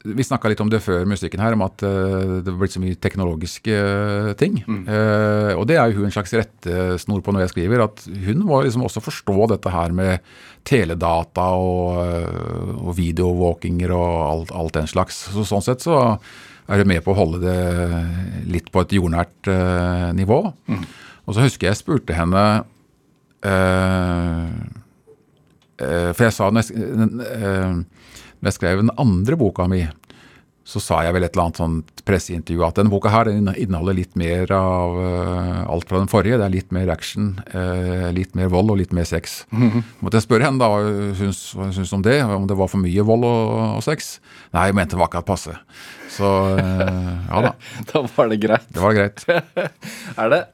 Vi 0.00 0.24
snakka 0.24 0.48
litt 0.48 0.60
om 0.64 0.70
det 0.72 0.78
før 0.80 1.02
musikken 1.04 1.42
her, 1.44 1.52
om 1.52 1.60
at 1.66 1.82
eh, 1.84 2.38
det 2.40 2.48
har 2.48 2.56
blitt 2.56 2.72
så 2.72 2.80
mye 2.80 2.96
teknologiske 2.96 3.74
eh, 3.76 4.30
ting. 4.40 4.54
Eh, 4.64 5.52
og 5.52 5.66
det 5.68 5.76
er 5.76 5.90
jo 5.90 5.98
hun 6.00 6.08
en 6.08 6.14
slags 6.14 6.32
rettesnor 6.32 7.20
på 7.20 7.34
når 7.36 7.44
jeg 7.44 7.52
skriver. 7.52 7.82
At 7.84 8.06
hun 8.08 8.40
må 8.48 8.62
liksom 8.64 8.86
også 8.86 9.02
forstå 9.04 9.50
dette 9.52 9.74
her 9.74 9.92
med 9.92 10.24
teledata 10.64 11.50
og, 11.52 12.00
eh, 12.06 12.72
og 12.80 12.96
videowalkinger 12.96 13.92
og 13.92 14.08
alt, 14.24 14.54
alt 14.56 14.78
den 14.78 14.88
slags. 14.88 15.20
Så 15.34 15.44
Sånn 15.44 15.66
sett 15.68 15.84
så 15.84 16.00
er 16.70 16.80
hun 16.80 16.88
med 16.88 17.04
på 17.04 17.12
å 17.12 17.20
holde 17.20 17.44
det 17.44 17.60
litt 18.48 18.72
på 18.72 18.80
et 18.86 18.96
jordnært 18.96 19.52
eh, 19.52 20.08
nivå. 20.16 20.40
Og 21.26 21.36
så 21.36 21.44
husker 21.44 21.68
jeg 21.68 21.74
jeg 21.74 21.82
spurte 21.82 22.16
henne 22.16 22.44
eh, 23.44 24.48
For 26.16 26.24
jeg 26.24 26.34
sa 26.36 26.48
nesten 26.54 27.84
når 28.40 28.50
jeg 28.50 28.58
skrev 28.58 28.82
den 28.82 28.94
andre 29.00 29.36
boka 29.40 29.66
mi, 29.70 29.84
så 30.70 30.78
sa 30.82 30.98
jeg 31.02 31.14
vel 31.16 31.24
et 31.24 31.32
eller 31.34 31.48
annet 31.48 31.58
sånt 31.58 32.02
presseintervju 32.06 32.62
at 32.62 32.76
denne 32.78 32.92
boka 32.92 33.10
her 33.10 33.26
den 33.26 33.48
inneholder 33.58 33.96
litt 33.96 34.12
mer 34.18 34.50
av 34.54 34.98
eh, 35.02 35.62
alt 35.72 35.88
fra 35.88 35.98
den 35.98 36.10
forrige. 36.12 36.36
Det 36.38 36.46
er 36.46 36.52
litt 36.52 36.74
mer 36.76 36.92
action, 36.92 37.30
eh, 37.48 38.10
litt 38.14 38.36
mer 38.38 38.52
vold 38.52 38.70
og 38.74 38.78
litt 38.78 38.92
mer 38.94 39.08
sex. 39.08 39.40
Måtte 39.50 40.20
jeg 40.20 40.26
spørre 40.28 40.46
henne 40.46 40.60
da 40.60 40.68
hva 40.70 41.14
hun 41.18 41.32
syns 41.34 41.94
om 41.96 42.04
det, 42.06 42.20
om 42.22 42.46
det 42.50 42.58
var 42.60 42.70
for 42.70 42.82
mye 42.82 43.06
vold 43.08 43.26
og, 43.26 43.54
og 43.80 43.82
sex. 43.86 44.18
Nei, 44.54 44.68
hun 44.70 44.78
mente 44.78 44.94
det 44.94 45.00
var 45.00 45.10
akkurat 45.10 45.30
passe. 45.32 45.56
Så 46.12 46.30
eh, 46.60 47.10
ja 47.32 47.42
da, 47.48 47.54
Da 47.90 48.04
var 48.06 48.30
det 48.30 48.40
greit. 48.44 48.70
det 48.70 48.84
var 48.84 48.96
greit. 49.00 49.26
Er 50.20 50.36
det 50.36 50.44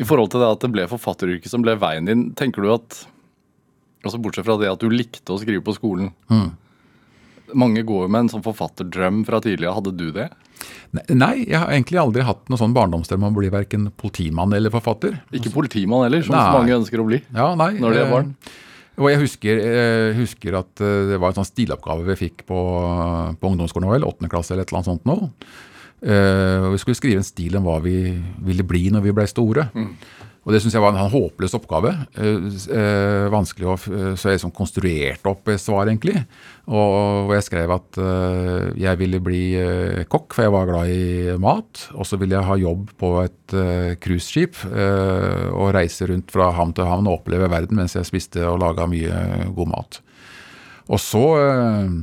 I 0.00 0.04
forhold 0.08 0.30
til 0.32 0.40
det 0.40 0.50
at 0.56 0.62
det 0.64 0.72
ble 0.72 0.86
forfatteryrket 0.90 1.52
som 1.52 1.62
ble 1.62 1.76
veien 1.78 2.08
din, 2.08 2.30
tenker 2.34 2.64
du 2.64 2.72
at 2.72 3.02
altså 4.04 4.20
Bortsett 4.22 4.46
fra 4.46 4.58
det 4.60 4.70
at 4.70 4.82
du 4.82 4.90
likte 4.92 5.34
å 5.34 5.40
skrive 5.40 5.64
på 5.66 5.74
skolen 5.76 6.12
Mange 7.50 7.82
går 7.86 8.06
med 8.08 8.24
en 8.26 8.30
sånn 8.30 8.44
forfatterdrøm 8.44 9.24
fra 9.26 9.40
tidligere. 9.42 9.74
Hadde 9.74 9.90
du 9.98 10.12
det? 10.14 10.28
Nei, 11.10 11.46
jeg 11.48 11.58
har 11.58 11.72
egentlig 11.72 11.98
aldri 11.98 12.22
hatt 12.22 12.44
noen 12.50 12.60
sånn 12.60 12.74
barndomsdrøm 12.76 13.24
om 13.26 13.34
å 13.34 13.40
bli 13.40 13.50
verken 13.50 13.88
politimann 13.98 14.54
eller 14.54 14.70
forfatter. 14.70 15.16
Ikke 15.34 15.50
politimann 15.54 16.04
heller, 16.06 16.22
som 16.22 16.36
så 16.36 16.60
mange 16.60 16.76
ønsker 16.76 17.02
å 17.02 17.06
bli. 17.08 17.18
Ja, 17.34 17.48
nei. 17.58 17.72
Når 17.82 17.96
de 17.96 18.00
er 18.00 18.06
eh, 18.06 18.12
barn. 18.12 18.30
Og 19.00 19.08
jeg 19.08 19.20
husker, 19.22 19.64
jeg 19.64 20.14
husker 20.18 20.60
at 20.60 20.82
eh, 20.84 21.10
det 21.10 21.18
var 21.22 21.32
en 21.32 21.40
sånn 21.40 21.48
stiloppgave 21.48 22.06
vi 22.12 22.18
fikk 22.20 22.44
på, 22.46 22.60
på 23.40 23.52
ungdomsskolen, 23.52 23.90
vel, 23.96 24.06
8. 24.06 24.30
klasse 24.30 24.54
eller 24.54 24.66
et 24.66 24.72
eller 24.72 24.82
annet 24.82 24.92
sånt 24.92 25.10
nå. 25.10 25.18
Eh, 26.00 26.66
og 26.66 26.74
vi 26.74 26.80
skulle 26.80 26.98
skrive 26.98 27.20
en 27.20 27.26
stil 27.26 27.58
om 27.58 27.66
hva 27.68 27.76
vi 27.84 27.96
ville 28.46 28.66
bli 28.66 28.86
når 28.92 29.06
vi 29.08 29.14
ble 29.16 29.26
store. 29.30 29.68
Og 30.50 30.56
det 30.56 30.64
syns 30.64 30.74
jeg 30.74 30.82
var 30.82 30.90
en 30.90 31.04
en 31.04 31.12
håpløs 31.12 31.52
oppgave. 31.54 31.92
Eh, 32.18 32.48
eh, 32.74 33.26
vanskelig 33.30 33.68
å, 33.70 33.76
eh, 33.78 34.16
Så 34.18 34.26
jeg 34.26 34.40
liksom 34.40 34.50
konstruerte 34.50 35.30
opp 35.30 35.46
et 35.46 35.60
svar, 35.62 35.86
egentlig. 35.86 36.26
Og 36.66 37.28
og 37.30 37.34
jeg 37.36 37.44
skrev 37.46 37.70
at 37.70 37.98
eh, 38.02 38.72
jeg 38.82 38.98
ville 38.98 39.20
bli 39.22 39.54
eh, 39.54 40.04
kokk, 40.10 40.34
for 40.34 40.42
jeg 40.42 40.50
var 40.50 40.66
glad 40.66 40.90
i 40.90 41.38
mat. 41.38 41.86
Og 41.94 42.04
så 42.04 42.18
ville 42.18 42.34
jeg 42.34 42.48
ha 42.50 42.56
jobb 42.58 42.90
på 42.98 43.22
et 43.22 43.54
uh, 43.54 43.94
cruiseskip 43.94 44.58
eh, 44.66 45.46
og 45.54 45.70
reise 45.74 46.08
rundt 46.10 46.30
fra 46.34 46.50
havn 46.50 46.74
til 46.74 46.84
havn 46.90 47.06
og 47.06 47.20
oppleve 47.20 47.50
verden 47.50 47.78
mens 47.78 47.94
jeg 47.94 48.08
spiste 48.08 48.42
og 48.42 48.58
laga 48.58 48.88
mye 48.90 49.50
god 49.54 49.70
mat. 49.70 50.00
Og 50.90 50.98
så 50.98 51.24
eh, 51.38 51.94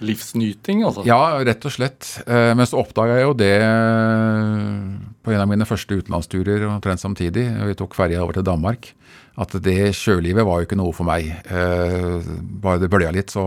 Livsnyting, 0.00 0.84
altså. 0.86 1.04
ja, 1.08 1.18
rett 1.44 1.64
og 1.68 1.72
slett. 1.74 2.06
Eh, 2.26 2.52
Men 2.56 2.66
så 2.68 2.80
oppdaga 2.80 3.18
jeg 3.20 3.26
jo 3.28 3.34
det 3.36 3.52
eh, 3.60 4.78
på 5.24 5.34
en 5.34 5.42
av 5.42 5.50
mine 5.50 5.66
første 5.68 5.98
utenlandsturer 6.00 6.64
omtrent 6.70 7.02
samtidig. 7.02 7.44
Vi 7.68 7.76
tok 7.78 7.94
ferja 7.98 8.22
over 8.24 8.38
til 8.38 8.46
Danmark. 8.48 8.94
At 9.40 9.54
det 9.62 9.94
sjølivet 9.96 10.44
var 10.44 10.58
jo 10.60 10.66
ikke 10.66 10.76
noe 10.76 10.92
for 10.92 11.06
meg. 11.08 11.28
Eh, 11.48 12.26
Bare 12.60 12.80
det 12.82 12.90
bølja 12.92 13.12
litt, 13.14 13.30
så 13.32 13.44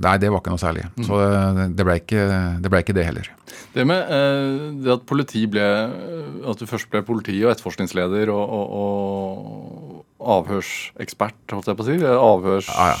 Nei, 0.00 0.14
det 0.22 0.30
var 0.32 0.40
ikke 0.40 0.54
noe 0.54 0.62
særlig. 0.62 0.86
Så 1.04 1.18
det- 1.56 1.66
blei 1.76 1.84
ble 1.84 1.96
ikke 2.00 2.22
det, 2.62 2.70
ble 2.70 2.80
ikke 2.84 2.96
det 2.96 3.04
heller. 3.08 3.28
Det 3.74 3.84
med 3.86 4.08
det 4.84 4.92
at 4.94 5.04
politi 5.06 5.44
ble 5.50 5.60
At 6.48 6.58
du 6.58 6.66
først 6.66 6.88
ble 6.90 7.02
politi 7.02 7.36
og 7.44 7.50
etterforskningsleder 7.52 8.30
og, 8.32 8.44
og, 8.60 10.04
og 10.20 10.40
avhørsekspert, 10.40 11.38
holdt 11.52 11.66
jeg 11.70 11.76
på 11.78 11.84
å 11.84 11.88
si. 11.90 11.98
Avhørs... 12.04 12.70
Ja, 12.70 12.94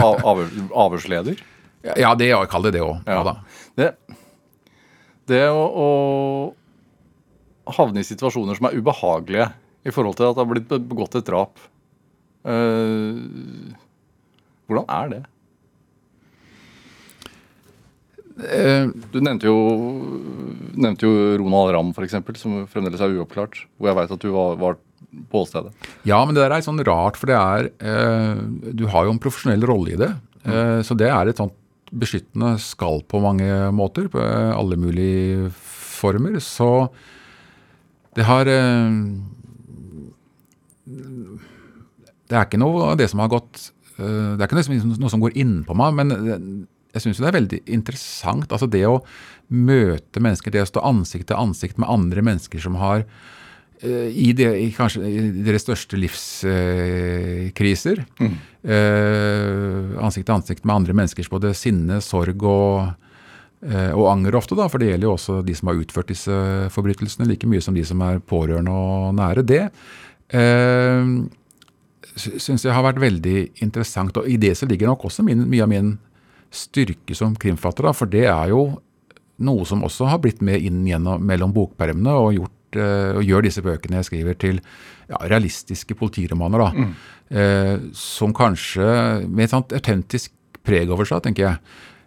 Av, 0.00 0.38
avhørsleder. 0.72 1.36
Ja, 1.84 2.14
det 2.16 2.26
jeg 2.30 2.48
kaller 2.52 2.72
det 2.74 2.80
òg. 2.84 2.96
Ja. 3.08 3.20
Ja. 3.24 3.34
Det, 3.76 3.88
det 5.30 5.42
å, 5.52 5.64
å 5.68 5.86
havne 7.76 8.00
i 8.02 8.08
situasjoner 8.08 8.54
som 8.58 8.66
er 8.68 8.78
ubehagelige 8.80 9.46
i 9.86 9.90
forhold 9.94 10.16
til 10.18 10.26
at 10.28 10.34
det 10.36 10.42
har 10.44 10.50
blitt 10.50 10.72
begått 10.90 11.16
et 11.16 11.28
drap 11.28 11.54
uh, 12.44 13.16
Hvordan 14.68 14.86
er 14.96 15.06
det? 15.14 15.22
Eh, 18.40 18.86
Du 19.12 19.18
nevnte 19.20 19.48
jo, 19.48 19.56
nevnte 20.78 21.08
jo 21.08 21.12
Ronald 21.40 21.72
Ramm, 21.74 21.90
f.eks., 21.96 22.14
som 22.40 22.62
fremdeles 22.70 23.02
er 23.02 23.16
uoppklart. 23.16 23.54
Hvor 23.76 23.90
jeg 23.90 23.98
veit 23.98 24.14
at 24.14 24.22
du 24.22 24.30
var, 24.34 24.54
var 24.60 24.78
på 25.30 25.42
åstedet. 25.44 25.72
Ja, 26.08 26.20
men 26.24 26.36
det 26.36 26.44
der 26.44 26.54
er 26.54 26.64
sånn 26.64 26.82
rart, 26.86 27.18
for 27.18 27.30
det 27.30 27.38
er 27.38 27.70
eh, 27.82 28.42
Du 28.76 28.86
har 28.92 29.06
jo 29.06 29.14
en 29.14 29.22
profesjonell 29.22 29.64
rolle 29.66 29.94
i 29.94 30.00
det. 30.00 30.12
Eh, 30.46 30.78
så 30.86 30.96
det 30.98 31.10
er 31.10 31.30
et 31.30 31.40
sånt 31.40 31.56
beskyttende 31.90 32.54
skall 32.62 33.02
på 33.10 33.18
mange 33.22 33.48
måter, 33.74 34.06
på 34.12 34.20
eh, 34.22 34.52
alle 34.54 34.78
mulige 34.78 35.50
former. 35.56 36.38
Så 36.44 36.88
det 38.16 38.26
har 38.28 38.50
eh, 38.50 38.98
det 42.30 42.38
er 42.38 42.46
ikke 42.46 42.62
noe 42.62 42.92
av 42.92 42.98
det 42.98 43.10
som 43.10 43.22
har 43.22 43.30
gått 43.30 43.70
øh, 43.98 44.36
Det 44.38 44.42
er 44.42 44.48
ikke 44.48 44.58
noe 45.02 45.10
som 45.12 45.22
går 45.22 45.36
innpå 45.38 45.74
meg, 45.78 45.98
men 45.98 46.14
jeg 46.90 47.04
syns 47.04 47.20
det 47.22 47.28
er 47.30 47.36
veldig 47.38 47.60
interessant. 47.70 48.50
Altså 48.50 48.66
det 48.70 48.82
å 48.88 49.00
møte 49.50 50.22
mennesker, 50.22 50.54
det 50.54 50.64
å 50.64 50.70
stå 50.70 50.82
ansikt 50.86 51.28
til 51.30 51.38
ansikt 51.38 51.78
med 51.78 51.90
andre 51.90 52.24
mennesker 52.26 52.62
som 52.62 52.78
har 52.80 53.04
i, 53.80 54.32
det, 54.36 54.48
i 54.60 54.66
kanskje 54.76 55.08
i 55.08 55.20
deres 55.44 55.64
største 55.64 55.96
livskriser. 55.96 58.02
øh, 58.20 59.94
ansikt 60.04 60.26
til 60.28 60.36
ansikt 60.36 60.66
med 60.68 60.74
andre 60.74 60.96
menneskers 60.98 61.30
både 61.32 61.54
sinne, 61.56 62.02
sorg 62.04 62.44
og 62.44 62.90
Eh, 63.60 63.92
og 63.92 64.06
anger 64.08 64.38
ofte, 64.38 64.56
da, 64.56 64.70
for 64.72 64.80
det 64.80 64.88
gjelder 64.88 65.04
jo 65.04 65.16
også 65.18 65.34
de 65.44 65.54
som 65.56 65.68
har 65.68 65.80
utført 65.82 66.08
disse 66.08 66.36
forbrytelsene, 66.72 67.26
like 67.28 67.48
mye 67.48 67.60
som 67.60 67.76
de 67.76 67.84
som 67.84 68.00
er 68.06 68.22
pårørende 68.24 68.72
og 68.72 69.10
nære. 69.18 69.44
Det 69.44 69.66
eh, 70.32 71.10
syns 72.16 72.64
jeg 72.64 72.72
har 72.72 72.86
vært 72.86 73.02
veldig 73.02 73.36
interessant. 73.60 74.16
Og 74.16 74.28
i 74.28 74.38
det 74.40 74.54
så 74.56 74.68
ligger 74.68 74.88
nok 74.88 75.04
også 75.10 75.24
min, 75.26 75.44
mye 75.50 75.66
av 75.66 75.72
min 75.72 75.98
styrke 76.50 77.14
som 77.14 77.36
krimfatter, 77.38 77.84
da, 77.86 77.92
for 77.94 78.10
det 78.10 78.24
er 78.32 78.54
jo 78.54 78.80
noe 79.44 79.66
som 79.68 79.84
også 79.84 80.08
har 80.08 80.18
blitt 80.24 80.40
med 80.44 80.64
inn 80.64 80.80
gjennom, 80.88 81.20
mellom 81.24 81.52
bokpermene 81.56 82.16
og, 82.16 82.32
gjort, 82.40 82.56
eh, 82.56 82.59
og 82.78 83.22
gjør 83.26 83.46
disse 83.46 83.62
bøkene 83.64 84.00
jeg 84.00 84.08
skriver 84.10 84.38
til 84.40 84.60
ja, 85.10 85.20
realistiske 85.30 85.96
politiromaner. 85.98 86.58
da, 86.58 86.88
eh, 87.30 87.78
Som 87.92 88.34
kanskje 88.34 89.26
med 89.28 89.44
et 89.44 89.54
sånt 89.54 89.72
autentisk 89.72 90.32
preg 90.66 90.90
over 90.90 91.08
seg, 91.08 91.22
tenker 91.24 91.46
jeg. 91.46 91.58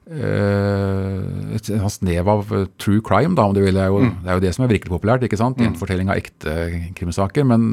Eh, 0.03 1.55
et 1.55 1.63
sånt 1.63 1.95
snev 1.95 2.27
av 2.27 2.51
eh, 2.51 2.65
true 2.77 3.01
crime, 3.01 3.35
da, 3.35 3.47
om 3.47 3.55
du 3.55 3.61
vil. 3.63 3.73
Det 3.73 3.83
er, 3.83 3.91
jo, 3.91 3.99
det 4.23 4.29
er 4.29 4.39
jo 4.39 4.45
det 4.45 4.53
som 4.55 4.65
er 4.65 4.71
virkelig 4.71 4.93
populært. 4.93 5.23
ikke 5.23 5.39
sant? 5.39 5.59
Gjenfortelling 5.59 6.11
av 6.11 6.19
ekte 6.21 6.55
krimsaker. 6.97 7.47
Men 7.47 7.67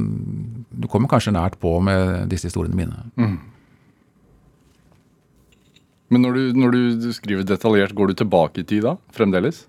du 0.70 0.88
kommer 0.90 1.10
kanskje 1.10 1.34
nært 1.36 1.58
på 1.62 1.78
med 1.84 2.28
disse 2.32 2.50
historiene 2.50 2.78
mine. 2.78 3.38
Men 6.10 6.24
når 6.26 6.34
du, 6.34 6.44
når 6.58 6.74
du 6.74 7.10
skriver 7.14 7.46
detaljert, 7.46 7.94
går 7.94 8.10
du 8.10 8.14
tilbake 8.24 8.64
i 8.64 8.66
tid 8.66 8.82
da? 8.82 8.96
Fremdeles? 9.14 9.68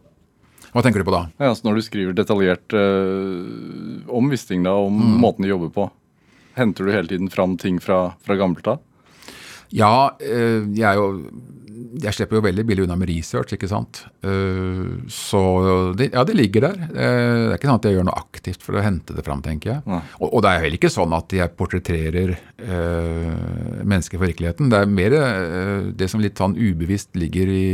Hva 0.71 0.83
tenker 0.85 1.01
du 1.03 1.07
på 1.09 1.13
da? 1.15 1.25
Ja, 1.41 1.49
altså 1.51 1.67
Når 1.67 1.79
du 1.79 1.85
skriver 1.85 2.15
detaljert 2.15 2.75
eh, 2.77 4.05
om 4.11 4.29
Wisting, 4.31 4.63
da, 4.67 4.75
om 4.79 5.01
måten 5.21 5.43
de 5.43 5.51
jobber 5.51 5.71
på, 5.75 5.89
henter 6.55 6.87
du 6.87 6.93
hele 6.95 7.11
tiden 7.11 7.31
fram 7.31 7.57
ting 7.59 7.79
fra, 7.83 8.13
fra 8.23 8.37
gammelt 8.39 8.67
av? 8.71 8.79
Ja, 9.71 10.17
eh, 10.19 10.63
jeg 10.75 10.83
er 10.83 10.97
jo 10.99 11.09
Jeg 12.03 12.13
slipper 12.13 12.37
jo 12.37 12.43
veldig 12.45 12.63
billig 12.67 12.83
unna 12.85 12.95
med 12.99 13.09
research, 13.09 13.53
ikke 13.55 13.67
sant. 13.71 14.01
Eh, 14.23 15.01
Så 15.11 15.39
det, 15.99 16.09
ja, 16.13 16.23
det 16.27 16.35
ligger 16.37 16.61
der. 16.69 16.75
Det 16.91 17.05
er 17.07 17.55
ikke 17.55 17.67
sånn 17.67 17.79
at 17.79 17.87
jeg 17.87 17.95
gjør 17.97 18.05
noe 18.07 18.19
aktivt 18.21 18.63
for 18.63 18.77
å 18.79 18.83
hente 18.85 19.15
det 19.17 19.23
fram, 19.27 19.41
tenker 19.43 19.73
jeg. 19.73 19.81
Og, 20.21 20.27
og 20.29 20.43
det 20.45 20.51
er 20.53 20.61
heller 20.65 20.77
ikke 20.79 20.91
sånn 20.93 21.15
at 21.17 21.35
jeg 21.35 21.55
portretterer 21.59 22.35
eh, 22.35 23.81
mennesker 23.83 24.19
for 24.21 24.27
virkeligheten. 24.29 24.71
Det 24.71 24.79
er 24.85 24.93
mer 24.99 25.15
eh, 25.19 25.89
det 25.99 26.07
som 26.11 26.23
litt 26.23 26.39
sånn 26.39 26.55
ubevisst 26.59 27.15
ligger 27.19 27.51
i, 27.51 27.65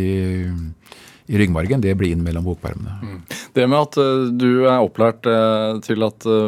i 1.28 1.38
ryggmargen, 1.42 1.82
det 1.84 1.92
blir 2.00 2.14
inn 2.16 2.22
mellom 2.24 2.46
bokpermene. 2.48 3.22
Det 3.54 3.66
med 3.68 3.80
at 3.82 3.98
eh, 4.00 4.28
du 4.40 4.64
er 4.66 4.80
opplært 4.80 5.28
eh, 5.28 5.80
til 5.84 6.06
at 6.08 6.24
eh, 6.26 6.48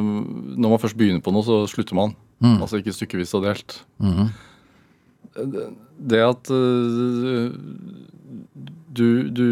når 0.56 0.70
man 0.76 0.80
først 0.80 0.96
begynner 1.00 1.24
på 1.26 1.34
noe, 1.36 1.44
så 1.44 1.62
slutter 1.68 1.98
man. 2.00 2.16
Altså 2.40 2.80
ikke 2.80 2.94
stykkevis 2.96 3.34
og 3.36 3.44
delt. 3.50 3.82
Mm. 4.00 4.30
Det- 6.00 6.24
at 6.24 6.48
du, 8.90 9.06
du 9.30 9.48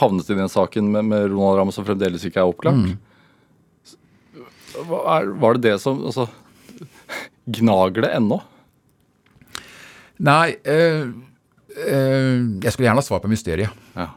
havnet 0.00 0.30
i 0.32 0.36
den 0.38 0.48
saken 0.50 0.88
med, 0.92 1.04
med 1.08 1.26
Ronald 1.30 1.58
Ramm 1.60 1.72
som 1.74 1.84
fremdeles 1.86 2.24
ikke 2.26 2.40
er 2.42 2.48
oppklart. 2.50 2.96
Hva 4.88 5.00
er, 5.18 5.30
var 5.42 5.56
det 5.58 5.62
det 5.68 5.76
som 5.82 6.00
altså, 6.08 6.24
Gnager 7.50 8.04
det 8.06 8.12
ennå? 8.16 8.40
Nei, 10.20 10.56
Øh, 10.68 11.12
øh, 11.80 12.38
jeg 12.60 12.72
skulle 12.72 12.86
gjerne 12.88 13.00
ha 13.00 13.06
svar 13.06 13.22
på 13.24 13.30
mysteriet. 13.32 13.70
Ja. 13.96 14.08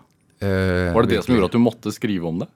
Eh, 0.43 0.91
Var 0.95 1.07
det 1.07 1.15
det 1.15 1.23
som 1.25 1.35
gjorde 1.35 1.49
at 1.51 1.55
du 1.55 1.63
måtte 1.63 1.95
skrive 1.95 2.27
om 2.29 2.43
det? 2.43 2.49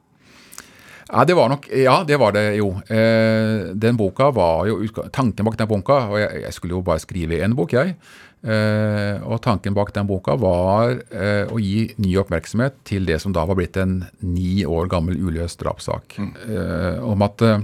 Ja, 1.08 1.24
det 1.24 1.38
var 1.40 1.48
nok, 1.48 1.70
ja, 1.72 2.02
det 2.04 2.18
var 2.20 2.34
det 2.36 2.58
jo. 2.58 2.74
Eh, 2.92 3.72
den 3.80 3.96
boka 3.96 4.28
var 4.36 4.68
jo 4.68 4.82
Tanken 5.16 5.48
bak 5.48 5.56
den 5.56 5.70
boka 5.72 6.02
Og 6.12 6.18
jeg, 6.20 6.42
jeg 6.44 6.56
skulle 6.58 6.76
jo 6.76 6.82
bare 6.84 7.00
skrive 7.00 7.40
en 7.46 7.56
bok, 7.56 7.72
jeg. 7.78 7.96
Eh, 8.44 9.24
og 9.26 9.40
tanken 9.42 9.74
bak 9.74 9.94
den 9.96 10.08
boka 10.08 10.36
var 10.38 11.00
eh, 11.10 11.48
å 11.50 11.58
gi 11.64 11.88
ny 12.04 12.12
oppmerksomhet 12.22 12.76
til 12.88 13.08
det 13.08 13.18
som 13.24 13.34
da 13.34 13.46
var 13.48 13.58
blitt 13.58 13.80
en 13.82 14.02
ni 14.22 14.62
år 14.68 14.92
gammel 14.92 15.18
uløst 15.18 15.64
drapssak. 15.64 16.20
Eh, 16.20 17.00
om 17.08 17.24
at 17.26 17.42
eh, 17.48 17.64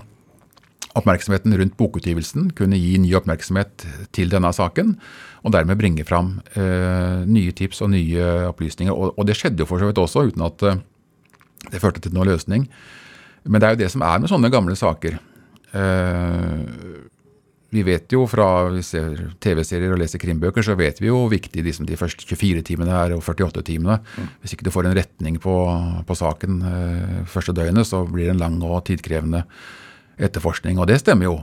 oppmerksomheten 0.97 1.53
rundt 1.59 1.77
bokutgivelsen 1.77 2.51
kunne 2.57 2.79
gi 2.79 2.95
ny 3.01 3.13
oppmerksomhet 3.19 3.85
til 4.15 4.33
denne 4.33 4.51
saken, 4.55 4.95
og 5.43 5.51
dermed 5.51 5.79
bringe 5.79 6.05
fram 6.07 6.37
eh, 6.55 7.23
nye 7.27 7.53
tips 7.55 7.83
og 7.83 7.91
nye 7.91 8.27
opplysninger. 8.47 8.95
Og, 8.95 9.17
og 9.19 9.27
det 9.27 9.35
skjedde 9.37 9.63
jo 9.63 9.69
for 9.69 9.81
så 9.81 9.89
vidt 9.89 9.99
også, 9.99 10.27
uten 10.31 10.45
at 10.47 10.67
eh, 10.69 10.81
det 11.71 11.81
førte 11.83 12.03
til 12.03 12.15
noen 12.15 12.31
løsning. 12.31 12.67
Men 13.43 13.59
det 13.59 13.67
er 13.67 13.75
jo 13.75 13.81
det 13.83 13.91
som 13.91 14.05
er 14.07 14.21
med 14.23 14.31
sånne 14.31 14.51
gamle 14.53 14.75
saker. 14.79 15.17
Eh, 15.75 16.61
vi 17.73 17.81
vet 17.81 18.13
jo 18.13 18.27
fra 18.29 18.47
vi 18.69 18.83
ser 18.85 19.15
TV-serier 19.41 19.95
og 19.95 19.99
leser 19.99 20.21
krimbøker, 20.21 20.61
så 20.63 20.75
vet 20.77 20.99
vi 21.01 21.09
jo 21.09 21.23
hvor 21.23 21.31
viktig 21.31 21.63
liksom 21.65 21.87
de 21.89 21.97
første 21.97 22.27
24 22.29 22.61
timene 22.67 22.93
er 22.93 23.15
og 23.15 23.23
48 23.25 23.63
timene. 23.65 23.97
Hvis 24.43 24.53
ikke 24.53 24.67
du 24.67 24.73
får 24.73 24.87
en 24.87 24.97
retning 24.99 25.39
på, 25.41 25.55
på 26.05 26.17
saken 26.19 26.59
eh, 26.69 27.15
første 27.29 27.55
døgnet, 27.57 27.89
så 27.89 28.03
blir 28.05 28.29
det 28.29 28.35
en 28.37 28.43
lang 28.45 28.59
og 28.63 28.83
tidkrevende 28.87 29.43
etterforskning. 30.21 30.77
Og 30.77 30.87
det 30.87 31.01
stemmer 31.01 31.31
jo. 31.31 31.35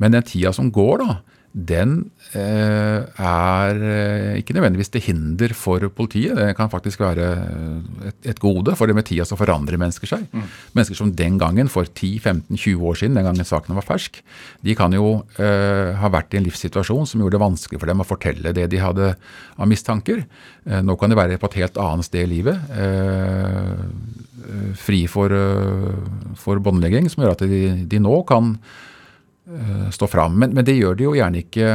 Men 0.00 0.16
den 0.16 0.24
tida 0.26 0.54
som 0.56 0.72
går, 0.72 1.04
da, 1.04 1.18
den 1.54 2.10
eh, 2.34 3.06
er 3.06 3.78
eh, 3.78 4.38
ikke 4.40 4.56
nødvendigvis 4.56 4.90
til 4.90 5.04
hinder 5.06 5.52
for 5.54 5.84
politiet. 5.94 6.34
Det 6.34 6.56
kan 6.58 6.70
faktisk 6.70 6.98
være 7.04 7.28
et, 8.10 8.16
et 8.32 8.40
gode, 8.42 8.74
for 8.74 8.90
det 8.90 8.96
med 8.98 9.06
tida 9.06 9.22
så 9.28 9.38
forandrer 9.38 9.78
mennesker 9.78 10.10
seg. 10.10 10.24
Mennesker 10.74 10.98
som 10.98 11.12
den 11.14 11.38
gangen, 11.38 11.70
for 11.70 11.86
10-15-20 11.86 12.82
år 12.82 12.98
siden, 12.98 13.14
den 13.14 13.28
gangen 13.28 13.46
saken 13.46 13.78
var 13.78 13.86
fersk, 13.86 14.18
de 14.66 14.74
kan 14.74 14.96
jo 14.98 15.20
eh, 15.38 15.94
ha 16.00 16.10
vært 16.10 16.34
i 16.34 16.40
en 16.40 16.48
livssituasjon 16.48 17.06
som 17.06 17.22
gjorde 17.22 17.38
det 17.38 17.44
vanskelig 17.44 17.82
for 17.82 17.92
dem 17.92 18.02
å 18.02 18.08
fortelle 18.08 18.54
det 18.56 18.66
de 18.72 18.80
hadde 18.82 19.12
av 19.14 19.70
mistanker. 19.70 20.24
Eh, 20.66 20.82
nå 20.82 20.98
kan 20.98 21.12
de 21.12 21.20
være 21.20 21.38
på 21.38 21.52
et 21.52 21.60
helt 21.62 21.78
annet 21.78 22.08
sted 22.08 22.26
i 22.26 22.32
livet. 22.32 22.74
Eh, 22.74 23.70
eh, 24.42 24.72
fri 24.74 25.04
for, 25.06 25.30
eh, 25.30 26.34
for 26.34 26.58
båndlegging, 26.58 27.06
som 27.12 27.22
gjør 27.22 27.38
at 27.38 27.46
de, 27.46 27.62
de 27.86 28.02
nå 28.02 28.18
kan 28.26 28.56
eh, 28.58 28.82
stå 29.92 30.06
fram. 30.08 30.38
Men, 30.40 30.54
men 30.56 30.64
det 30.64 30.76
gjør 30.78 30.94
de 30.96 31.04
jo 31.08 31.14
gjerne 31.18 31.42
ikke 31.44 31.72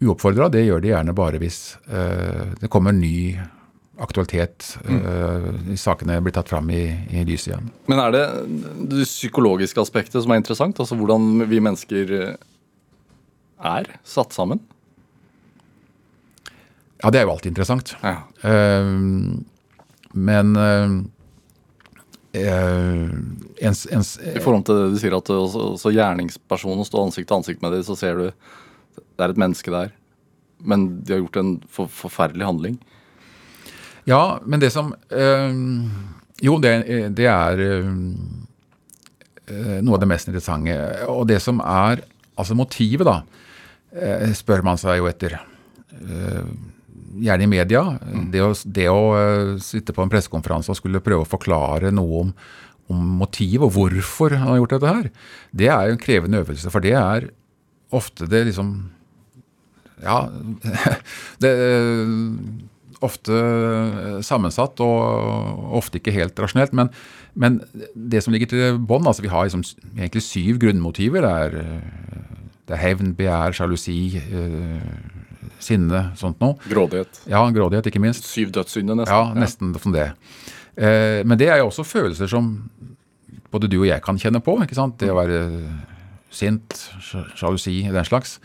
uoppfordra. 0.00 0.48
Det 0.52 0.64
gjør 0.64 0.80
de 0.84 0.92
gjerne 0.94 1.14
bare 1.16 1.40
hvis 1.42 1.60
eh, 1.92 2.54
det 2.60 2.70
kommer 2.72 2.94
ny 2.96 3.36
aktualitet. 4.00 4.78
eh, 4.88 5.76
sakene 5.76 6.16
blir 6.24 6.34
tatt 6.34 6.48
fram 6.48 6.70
i, 6.72 6.82
i 7.12 7.24
lyset 7.28 7.52
igjen. 7.52 7.68
Men 7.90 8.00
er 8.06 8.14
det 8.16 8.24
det 8.94 9.04
psykologiske 9.08 9.82
aspektet 9.82 10.22
som 10.24 10.32
er 10.32 10.40
interessant? 10.40 10.80
Altså 10.80 10.96
hvordan 10.96 11.44
vi 11.50 11.60
mennesker 11.60 12.14
eh, 12.16 12.34
er 13.60 13.92
satt 14.08 14.32
sammen? 14.36 14.62
Ja, 17.00 17.12
det 17.12 17.20
er 17.20 17.28
jo 17.28 17.34
alltid 17.34 17.52
interessant. 17.52 17.94
Ja. 18.04 18.22
Eh, 18.44 18.88
men 20.10 20.56
eh, 22.32 22.46
eh, 22.46 23.08
ens, 23.66 23.86
ens, 23.90 24.14
I 24.22 24.42
forhold 24.42 24.66
til 24.68 24.78
det 24.78 24.92
du 24.94 25.00
sier 25.02 25.16
at 25.16 25.32
også, 25.34 25.64
også 25.76 25.94
gjerningspersonen 25.94 26.86
står 26.86 27.08
ansikt 27.08 27.30
til 27.30 27.38
ansikt 27.38 27.64
med 27.64 27.74
dem, 27.76 27.84
så 27.86 27.96
ser 27.98 28.20
du 28.20 28.26
det 28.30 29.24
er 29.24 29.32
et 29.32 29.40
menneske 29.40 29.72
der. 29.72 29.92
Men 30.60 30.88
de 31.04 31.14
har 31.14 31.22
gjort 31.22 31.40
en 31.40 31.52
for, 31.72 31.90
forferdelig 31.92 32.46
handling. 32.46 32.78
Ja, 34.08 34.40
men 34.44 34.60
det 34.60 34.72
som 34.72 34.94
uh, 35.12 35.50
Jo, 36.40 36.56
det, 36.60 36.72
det 37.16 37.26
er 37.28 37.60
uh, 37.84 37.92
noe 39.84 39.96
av 39.96 40.00
det 40.02 40.08
mest 40.08 40.28
interessante. 40.28 40.76
Og 41.12 41.26
det 41.28 41.40
som 41.44 41.60
er 41.64 42.06
Altså 42.40 42.54
motivet, 42.56 43.04
da, 43.04 43.18
spør 44.32 44.62
man 44.64 44.78
seg 44.80 44.96
jo 44.96 45.08
etter. 45.10 45.34
Eh, 46.00 46.44
gjerne 47.24 47.46
i 47.46 47.50
media. 47.50 47.82
Det 48.32 48.42
å, 48.44 48.52
det 48.64 48.88
å 48.92 49.02
eh, 49.18 49.52
sitte 49.64 49.94
på 49.96 50.04
en 50.04 50.12
pressekonferanse 50.12 50.72
og 50.72 50.78
skulle 50.78 51.02
prøve 51.04 51.26
å 51.26 51.30
forklare 51.30 51.92
noe 51.94 52.24
om, 52.24 52.32
om 52.90 53.12
motiv 53.20 53.66
og 53.66 53.74
hvorfor 53.76 54.36
han 54.36 54.52
har 54.52 54.62
gjort 54.62 54.76
dette 54.76 54.94
her, 54.94 55.12
det 55.56 55.70
er 55.70 55.88
jo 55.88 55.96
en 55.96 56.02
krevende 56.02 56.42
øvelse. 56.42 56.72
For 56.72 56.84
det 56.84 56.96
er 56.98 57.30
ofte 57.90 58.28
det 58.30 58.46
liksom 58.50 58.74
Ja, 60.00 60.30
det 61.42 61.54
ofte 63.04 63.36
sammensatt 64.24 64.80
og 64.84 65.76
ofte 65.80 66.00
ikke 66.00 66.14
helt 66.14 66.38
rasjonelt. 66.40 66.74
Men, 66.76 66.90
men 67.34 67.60
det 67.94 68.22
som 68.24 68.34
ligger 68.34 68.50
til 68.50 68.80
bånn 68.80 69.08
altså 69.08 69.24
Vi 69.24 69.32
har 69.32 69.48
liksom 69.48 69.64
egentlig 69.96 70.24
syv 70.26 70.60
grunnmotiver. 70.62 71.24
Det 71.24 71.32
er, 71.44 71.56
eh, 71.64 72.50
det 72.68 72.76
er 72.76 72.84
hevn, 72.84 73.14
begjær, 73.18 73.56
sjalusi, 73.56 74.00
eh, 74.20 75.29
sinne, 75.60 76.06
sånt 76.18 76.40
noe. 76.42 76.56
Grådighet. 76.70 77.22
Ja, 77.30 77.42
grådighet, 77.54 77.90
ikke 77.90 78.02
minst. 78.02 78.26
Syv 78.28 78.52
dødssynder, 78.56 78.98
nesten. 79.02 79.14
Ja, 79.16 79.36
nesten 79.36 79.74
som 79.80 79.94
det. 79.94 80.10
Eh, 80.80 81.20
men 81.26 81.38
det 81.40 81.50
er 81.52 81.60
jo 81.62 81.68
også 81.70 81.84
følelser 81.86 82.30
som 82.30 82.52
både 83.50 83.70
du 83.70 83.80
og 83.82 83.88
jeg 83.88 84.02
kan 84.04 84.18
kjenne 84.20 84.42
på. 84.44 84.56
ikke 84.64 84.78
sant? 84.78 84.98
Det 85.00 85.10
å 85.12 85.18
være 85.18 85.40
sint, 86.30 86.76
sjalusi, 87.36 87.82
den 87.90 88.06
slags. 88.06 88.38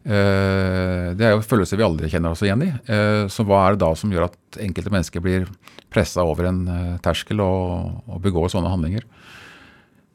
Eh, 0.00 1.06
det 1.16 1.26
er 1.26 1.34
jo 1.34 1.44
følelser 1.44 1.80
vi 1.80 1.84
aldri 1.84 2.10
kjenner 2.12 2.34
oss 2.36 2.44
igjen 2.44 2.64
i. 2.64 2.70
Eh, 2.92 3.24
så 3.32 3.44
hva 3.48 3.64
er 3.66 3.76
det 3.76 3.84
da 3.84 3.90
som 3.98 4.12
gjør 4.12 4.28
at 4.28 4.60
enkelte 4.60 4.92
mennesker 4.92 5.24
blir 5.24 5.48
pressa 5.92 6.24
over 6.24 6.48
en 6.50 6.62
eh, 6.70 6.94
terskel 7.04 7.42
og, 7.44 8.04
og 8.06 8.22
begår 8.24 8.52
sånne 8.52 8.72
handlinger? 8.72 9.08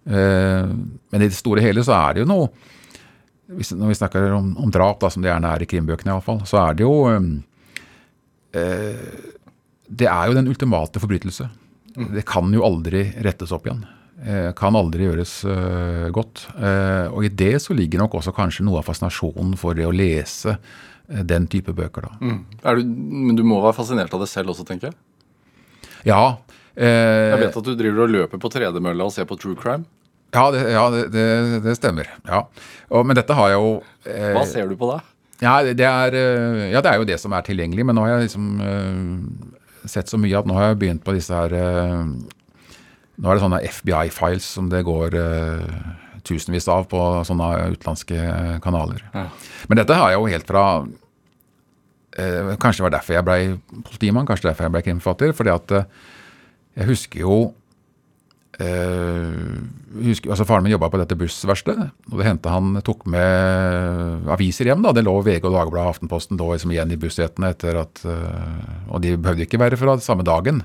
Eh, 0.05 0.69
men 0.69 1.21
i 1.21 1.29
det 1.29 1.37
store 1.37 1.61
og 1.63 1.67
hele 1.67 1.85
så 1.85 1.97
er 1.97 2.15
det 2.15 2.25
jo 2.25 2.29
noe 2.29 2.49
Når 3.47 3.87
vi 3.91 3.97
snakker 3.99 4.31
om, 4.33 4.53
om 4.57 4.71
drap, 4.73 4.99
da, 5.03 5.09
som 5.13 5.21
det 5.21 5.29
gjerne 5.29 5.51
er 5.53 5.61
i 5.61 5.67
krimbøkene 5.69 6.15
iallfall, 6.15 6.39
så 6.49 6.57
er 6.63 6.73
det 6.79 6.85
jo 6.87 6.95
eh, 8.53 8.95
Det 9.85 10.07
er 10.09 10.31
jo 10.31 10.37
den 10.37 10.47
ultimate 10.49 11.01
forbrytelse. 11.01 11.49
Det 11.95 12.25
kan 12.27 12.49
jo 12.51 12.63
aldri 12.65 13.05
rettes 13.23 13.53
opp 13.55 13.67
igjen. 13.69 13.85
Eh, 14.25 14.49
kan 14.57 14.75
aldri 14.75 15.05
gjøres 15.07 15.35
eh, 15.47 16.07
godt. 16.15 16.47
Eh, 16.57 17.05
og 17.13 17.23
i 17.27 17.29
det 17.31 17.53
så 17.63 17.75
ligger 17.77 18.01
nok 18.01 18.17
også 18.19 18.33
kanskje 18.35 18.65
noe 18.67 18.81
av 18.81 18.87
fascinasjonen 18.89 19.53
for 19.59 19.77
det 19.77 19.85
å 19.87 19.93
lese 19.95 20.55
eh, 20.57 21.21
den 21.23 21.45
type 21.51 21.71
bøker, 21.77 22.09
da. 22.09 22.17
Mm. 22.19 22.41
Du, 22.65 22.83
men 23.29 23.37
du 23.37 23.43
må 23.47 23.61
være 23.63 23.77
fascinert 23.77 24.13
av 24.15 24.23
det 24.25 24.31
selv 24.31 24.51
også, 24.55 24.65
tenker 24.67 24.89
jeg. 24.89 24.97
Ja. 26.09 26.37
eh, 26.75 27.35
Jeg 27.35 27.43
vet 27.45 27.59
at 27.61 27.69
du 27.69 27.75
driver 27.79 28.07
og 28.07 28.15
løper 28.17 28.41
på 28.41 28.51
tredemølla 28.57 29.07
og 29.07 29.13
ser 29.15 29.29
på 29.29 29.37
true 29.39 29.55
crime. 29.59 29.85
Ja, 30.35 30.45
det, 30.51 30.63
ja, 30.73 30.85
det, 30.91 31.25
det, 31.63 31.75
stemmer. 31.79 32.09
Ja. 32.27 32.45
Og, 32.91 33.05
men 33.07 33.17
dette 33.17 33.35
har 33.37 33.53
jeg 33.53 33.59
jo 33.61 33.75
eh, 34.03 34.31
Hva 34.35 34.45
ser 34.49 34.69
du 34.69 34.75
på 34.79 34.89
da? 34.91 35.01
Ja 35.43 35.57
det, 35.67 35.83
er, 35.83 36.15
eh, 36.15 36.71
ja, 36.71 36.81
det 36.83 36.91
er 36.91 37.01
jo 37.01 37.07
det 37.07 37.19
som 37.19 37.33
er 37.35 37.43
tilgjengelig, 37.45 37.85
men 37.87 37.97
nå 37.97 38.05
har 38.05 38.15
jeg 38.15 38.29
liksom 38.29 38.47
eh, 38.63 39.89
sett 39.91 40.11
så 40.11 40.19
mye 40.21 40.39
at 40.39 40.47
nå 40.47 40.55
har 40.57 40.71
jeg 40.71 40.81
begynt 40.83 41.05
på 41.05 41.15
disse 41.15 41.35
her 41.35 41.55
eh, 41.55 42.01
Nå 43.15 43.29
er 43.31 43.37
det 43.37 43.43
sånne 43.45 43.61
FBI-files 43.63 44.47
som 44.57 44.67
det 44.71 44.81
går 44.83 45.13
eh, 45.15 45.75
tusenvis 46.27 46.65
av 46.71 46.87
på 46.91 46.99
sånne 47.23 47.47
utenlandske 47.71 48.17
kanaler. 48.63 49.05
Ja. 49.13 49.29
Men 49.69 49.79
dette 49.79 49.95
har 49.95 50.11
jeg 50.11 50.19
jo 50.19 50.31
helt 50.33 50.49
fra 50.49 50.63
eh, 52.19 52.49
Kanskje 52.59 52.81
det 52.81 52.87
var 52.89 52.95
derfor 52.97 53.15
jeg 53.15 53.27
ble 53.29 53.37
politimann, 53.87 54.27
kanskje 54.27 54.49
derfor 54.49 54.67
jeg 54.67 54.75
ble 54.75 54.83
krimforfatter. 54.89 55.31
fordi 55.37 55.53
at 55.53 55.75
jeg 56.75 56.89
husker 56.89 57.23
jo 57.23 57.37
husker, 58.55 60.31
altså 60.31 60.45
Faren 60.47 60.63
min 60.63 60.71
jobba 60.71 60.87
på 60.91 60.99
dette 61.01 61.17
bussverkstedet. 61.19 61.89
og 62.11 62.17
det 62.19 62.27
hendte 62.27 62.53
Han 62.53 62.81
tok 62.87 63.05
med 63.11 64.29
aviser 64.31 64.69
hjem. 64.69 64.81
da, 64.81 64.93
Det 64.95 65.03
lå 65.03 65.15
VG 65.21 65.43
og 65.43 65.53
Dagbladet 65.53 65.85
og 65.85 65.93
Aftenposten 65.95 66.39
lå 66.39 66.53
liksom 66.53 66.71
igjen 66.71 66.91
i 66.91 66.99
bussetene. 66.99 67.49
etter 67.51 67.81
at, 67.81 68.05
eh, 68.05 68.91
Og 68.93 69.01
de 69.01 69.17
behøvde 69.17 69.45
ikke 69.45 69.59
være 69.59 69.77
fra 69.77 69.97
samme 69.99 70.23
dagen. 70.23 70.63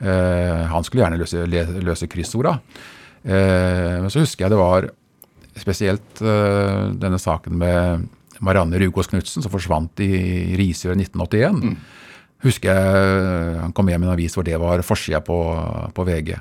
Eh, 0.00 0.66
han 0.68 0.84
skulle 0.84 1.04
gjerne 1.04 1.18
løse, 1.20 1.46
løse 1.80 2.06
kryssorda. 2.06 2.58
Eh, 3.24 4.00
men 4.02 4.10
så 4.12 4.20
husker 4.20 4.44
jeg 4.44 4.52
det 4.52 4.60
var 4.60 4.90
spesielt 5.56 6.20
eh, 6.20 6.92
denne 7.00 7.18
saken 7.18 7.56
med 7.56 8.08
Marianne 8.44 8.78
Rugås 8.78 9.08
Knutsen, 9.08 9.42
som 9.42 9.52
forsvant 9.52 9.98
i 10.04 10.56
Risør 10.58 10.92
i 10.92 11.00
1981. 11.06 11.76
Husker 12.44 12.68
jeg 12.68 13.60
han 13.62 13.72
kom 13.72 13.88
hjem 13.88 14.04
med 14.04 14.10
en 14.10 14.14
avis 14.18 14.36
hvor 14.36 14.44
det 14.44 14.58
var 14.60 14.84
forsida 14.84 15.22
på, 15.24 15.38
på 15.96 16.04
VG. 16.04 16.34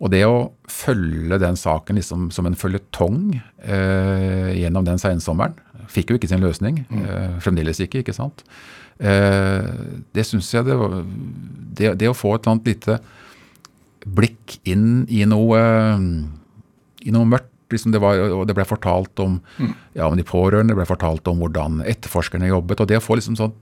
Og 0.00 0.12
det 0.14 0.22
å 0.24 0.50
følge 0.70 1.38
den 1.42 1.58
saken 1.60 1.98
liksom 2.00 2.28
som 2.32 2.48
en 2.48 2.56
føljetong 2.56 3.34
eh, 3.36 4.52
gjennom 4.62 4.86
den 4.86 5.00
sensommeren 5.02 5.58
Fikk 5.90 6.12
jo 6.12 6.18
ikke 6.20 6.28
sin 6.30 6.38
løsning. 6.44 6.84
Eh, 6.86 7.38
fremdeles 7.42 7.80
ikke, 7.82 8.04
ikke 8.04 8.14
sant. 8.14 8.44
Eh, 9.02 9.64
det 10.14 10.22
syns 10.28 10.52
jeg 10.54 10.68
det 10.68 10.76
var 10.78 11.00
det, 11.00 11.94
det 11.98 12.10
å 12.10 12.14
få 12.14 12.36
et 12.36 12.46
sånt 12.46 12.68
lite 12.68 13.00
blikk 14.06 14.60
inn 14.70 15.08
i 15.10 15.24
noe 15.26 15.62
i 17.00 17.14
noe 17.14 17.30
mørkt. 17.32 17.48
Liksom 17.70 17.94
det, 17.94 18.00
var, 18.02 18.18
og 18.34 18.48
det 18.50 18.54
ble 18.58 18.64
fortalt 18.66 19.20
om, 19.22 19.36
ja, 19.94 20.08
om 20.08 20.16
de 20.18 20.24
pårørende, 20.26 20.72
det 20.72 20.78
ble 20.80 20.88
fortalt 20.88 21.28
om 21.30 21.38
hvordan 21.38 21.84
etterforskerne 21.86 22.48
jobbet. 22.50 22.82
og 22.82 22.88
Det 22.90 22.98
å 22.98 23.04
få 23.04 23.14
liksom 23.18 23.36
sånn 23.38 23.54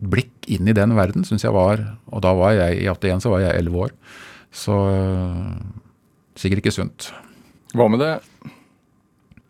blikk 0.00 0.48
inn 0.48 0.68
i 0.68 0.76
den 0.76 0.94
verden 0.96 1.26
syns 1.28 1.44
jeg 1.44 1.52
var 1.52 1.82
Og 2.08 2.22
da 2.24 2.32
var 2.32 2.54
jeg 2.56 2.78
i 2.80 2.86
81, 2.88 3.20
så 3.20 3.34
var 3.34 3.44
jeg 3.44 3.58
11 3.60 3.82
år. 3.84 3.92
Så 4.52 4.74
øh, 4.74 5.60
sikkert 6.38 6.62
ikke 6.64 6.74
sunt. 6.74 7.10
Hva 7.76 7.86
med 7.92 8.00
det 8.02 8.12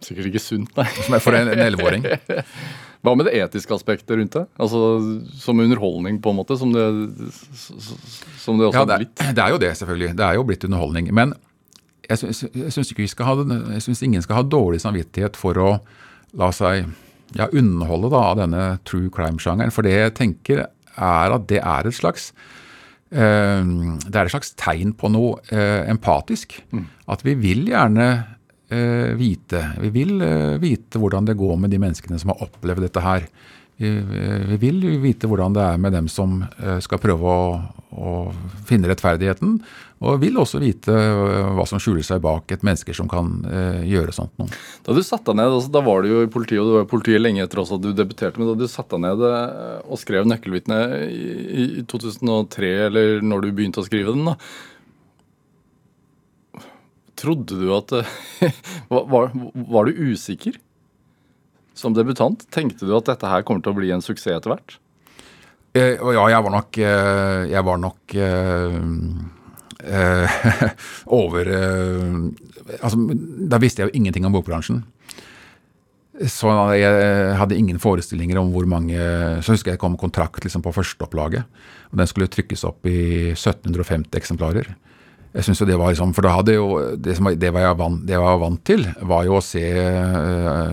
Sikkert 0.04 0.30
ikke 0.30 0.40
sunt, 0.40 0.70
nei. 0.78 0.86
Som 1.04 1.14
er 1.16 1.20
for 1.20 1.36
en 1.36 1.48
elleveåring. 1.52 2.04
Hva 3.04 3.12
med 3.16 3.26
det 3.28 3.34
etiske 3.40 3.72
aspektet 3.76 4.16
rundt 4.16 4.32
det? 4.36 4.42
Altså 4.60 4.78
Som 5.40 5.60
underholdning, 5.60 6.18
på 6.24 6.32
en 6.32 6.38
måte, 6.38 6.56
som 6.60 6.72
det, 6.72 6.84
som 8.40 8.56
det 8.60 8.66
også 8.68 8.76
Ja, 8.76 8.80
har 8.84 8.88
det, 8.88 8.98
blitt? 9.02 9.20
er- 9.24 9.34
det 9.36 9.44
er 9.44 9.54
jo 9.54 9.58
det, 9.60 9.70
selvfølgelig. 9.80 10.10
Det 10.16 10.24
er 10.26 10.34
jo 10.38 10.44
blitt 10.48 10.64
underholdning. 10.68 11.10
Men 11.16 11.34
jeg 12.08 12.18
syns, 12.72 14.02
ingen 14.02 14.22
skal 14.24 14.36
ha 14.40 14.42
dårlig 14.42 14.80
samvittighet 14.82 15.36
for 15.38 15.60
å 15.60 15.68
la 16.40 16.48
seg 16.54 16.88
ja, 17.38 17.46
underholde 17.52 18.10
da, 18.10 18.22
av 18.32 18.40
denne 18.40 18.64
true 18.88 19.10
crime-sjangeren. 19.14 19.70
For 19.74 19.86
det 19.86 19.92
jeg 19.96 20.14
tenker 20.18 20.64
er 20.64 21.36
at 21.36 21.46
det 21.52 21.60
er 21.60 21.86
et 21.88 21.94
slags 21.96 22.32
eh, 22.32 22.48
det 23.10 24.14
er 24.14 24.28
et 24.28 24.30
slags 24.30 24.52
tegn 24.54 24.92
på 24.94 25.08
noe 25.10 25.40
eh, 25.50 25.82
empatisk. 25.90 26.60
At 27.10 27.24
vi 27.26 27.34
vil 27.34 27.64
gjerne 27.66 28.06
eh, 28.70 29.14
vite 29.18 29.64
Vi 29.82 29.90
vil 29.94 30.20
eh, 30.22 30.58
vite 30.62 31.00
hvordan 31.00 31.26
det 31.26 31.38
går 31.40 31.56
med 31.58 31.70
de 31.74 31.80
menneskene 31.82 32.20
som 32.22 32.30
har 32.32 32.44
opplevd 32.46 32.86
dette 32.86 33.02
her. 33.04 33.26
Vi, 33.80 33.90
eh, 33.96 34.46
vi 34.52 34.58
vil 34.60 34.82
vite 35.02 35.28
hvordan 35.30 35.56
det 35.56 35.66
er 35.66 35.80
med 35.80 35.96
dem 35.96 36.08
som 36.12 36.42
eh, 36.44 36.78
skal 36.84 37.00
prøve 37.02 37.24
å, 37.34 37.44
å 37.90 38.14
finne 38.68 38.90
rettferdigheten. 38.90 39.58
Og 40.00 40.16
vil 40.22 40.38
også 40.40 40.56
vite 40.62 40.94
eh, 40.96 41.50
hva 41.56 41.66
som 41.68 41.80
skjuler 41.82 42.04
seg 42.04 42.22
bak 42.24 42.48
et 42.54 42.62
menneske 42.64 42.94
som 42.96 43.08
kan 43.10 43.42
eh, 43.44 43.82
gjøre 43.90 44.14
sånt 44.16 44.32
noe. 44.40 44.48
Da 44.86 44.94
du 44.96 45.02
satte 45.04 45.28
deg 45.28 45.42
ned, 45.42 45.52
altså, 45.58 45.72
da 45.74 45.82
var 45.84 46.00
du 46.00 46.08
jo 46.08 46.22
i 46.24 46.30
politiet, 46.32 46.62
og 46.62 46.68
du 46.70 46.76
var 46.78 46.86
i 46.86 46.88
politiet 46.88 47.20
lenge 47.20 47.44
etter 47.44 47.60
også 47.60 47.76
at 47.76 47.84
du 47.84 47.90
debuterte, 47.92 48.40
men 48.40 48.48
da 48.48 48.54
du 48.56 48.64
satte 48.64 48.96
deg 48.96 49.04
ned 49.04 49.24
eh, 49.28 49.82
og 49.84 50.00
skrev 50.00 50.24
'Nøkkelvitne' 50.24 50.80
i, 51.04 51.26
i 51.82 51.84
2003, 51.84 52.70
eller 52.86 53.20
når 53.20 53.44
du 53.44 53.50
begynte 53.58 53.84
å 53.84 53.88
skrive 53.88 54.16
den, 54.16 54.32
da 54.32 54.36
Trodde 57.20 57.58
du 57.60 57.66
at 57.76 57.92
var, 58.88 59.34
var, 59.36 59.84
du 59.84 59.98
usikker 60.08 60.54
som 61.76 61.92
debutant? 61.92 62.46
Tenkte 62.48 62.88
du 62.88 62.94
at 62.96 63.10
dette 63.10 63.28
her 63.28 63.44
kommer 63.44 63.60
til 63.60 63.74
å 63.74 63.76
bli 63.76 63.90
en 63.92 64.00
suksess 64.00 64.38
etter 64.38 64.54
hvert? 64.54 64.78
Eh, 65.76 66.00
ja, 66.00 66.24
jeg 66.32 66.46
var 66.46 66.54
nok 66.54 66.78
Jeg 66.80 67.62
var 67.68 67.82
nok 67.84 68.14
eh, 68.16 68.80
eh, 69.84 70.40
over 71.20 71.48
eh, 71.48 72.16
Altså, 72.80 72.96
da 73.50 73.58
visste 73.58 73.82
jeg 73.82 73.90
jo 73.90 73.98
ingenting 73.98 74.26
om 74.28 74.32
bokbransjen. 74.36 74.84
Så 76.28 76.50
jeg 76.76 77.34
hadde 77.38 77.56
ingen 77.56 77.78
forestillinger 77.80 78.38
om 78.42 78.50
hvor 78.52 78.66
mange 78.68 78.98
Så 79.42 79.54
husker 79.54 79.72
jeg 79.72 79.78
det 79.78 79.82
kom 79.82 79.96
kontrakt 79.98 80.44
liksom 80.44 80.62
på 80.62 80.72
førsteopplaget. 80.76 81.46
Og 81.90 81.98
den 81.98 82.06
skulle 82.10 82.28
trykkes 82.30 82.62
opp 82.68 82.86
i 82.86 83.32
1750 83.32 84.18
eksemplarer. 84.20 84.68
Jeg 85.34 85.46
synes 85.46 85.60
jo 85.62 85.66
det 85.70 85.78
var 85.78 85.90
liksom, 85.94 86.12
For 86.14 86.26
da 86.26 86.34
hadde 86.36 86.54
jo 86.58 86.68
det, 86.98 87.16
var- 87.18 87.34
det, 87.38 87.50
var 87.54 87.60
jeg 87.66 87.78
vant, 87.78 88.00
det 88.06 88.14
jeg 88.16 88.22
var 88.26 88.38
vant 88.42 88.62
til, 88.66 88.86
var 89.06 89.24
jo 89.26 89.36
å 89.38 89.42
se 89.44 89.64
eh, 89.64 90.72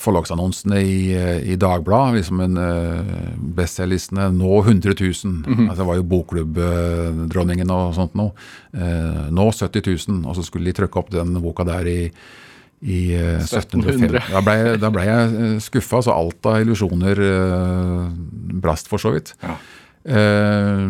forlagsannonsene 0.00 0.80
i, 0.82 0.96
eh, 1.16 1.52
i 1.52 1.56
Dagbladet, 1.60 2.20
liksom 2.20 2.40
en 2.44 2.58
uh, 2.60 3.12
bestselgerlistene 3.56 4.28
nå 4.36 4.58
100 4.62 4.94
000. 5.00 5.68
altså 5.68 5.78
Det 5.82 5.88
var 5.90 6.00
jo 6.00 6.08
bokklubbdronningen 6.10 7.70
og 7.74 7.94
sånt. 7.96 8.16
Eh, 8.16 9.22
nå 9.32 9.46
70 9.52 9.86
000, 10.08 10.20
og 10.26 10.36
så 10.36 10.44
skulle 10.46 10.70
de 10.70 10.76
trykke 10.80 11.00
opp 11.00 11.12
den 11.14 11.36
boka 11.42 11.66
der 11.68 11.88
i, 11.90 12.00
i 12.82 13.00
eh, 13.16 13.40
1750. 13.42 14.20
1700. 14.20 14.28
Da 14.34 14.44
ble, 14.44 14.76
da 14.82 14.92
ble 14.94 15.06
jeg 15.08 15.64
skuffa, 15.64 16.02
så 16.04 16.16
alt 16.16 16.50
av 16.50 16.60
illusjoner 16.64 17.22
eh, 17.30 18.02
brast 18.62 18.90
for 18.92 19.02
så 19.02 19.14
vidt. 19.16 19.34
Ja. 19.44 19.56
Eh, 20.06 20.84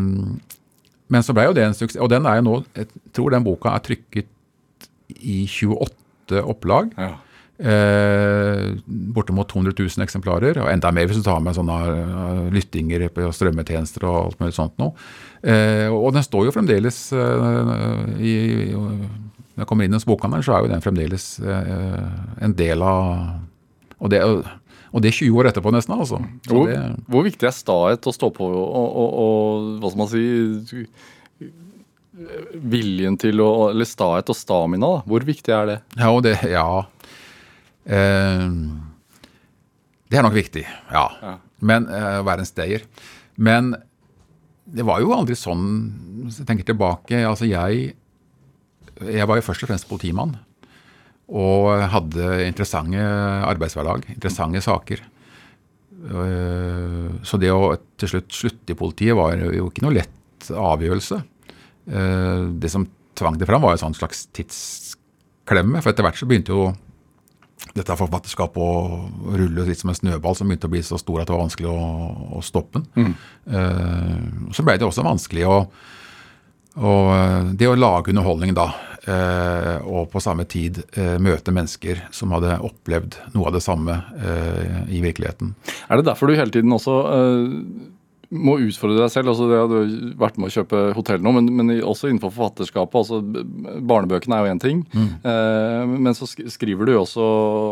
men 1.07 1.23
så 1.23 1.35
ble 1.37 1.47
jo 1.49 1.55
det 1.57 1.67
en 1.67 1.77
suksess. 1.77 2.01
Og 2.03 2.11
den 2.11 2.27
er 2.27 2.41
jo 2.41 2.49
nå 2.49 2.57
Jeg 2.75 2.89
tror 3.15 3.31
den 3.35 3.47
boka 3.47 3.77
er 3.77 3.85
trykket 3.85 4.33
i 5.23 5.45
28 5.47 6.43
opplag. 6.43 6.91
Ja. 6.99 7.15
Eh, 7.57 8.75
bortimot 9.17 9.49
200 9.49 9.73
000 9.79 10.05
eksemplarer, 10.05 10.59
og 10.61 10.69
enda 10.69 10.91
mer 10.93 11.07
hvis 11.09 11.23
du 11.23 11.25
tar 11.25 11.41
med 11.41 11.57
sånne 11.57 11.77
eh, 11.89 12.43
lyttinger 12.53 13.07
på 13.15 13.31
strømmetjenester 13.33 14.05
og 14.05 14.19
alt 14.19 14.43
mulig 14.43 14.57
sånt 14.59 14.77
noe. 14.83 14.93
Eh, 15.41 15.89
og 15.89 16.11
den 16.13 16.27
står 16.27 16.51
jo 16.51 16.53
fremdeles 16.53 16.99
eh, 17.17 17.73
i 18.21 18.35
Når 18.77 19.63
jeg 19.63 19.69
kommer 19.71 19.89
inn 19.89 19.97
hos 19.97 20.05
bokhandelen, 20.05 20.45
så 20.45 20.53
er 20.53 20.67
jo 20.67 20.73
den 20.75 20.85
fremdeles 20.85 21.27
eh, 21.41 22.05
en 22.45 22.57
del 22.59 22.85
av 22.85 23.41
og 23.97 24.11
det, 24.13 24.21
og 24.93 25.01
det 25.01 25.15
20 25.17 25.39
år 25.41 25.49
etterpå, 25.49 25.73
nesten. 25.73 25.97
altså. 25.97 26.19
Hvor, 26.51 26.69
det, 26.69 26.81
hvor 27.09 27.25
viktig 27.25 27.49
er 27.49 27.55
stahet 27.57 28.05
å 28.05 28.13
stå 28.13 28.29
på 28.37 28.45
og, 28.53 28.91
og, 29.01 29.15
og 29.23 29.71
hva 29.81 29.93
skal 29.93 30.03
man 30.03 30.11
si 30.13 30.85
Viljen 32.57 33.19
til 33.21 33.43
å 33.45 33.49
Eller 33.71 33.89
stahet 33.89 34.31
og 34.33 34.37
stamina, 34.39 34.89
da. 34.89 35.03
Hvor 35.09 35.25
viktig 35.27 35.53
er 35.53 35.67
det? 35.69 35.79
Ja, 36.01 36.13
det 36.25 36.37
Ja. 36.49 36.85
Eh, 37.87 38.47
det 40.11 40.19
er 40.19 40.23
nok 40.27 40.37
viktig, 40.37 40.65
ja. 40.93 41.05
Ja. 41.23 41.37
Men 41.67 41.87
eh, 41.91 42.19
å 42.21 42.27
være 42.27 42.45
en 42.45 42.49
stayer. 42.49 42.85
Men 43.37 43.75
det 44.67 44.85
var 44.87 44.99
jo 45.03 45.13
aldri 45.15 45.37
sånn 45.39 45.63
Hvis 46.27 46.41
jeg 46.41 46.47
tenker 46.49 46.67
tilbake 46.67 47.21
altså 47.29 47.47
jeg, 47.47 47.93
jeg 48.99 49.29
var 49.29 49.39
jo 49.39 49.45
først 49.47 49.63
og 49.63 49.71
fremst 49.71 49.87
politimann. 49.91 50.35
Og 51.27 51.69
hadde 51.91 52.27
interessante 52.47 53.03
arbeidshverdag, 53.51 54.09
interessante 54.15 54.63
saker. 54.65 55.03
Eh, 56.07 57.09
Så 57.27 57.39
det 57.43 57.51
å 57.55 57.75
til 57.99 58.09
slutt 58.15 58.31
slutte 58.35 58.75
i 58.75 58.79
politiet 58.79 59.17
var 59.19 59.35
jo 59.39 59.69
ikke 59.71 59.83
noe 59.87 59.97
lett 59.97 60.51
avgjørelse. 60.51 61.23
Eh, 61.91 62.43
Det 62.63 62.71
som 62.71 62.87
tvang 63.17 63.39
det 63.41 63.47
fram, 63.49 63.63
var 63.63 63.73
en 63.75 63.79
sånn 63.87 63.97
slags 63.97 64.27
tidsklemme. 64.37 65.81
For 65.83 65.91
etter 65.91 66.05
hvert 66.05 66.19
så 66.21 66.27
begynte 66.29 66.53
jo 66.55 66.67
dette 67.77 67.97
forfatterskapet 67.99 68.63
å 68.63 69.35
rulle 69.37 69.67
litt 69.67 69.81
som 69.81 69.91
en 69.93 69.99
snøball 69.99 70.37
som 70.37 70.49
begynte 70.49 70.69
å 70.69 70.73
bli 70.73 70.83
så 70.87 70.99
stor 71.01 71.21
at 71.23 71.29
det 71.29 71.35
var 71.35 71.45
vanskelig 71.45 71.69
å, 71.73 71.83
å 72.39 72.43
stoppe 72.45 72.81
den. 72.81 73.15
Eh, 73.51 74.51
Så 74.57 74.65
ble 74.65 74.77
det 74.79 74.89
også 74.89 75.05
vanskelig 75.07 75.47
å 75.51 75.61
og 76.77 77.07
eh, 77.15 77.53
det 77.57 77.69
å 77.71 77.77
lage 77.79 78.13
underholdning 78.13 78.53
da, 78.57 78.67
uh, 79.09 79.77
og 79.89 80.11
på 80.13 80.21
samme 80.21 80.45
tid 80.45 80.83
uh, 80.99 81.17
møte 81.23 81.55
mennesker 81.55 82.03
som 82.13 82.35
hadde 82.37 82.59
opplevd 82.69 83.17
noe 83.33 83.49
av 83.49 83.55
det 83.57 83.63
samme 83.65 83.95
i 84.93 85.01
virkeligheten. 85.01 85.55
Er 85.89 85.97
det 85.97 86.09
derfor 86.11 86.29
du 86.29 86.37
hele 86.37 86.53
tiden 86.53 86.75
også 86.77 86.99
må 88.31 88.57
utfordre 88.63 88.99
deg 89.05 89.11
selv? 89.13 89.29
altså 89.33 89.47
det 89.51 89.59
har 89.61 89.69
Du 89.71 90.15
vært 90.19 90.39
med 90.39 90.49
å 90.49 90.55
kjøpe 90.57 90.81
hotell 90.97 91.21
nå, 91.23 91.33
men, 91.37 91.51
men 91.57 91.73
også 91.83 92.09
innenfor 92.11 92.33
forfatterskapet. 92.35 92.97
altså 92.97 93.21
Barnebøkene 93.87 94.39
er 94.39 94.47
jo 94.49 94.55
én 94.55 94.63
ting. 94.63 94.81
Eh, 94.97 95.85
men 95.87 96.15
så 96.19 96.27
skriver 96.29 96.87
du 96.89 96.93
jo 96.97 97.03
også 97.05 97.27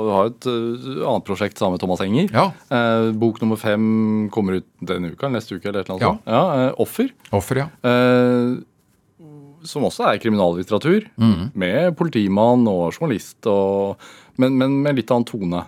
Du 0.05 0.11
har 0.15 0.31
et 0.31 0.47
eh, 0.51 1.01
annet 1.09 1.27
prosjekt 1.27 1.59
sammen 1.59 1.77
med 1.79 1.85
Thomas 1.85 2.05
Enger. 2.05 2.31
Ja, 2.35 2.47
Eh, 2.75 3.11
bok 3.19 3.41
nummer 3.43 3.57
fem 3.61 4.29
kommer 4.35 4.59
ut 4.61 4.67
denne 4.85 5.11
uka, 5.15 5.29
neste 5.33 5.57
uke 5.59 5.69
eller 5.71 5.83
et 5.83 5.91
eller 5.91 5.99
annet. 5.99 6.23
sånt. 6.23 6.31
Ja, 6.31 6.45
eh, 6.69 6.73
Offer. 6.83 7.11
offer, 7.33 7.61
ja. 7.65 7.69
Eh, 7.83 8.55
som 9.65 9.85
også 9.89 10.05
er 10.11 10.19
kriminallitteratur. 10.21 11.07
Med 11.57 11.95
politimann 11.97 12.67
og 12.69 12.93
journalist, 12.93 13.39
og, 13.49 13.97
men, 14.37 14.59
men 14.61 14.75
med 14.85 14.99
litt 14.99 15.11
annen 15.15 15.25
tone. 15.29 15.63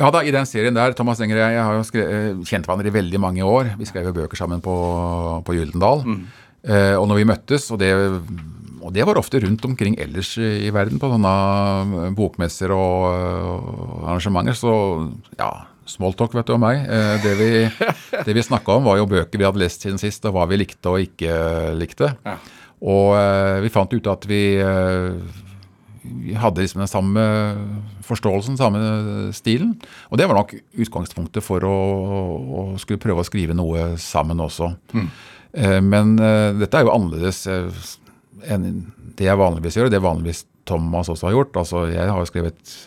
Ja 0.00 0.08
da, 0.14 0.22
i 0.24 0.32
den 0.34 0.46
serien 0.48 0.74
der, 0.74 0.94
Thomas 0.98 1.20
Enger 1.22 1.36
og 1.36 1.42
jeg, 1.44 1.54
jeg 1.58 1.64
har 1.66 1.74
jo 1.76 1.82
skre- 1.86 2.06
eh, 2.08 2.40
kjent 2.48 2.66
hverandre 2.66 2.88
i 2.90 2.94
veldig 2.94 3.20
mange 3.22 3.44
år. 3.46 3.74
Vi 3.78 3.86
skrev 3.86 4.08
jo 4.10 4.14
bøker 4.16 4.36
sammen 4.40 4.62
på, 4.64 4.72
på 5.46 5.54
Gyldendal. 5.58 6.02
Eh, 6.64 6.94
og 6.98 7.06
når 7.10 7.20
vi 7.20 7.26
møttes, 7.28 7.68
og 7.74 7.78
det, 7.82 7.90
og 8.82 8.92
det 8.94 9.04
var 9.06 9.18
ofte 9.20 9.40
rundt 9.44 9.64
omkring 9.68 9.94
ellers 10.00 10.32
i, 10.38 10.66
i 10.66 10.70
verden, 10.74 10.98
på 11.02 11.10
sånne 11.12 11.34
eh, 12.06 12.14
bokmesser 12.18 12.72
og, 12.74 13.04
og 13.12 14.08
arrangementer, 14.08 14.56
så 14.58 14.72
ja, 15.38 15.50
smalltalk 15.90 16.34
vet 16.38 16.48
du 16.50 16.54
om 16.56 16.62
meg. 16.64 16.82
Eh, 16.86 17.14
det 17.22 17.36
vi, 17.38 17.50
det 18.26 18.36
vi 18.38 18.46
snakka 18.48 18.78
om 18.80 18.88
var 18.90 18.98
jo 19.02 19.06
bøker 19.10 19.38
vi 19.38 19.46
hadde 19.46 19.62
lest 19.62 19.84
siden 19.86 20.00
sist, 20.02 20.24
og 20.26 20.34
hva 20.38 20.48
vi 20.50 20.58
likte 20.62 20.90
og 20.96 21.02
ikke 21.04 21.38
likte. 21.78 22.14
Ja. 22.26 22.36
Og 22.82 23.12
eh, 23.18 23.60
vi 23.62 23.70
fant 23.70 23.92
ut 23.94 24.08
at 24.10 24.26
vi 24.26 24.42
eh, 24.58 25.42
vi 26.02 26.34
hadde 26.34 26.64
liksom 26.64 26.82
den 26.82 26.90
samme 26.90 27.24
forståelsen, 28.06 28.56
samme 28.58 28.80
stilen. 29.36 29.76
Og 30.10 30.18
det 30.18 30.26
var 30.28 30.38
nok 30.40 30.54
utgangspunktet 30.82 31.44
for 31.46 31.64
å, 31.68 31.74
å 32.42 32.64
skulle 32.82 33.02
prøve 33.02 33.22
å 33.22 33.28
skrive 33.28 33.54
noe 33.56 33.92
sammen 34.02 34.42
også. 34.42 34.72
Eh, 35.54 35.80
Men 35.84 36.16
eh, 36.18 36.50
dette 36.60 36.78
er 36.80 36.86
jo 36.88 36.94
annerledes 36.94 37.44
eh, 37.50 37.84
enn 38.50 38.66
det 39.18 39.28
jeg 39.28 39.38
vanligvis 39.38 39.76
gjør, 39.78 39.90
og 39.90 39.94
det 39.94 40.02
vanligvis 40.02 40.44
Thomas 40.66 41.10
også 41.12 41.28
har 41.28 41.36
gjort. 41.36 41.56
Altså, 41.62 41.86
jeg 41.92 42.08
har 42.08 42.18
jo 42.22 42.30
skrevet 42.30 42.78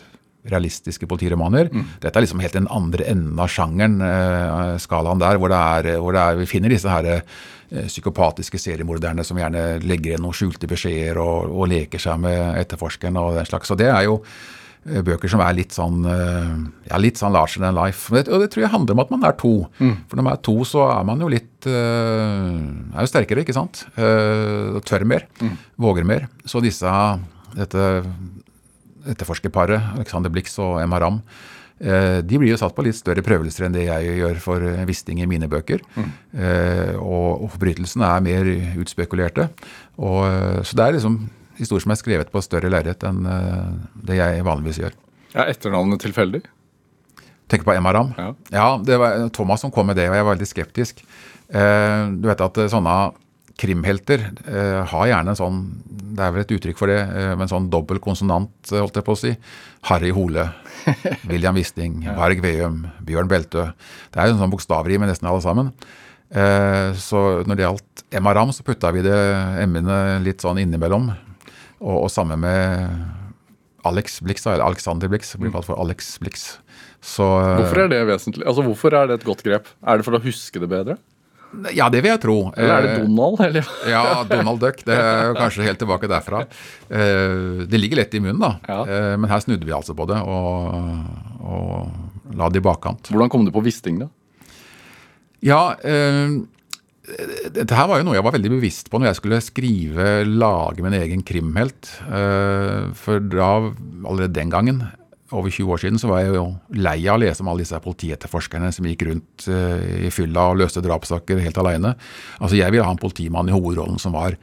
realistiske 0.46 1.08
politiromaner. 1.10 1.72
Dette 2.02 2.12
er 2.20 2.22
liksom 2.22 2.38
helt 2.44 2.54
den 2.54 2.68
andre 2.70 3.06
enden 3.10 3.38
av 3.42 3.48
sjangeren, 3.50 3.96
eh, 4.04 4.76
skalaen 4.82 5.18
der, 5.22 5.40
hvor, 5.42 5.50
det 5.50 5.58
er, 5.58 5.96
hvor 6.02 6.14
det 6.14 6.22
er, 6.22 6.36
vi 6.38 6.46
finner 6.50 6.70
disse 6.70 6.90
her 6.90 7.08
eh, 7.16 7.38
psykopatiske 7.70 8.60
seriemorderne 8.62 9.24
som 9.26 9.38
gjerne 9.40 9.80
legger 9.82 10.12
igjen 10.12 10.22
noen 10.24 10.36
skjulte 10.36 10.68
beskjeder 10.70 11.18
og, 11.22 11.50
og 11.50 11.70
leker 11.72 12.02
seg 12.02 12.20
med 12.22 12.60
etterforskeren 12.62 13.18
og 13.20 13.34
den 13.38 13.48
slags. 13.48 13.70
Så 13.70 13.76
det 13.78 13.88
er 13.90 14.04
jo 14.06 14.20
eh, 14.22 15.02
bøker 15.06 15.30
som 15.32 15.42
er 15.42 15.56
litt 15.58 15.74
sånn 15.74 16.06
eh, 16.06 16.52
ja, 16.90 17.00
litt 17.02 17.18
sånn 17.18 17.34
larger 17.34 17.64
than 17.64 17.76
life. 17.78 18.06
Og 18.12 18.18
det, 18.20 18.24
og 18.30 18.44
det 18.44 18.50
tror 18.54 18.66
jeg 18.66 18.74
handler 18.76 18.96
om 18.96 19.04
at 19.04 19.12
man 19.16 19.26
er 19.26 19.38
to. 19.42 19.54
For 20.06 20.18
når 20.18 20.28
man 20.28 20.38
er 20.38 20.44
to, 20.46 20.56
så 20.68 20.86
er 20.92 21.08
man 21.10 21.26
jo 21.26 21.32
litt 21.32 21.66
eh, 21.66 22.54
er 22.94 23.02
jo 23.02 23.10
sterkere, 23.10 23.42
ikke 23.42 23.56
sant? 23.56 23.86
Eh, 23.98 24.76
og 24.78 24.84
tør 24.86 25.06
mer. 25.08 25.26
Våger 25.80 26.06
mer. 26.06 26.28
Så 26.46 26.62
disse 26.64 26.92
dette 27.56 27.90
etterforskerparet, 29.06 29.94
Alexander 29.96 30.32
Blix 30.32 30.56
og 30.62 30.80
Emma 30.82 30.98
Ramm, 31.02 31.20
eh, 31.22 31.52
de 31.76 32.38
blir 32.40 32.54
jo 32.54 32.58
satt 32.60 32.72
på 32.76 32.84
litt 32.86 32.96
større 32.96 33.20
prøvelser 33.24 33.66
enn 33.66 33.74
det 33.74 33.82
jeg 33.84 34.14
gjør 34.22 34.38
for 34.40 34.64
eh, 34.64 34.84
Wisting 34.88 35.20
i 35.20 35.28
mine 35.28 35.48
bøker. 35.52 35.82
Mm. 35.96 36.12
og, 37.02 37.42
og 37.44 37.50
forbrytelsene 37.52 38.08
er 38.08 38.24
mer 38.24 38.48
utspekulerte. 38.80 39.50
Og, 40.00 40.22
eh, 40.28 40.62
så 40.64 40.78
det 40.78 40.86
er 40.86 40.96
liksom 40.96 41.18
historier 41.60 41.84
som 41.84 41.94
er 41.94 42.00
skrevet 42.00 42.32
på 42.32 42.42
større 42.44 42.70
lerret 42.72 43.04
enn 43.06 43.24
eh, 43.30 43.72
det 44.08 44.18
jeg 44.18 44.44
vanligvis 44.46 44.80
gjør. 44.82 44.96
Er 45.36 45.52
etternavnet 45.52 46.02
tilfeldig? 46.04 46.42
Tenker 47.50 47.68
på 47.68 47.76
Emaram? 47.76 48.12
Ja. 48.18 48.32
Ja. 48.50 48.68
det 48.82 48.98
var 48.98 49.28
Thomas 49.34 49.62
som 49.62 49.70
kom 49.70 49.86
med 49.90 49.98
det, 50.00 50.08
og 50.10 50.16
jeg 50.16 50.26
var 50.26 50.34
veldig 50.34 50.50
skeptisk. 50.50 51.04
Eh, 51.48 52.02
du 52.18 52.26
vet 52.28 52.42
at 52.42 52.62
eh, 52.62 52.70
sånne 52.72 52.96
krimhelter 53.56 54.22
eh, 54.44 54.82
har 54.90 55.08
gjerne 55.10 55.32
en 55.32 55.38
sånn 55.38 55.60
Det 56.16 56.24
er 56.24 56.32
vel 56.34 56.44
et 56.44 56.54
uttrykk 56.56 56.78
for 56.80 56.92
det, 56.92 56.98
eh, 57.02 57.32
med 57.34 57.46
en 57.46 57.52
sånn 57.52 57.68
dobbel 57.72 58.00
konsonant, 58.04 58.52
eh, 58.70 58.80
holdt 58.80 58.98
jeg 59.00 59.06
på 59.06 59.16
å 59.16 59.20
si. 59.20 59.32
Harry 59.90 60.12
Hole, 60.16 60.46
William 61.30 61.56
Wisting, 61.56 62.02
Varg 62.16 62.40
Veum, 62.44 62.82
Bjørn 63.04 63.28
Beltø. 63.30 63.68
Det 64.12 64.20
er 64.20 64.30
jo 64.30 64.36
en 64.36 64.42
sånn 64.44 64.52
bokstavrim 64.52 65.02
med 65.04 65.12
nesten 65.12 65.28
alle 65.28 65.44
sammen. 65.44 65.72
Eh, 66.30 66.92
så 66.98 67.22
når 67.46 67.58
det 67.58 67.66
gjaldt 67.66 68.06
Emma 68.16 68.32
Ramm, 68.36 68.52
så 68.54 68.64
putta 68.66 68.92
vi 68.96 69.04
det 69.06 69.18
emmene 69.62 70.18
litt 70.24 70.44
sånn 70.44 70.60
innimellom. 70.62 71.10
Og, 71.80 72.06
og 72.06 72.10
samme 72.12 72.38
med 72.40 72.96
Alex 73.86 74.20
Blix, 74.24 74.46
eller 74.46 74.64
Alexander 74.64 75.10
Blix, 75.12 75.34
blir 75.38 75.52
kalt 75.54 75.68
for 75.68 75.78
Alex 75.80 76.16
Blix. 76.22 76.48
Så, 77.04 77.26
eh, 77.42 77.60
Hvorfor 77.60 77.84
er 77.84 77.92
det 77.92 78.00
vesentlig? 78.08 78.46
Altså, 78.48 78.64
Hvorfor 78.66 78.96
er 78.98 79.10
det 79.10 79.20
et 79.20 79.28
godt 79.28 79.44
grep? 79.46 79.68
Er 79.86 80.00
det 80.00 80.06
for 80.08 80.18
å 80.18 80.22
huske 80.22 80.62
det 80.62 80.70
bedre? 80.72 80.96
Ja, 81.76 81.88
det 81.92 82.00
vil 82.04 82.10
jeg 82.12 82.20
tro. 82.22 82.36
Eller 82.56 82.74
er 82.76 82.82
det 82.86 82.90
Eh, 82.96 83.04
Donald? 83.04 83.40
Eller? 83.46 83.68
Ja, 83.94 84.02
Donald 84.28 84.60
Duck. 84.62 84.82
Det 84.86 84.96
er 84.96 85.34
kanskje 85.38 85.64
helt 85.66 85.78
tilbake 85.82 86.08
derfra. 86.10 86.42
Eh, 86.90 87.64
Det 87.70 87.80
ligger 87.80 88.00
lett 88.02 88.14
i 88.14 88.20
munnen, 88.20 88.40
da. 88.42 88.52
Ja. 88.68 88.80
Eh, 88.86 89.14
Men 89.16 89.30
her 89.30 89.40
snudde 89.44 89.64
vi 89.68 89.72
altså 89.76 89.94
på 89.96 90.06
det 90.10 90.18
og, 90.22 90.74
og 91.46 92.34
la 92.36 92.48
det 92.50 92.60
i 92.60 92.66
bakkant. 92.66 93.08
Hvordan 93.12 93.30
kom 93.32 93.44
du 93.46 93.52
på 93.54 93.62
Wisting, 93.64 93.98
da? 94.04 94.08
Ja, 95.46 95.76
dette 97.54 97.76
her 97.76 97.86
var 97.86 98.00
jo 98.00 98.06
noe 98.08 98.16
jeg 98.16 98.24
var 98.26 98.34
veldig 98.34 98.50
bevisst 98.56 98.88
på 98.90 98.98
når 98.98 99.12
jeg 99.12 99.18
skulle 99.20 99.38
skrive, 99.44 100.06
lage 100.26 100.82
min 100.82 100.96
egen 100.98 101.22
krimhelt. 101.22 101.86
For 102.98 103.20
da, 103.30 103.50
allerede 104.02 104.32
den 104.34 104.50
gangen, 104.50 104.80
over 105.34 105.50
20 105.50 105.72
år 105.74 105.80
siden, 105.82 105.98
så 105.98 106.10
var 106.10 106.22
jeg 106.22 106.36
jo 106.36 106.44
lei 106.78 106.98
av 107.08 107.16
å 107.16 107.22
lese 107.22 107.42
om 107.42 107.48
alle 107.50 107.64
disse 107.64 107.80
politietterforskerne 107.82 108.70
som 108.74 108.86
gikk 108.86 109.06
rundt 109.08 109.46
eh, 109.50 110.06
i 110.06 110.12
fylla 110.14 110.50
og 110.52 110.60
løste 110.60 110.82
drapssaker 110.84 111.40
helt 111.42 111.58
aleine. 111.62 111.96
Altså, 112.38 112.58
jeg 112.60 112.70
ville 112.74 112.86
ha 112.86 112.94
en 112.94 113.02
politimann 113.02 113.50
i 113.50 113.56
hovedrollen 113.56 113.98
som 114.02 114.14
var 114.14 114.38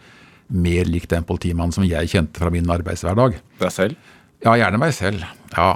mer 0.53 0.89
lik 0.89 1.07
den 1.11 1.25
politimannen 1.27 1.73
som 1.75 1.87
jeg 1.87 2.11
kjente 2.11 2.41
fra 2.41 2.51
min 2.53 2.67
arbeidshverdag. 2.69 3.39
Deg 3.61 3.73
selv? 3.73 4.13
Ja, 4.43 4.57
gjerne 4.59 4.81
meg 4.81 4.93
selv. 4.97 5.23
Ja. 5.55 5.71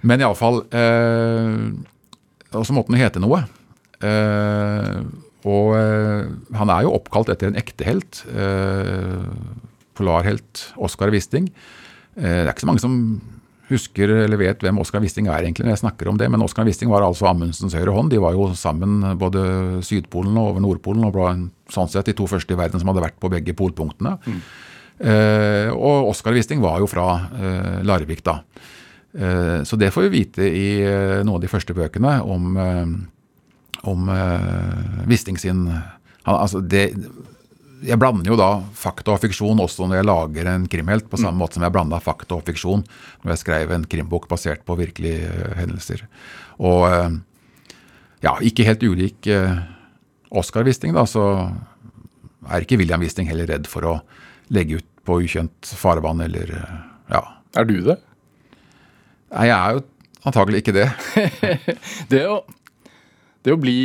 Men 0.00 0.22
iallfall 0.22 0.62
eh, 0.72 1.56
Og 2.54 2.64
så 2.64 2.74
måtte 2.74 2.94
han 2.94 3.02
hete 3.02 3.20
noe. 3.20 3.42
Eh, 4.00 5.00
og 5.48 5.74
eh, 5.76 6.28
han 6.56 6.72
er 6.72 6.86
jo 6.86 6.94
oppkalt 6.96 7.30
etter 7.34 7.50
en 7.50 7.58
ekte 7.60 7.86
helt. 7.86 8.22
Eh, 8.32 9.26
polarhelt 9.98 10.68
Oskar 10.80 11.12
Wisting. 11.14 11.50
Eh, 12.16 12.40
det 12.42 12.46
er 12.46 12.54
ikke 12.54 12.64
så 12.64 12.70
mange 12.70 12.82
som 12.82 12.96
husker 13.68 14.10
eller 14.24 14.40
vet 14.40 14.62
hvem 14.64 14.78
Oskar 14.80 15.02
Wisting 15.04 15.28
er 15.28 15.42
egentlig 15.42 15.66
når 15.66 15.74
jeg 15.76 15.82
snakker 15.82 16.08
om 16.10 16.16
det, 16.20 16.28
men 16.32 16.42
Oskar 16.44 16.66
Wisting 16.68 16.90
var 16.92 17.04
altså 17.06 17.28
Amundsens 17.30 17.76
høyre 17.76 17.92
hånd. 17.94 18.10
De 18.12 18.20
var 18.22 18.36
jo 18.36 18.48
sammen 18.58 19.02
både 19.20 19.42
Sydpolen 19.86 20.36
og 20.40 20.54
over 20.54 20.64
Nordpolen, 20.64 21.04
og 21.08 21.14
ble 21.16 21.28
sånn 21.72 21.90
sett 21.92 22.08
de 22.08 22.16
to 22.16 22.28
første 22.30 22.54
i 22.54 22.58
verden 22.58 22.80
som 22.80 22.88
hadde 22.90 23.04
vært 23.04 23.18
på 23.20 23.30
begge 23.32 23.54
polpunktene. 23.58 24.16
Eh, 24.98 25.68
og 25.74 26.10
Oskar 26.14 26.34
Wisting 26.34 26.64
var 26.64 26.80
jo 26.82 26.88
fra 26.90 27.06
eh, 27.36 27.78
Larvik, 27.86 28.24
da. 28.26 28.40
Eh, 29.14 29.60
så 29.68 29.78
det 29.78 29.92
får 29.94 30.08
vi 30.08 30.14
vite 30.16 30.48
i 30.48 30.66
eh, 30.82 31.20
noen 31.22 31.36
av 31.36 31.44
de 31.44 31.52
første 31.52 31.76
bøkene 31.76 32.18
om, 32.24 32.50
eh, 32.58 33.86
om 33.92 34.10
eh, 34.14 35.06
Wisting 35.10 35.38
sin 35.38 35.66
han, 36.28 36.36
altså 36.36 36.60
det, 36.60 36.90
Jeg 37.86 37.98
blander 38.00 38.26
jo 38.30 38.36
da 38.38 38.48
fakta 38.74 39.14
og 39.14 39.22
fiksjon 39.22 39.60
også 39.62 39.86
når 39.86 40.00
jeg 40.00 40.08
lager 40.08 40.50
en 40.50 40.66
krimhelt, 40.70 41.06
på 41.10 41.20
samme 41.20 41.38
måte 41.38 41.58
som 41.58 41.66
jeg 41.66 41.74
blanda 41.74 42.00
fakta 42.02 42.38
og 42.38 42.46
fiksjon 42.48 42.84
når 43.22 43.32
jeg 43.34 43.42
skrev 43.44 43.74
en 43.74 43.86
krimbok 43.90 44.28
basert 44.30 44.64
på 44.66 44.76
virkelige 44.78 45.28
eh, 45.28 45.56
hendelser. 45.60 46.04
Og 46.58 46.86
eh, 46.88 47.18
ja, 48.26 48.34
ikke 48.42 48.66
helt 48.66 48.82
ulik 48.82 49.28
eh, 49.30 49.60
Oskar 50.28 50.66
Wisting, 50.66 50.96
da, 50.96 51.06
så 51.08 51.24
er 52.48 52.64
ikke 52.64 52.80
William 52.80 53.02
Wisting 53.04 53.30
heller 53.30 53.48
redd 53.50 53.68
for 53.70 53.86
å 53.86 53.94
legge 54.52 54.80
ut 54.80 54.88
på 55.08 55.20
ukjent 55.24 55.70
farvann 55.78 56.20
eller 56.24 56.52
ja. 57.08 57.22
Er 57.56 57.64
du 57.64 57.78
det? 57.86 57.96
Nei, 59.32 59.48
jeg 59.48 59.56
er 59.56 59.78
jo 59.78 59.86
antagelig 60.28 60.62
ikke 60.62 60.74
det. 60.76 60.88
Det 62.12 62.22
å, 62.28 62.42
det 63.46 63.54
å 63.54 63.60
bli 63.60 63.78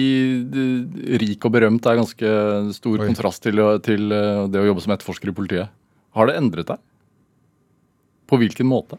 rik 1.21 1.45
og 1.45 1.53
berømt 1.53 1.85
er 1.87 1.99
ganske 1.99 2.31
stor 2.75 2.97
Oi. 2.97 3.05
kontrast 3.05 3.43
til, 3.45 3.61
til 3.85 4.09
eh, 4.15 4.45
det 4.51 4.61
å 4.61 4.67
jobbe 4.69 4.83
som 4.83 4.93
etterforsker 4.95 5.31
i 5.31 5.35
politiet. 5.37 5.73
Har 6.17 6.29
det 6.29 6.37
endret 6.39 6.69
deg? 6.71 6.81
På 8.29 8.39
hvilken 8.41 8.69
måte? 8.69 8.97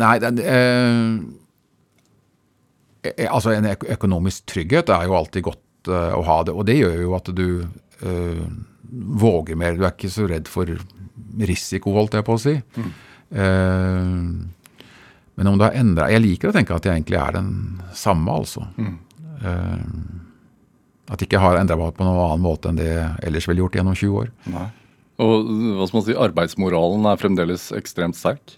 Nei, 0.00 0.14
det, 0.22 0.32
eh, 0.40 1.10
eh, 3.12 3.28
altså 3.28 3.54
en 3.54 3.68
økonomisk 3.70 4.46
trygghet 4.50 4.90
er 4.94 5.06
jo 5.08 5.16
alltid 5.18 5.46
godt 5.50 5.92
eh, 5.92 6.12
å 6.16 6.22
ha 6.26 6.40
det. 6.46 6.54
Og 6.54 6.66
det 6.68 6.78
gjør 6.80 6.96
jo 7.02 7.14
at 7.18 7.30
du 7.36 7.46
eh, 7.62 8.44
våger 9.24 9.58
mer. 9.58 9.76
Du 9.76 9.84
er 9.84 9.94
ikke 9.94 10.12
så 10.12 10.26
redd 10.30 10.50
for 10.50 10.70
risiko, 11.44 11.94
holdt 11.94 12.18
jeg 12.18 12.26
på 12.26 12.36
å 12.36 12.42
si. 12.42 12.56
Eh, 13.34 14.10
men 15.36 15.48
om 15.50 15.56
du 15.58 15.64
har 15.66 15.74
endra 15.74 16.06
Jeg 16.12 16.22
liker 16.22 16.50
å 16.50 16.54
tenke 16.54 16.74
at 16.76 16.84
jeg 16.86 16.94
egentlig 16.98 17.18
er 17.18 17.32
den 17.34 17.48
samme, 17.96 18.30
altså. 18.30 18.66
Eh, 18.78 19.80
at 21.10 21.20
jeg 21.20 21.28
ikke 21.28 21.40
har 21.42 21.58
endra 21.60 21.76
meg 21.76 21.94
på 21.98 22.06
noen 22.06 22.20
annen 22.24 22.44
måte 22.44 22.70
enn 22.70 22.78
det 22.80 22.86
jeg 22.88 23.08
ellers 23.28 23.48
ville 23.50 23.64
gjort 23.64 23.74
gjennom 23.76 23.96
20 23.98 24.20
år. 24.22 24.30
Nei. 24.54 24.68
Og 25.24 25.48
hva 25.78 25.86
skal 25.86 25.98
man 26.00 26.06
si, 26.06 26.14
arbeidsmoralen 26.26 27.04
er 27.10 27.20
fremdeles 27.20 27.68
ekstremt 27.76 28.16
sterk. 28.18 28.56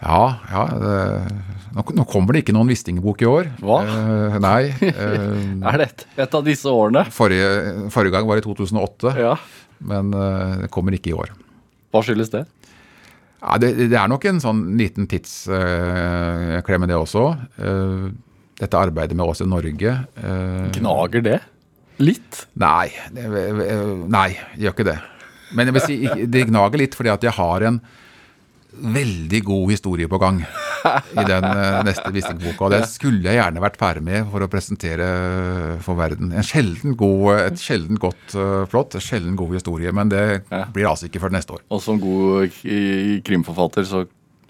Ja, 0.00 0.20
ja 0.52 0.62
det, 0.76 0.94
nå, 1.72 1.82
nå 1.96 2.04
kommer 2.08 2.36
det 2.36 2.42
ikke 2.44 2.54
noen 2.56 2.68
Wisting-bok 2.68 3.22
i 3.24 3.28
år. 3.30 3.48
Hva? 3.64 3.78
Uh, 3.88 4.36
nei. 4.44 4.60
Uh, 4.76 5.64
Er 5.72 5.80
det 5.80 5.86
et, 5.88 6.04
et 6.26 6.36
av 6.36 6.44
disse 6.44 6.68
årene? 6.68 7.06
forrige, 7.16 7.88
forrige 7.94 8.12
gang 8.16 8.28
var 8.28 8.40
i 8.40 8.44
2008, 8.44 9.14
Ja. 9.20 9.34
men 9.88 10.12
det 10.12 10.68
kommer 10.72 10.92
ikke 10.96 11.12
i 11.14 11.16
år. 11.16 11.32
Hva 11.92 12.04
skyldes 12.04 12.28
det? 12.32 12.44
Ja, 13.42 13.56
det, 13.60 13.74
det 13.92 13.98
er 13.98 14.08
nok 14.10 14.24
en 14.28 14.40
sånn 14.42 14.62
liten 14.78 15.08
tidsklem 15.10 16.82
med 16.82 16.90
det 16.90 16.96
også. 16.98 17.26
Eh, 17.60 18.06
dette 18.56 18.80
arbeidet 18.80 19.16
med 19.18 19.28
oss 19.28 19.42
i 19.44 19.48
Norge 19.48 19.92
eh, 19.92 20.64
Gnager 20.78 21.24
det? 21.24 21.40
Litt? 22.00 22.46
Nei, 22.60 22.88
det, 23.12 23.28
nei, 24.12 24.30
gjør 24.60 24.74
ikke 24.74 24.88
det. 24.88 24.96
Men 25.56 25.68
jeg 25.68 25.76
vil 25.76 25.84
si, 25.84 25.96
det 26.28 26.48
gnager 26.50 26.80
litt 26.80 26.96
fordi 26.96 27.12
at 27.12 27.24
jeg 27.24 27.36
har 27.36 27.64
en 27.68 27.78
veldig 28.76 29.42
god 29.46 29.70
historie 29.72 30.08
på 30.10 30.20
gang 30.22 30.42
i 30.42 31.24
den 31.26 31.46
eh, 31.46 31.78
neste 31.86 32.12
Wisting-boka. 32.14 32.66
Og 32.66 32.74
den 32.74 32.86
skulle 32.88 33.30
jeg 33.30 33.40
gjerne 33.40 33.62
vært 33.64 33.78
ferdig 33.80 34.04
med 34.06 34.28
for 34.32 34.44
å 34.44 34.50
presentere 34.52 35.08
for 35.84 35.98
verden. 35.98 36.34
En 36.36 36.46
sjelden 36.46 36.96
god, 36.98 37.46
et 37.46 37.62
sjelden 37.62 38.00
godt 38.00 38.16
flott, 38.32 38.70
plott, 38.70 38.96
en 38.98 39.04
sjelden 39.04 39.36
god 39.38 39.56
historie. 39.56 39.92
Men 39.94 40.10
det 40.12 40.24
blir 40.74 40.88
altså 40.90 41.08
ikke 41.08 41.22
før 41.22 41.34
neste 41.34 41.56
år. 41.56 41.64
Og 41.72 41.82
som 41.82 42.00
god 42.02 42.54
krimforfatter 43.26 43.86
så 43.88 44.04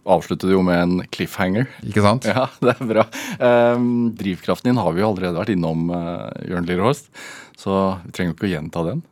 avslutter 0.06 0.48
du 0.50 0.54
jo 0.54 0.62
med 0.66 0.82
en 0.82 0.94
cliffhanger. 1.12 1.68
Ikke 1.86 2.04
sant? 2.04 2.28
Ja, 2.36 2.46
det 2.62 2.76
er 2.76 2.90
bra. 2.90 3.06
Um, 3.40 4.12
drivkraften 4.16 4.70
din 4.70 4.80
har 4.80 4.94
vi 4.94 5.02
jo 5.02 5.10
allerede 5.10 5.38
vært 5.40 5.54
innom, 5.56 5.90
uh, 5.90 6.30
Jørn 6.46 6.68
Lierhorst. 6.68 7.10
Så 7.58 7.74
vi 8.04 8.14
trenger 8.14 8.32
jo 8.32 8.38
ikke 8.38 8.48
å 8.50 8.54
gjenta 8.54 8.84
den. 8.90 9.02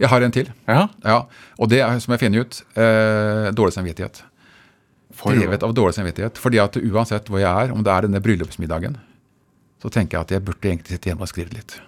Jeg 0.00 0.10
har 0.12 0.24
en 0.26 0.32
til. 0.34 0.48
Ja, 0.68 0.88
Ja, 1.04 1.18
Og 1.58 1.70
det 1.72 1.80
er, 1.80 1.98
som 2.00 2.12
jeg 2.12 2.20
finner 2.20 2.44
ut, 2.44 2.62
eh, 2.76 3.50
dårlig 3.56 3.72
samvittighet. 3.72 4.22
Drevet 5.16 5.62
av 5.62 5.72
dårlig 5.72 5.94
samvittighet. 5.96 6.36
Fordi 6.36 6.58
at 6.60 6.76
uansett 6.76 7.28
hvor 7.32 7.40
jeg 7.40 7.48
er, 7.48 7.72
om 7.72 7.82
det 7.82 7.92
er 7.92 8.02
denne 8.04 8.20
bryllupsmiddagen, 8.20 8.98
så 9.82 9.88
tenker 9.92 10.18
jeg 10.18 10.26
at 10.26 10.30
jeg 10.36 10.44
burde 10.44 10.68
egentlig 10.68 10.92
sitte 10.92 11.08
hjemme 11.08 11.24
og 11.24 11.30
skrive 11.30 11.54
litt. 11.56 11.78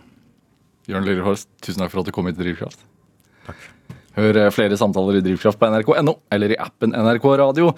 Jørn 0.88 1.04
Lillehorst, 1.04 1.48
tusen 1.61 1.82
takk 1.82 1.92
for 1.92 2.00
at 2.00 2.09
du 2.09 2.12
kom 2.16 2.26
hit 2.30 2.38
til 2.38 2.46
Drivkraft. 2.48 2.80
Takk. 3.48 3.66
Hør 4.16 4.38
eh, 4.40 4.50
flere 4.54 4.78
samtaler 4.80 5.18
i 5.18 5.24
Drivkraft 5.24 5.61
på 5.61 5.68
nrk.no 5.68 6.16
eller 6.32 6.54
i 6.54 6.56
appen 6.59 6.96
NRK 6.96 7.26
Radio. 7.42 7.74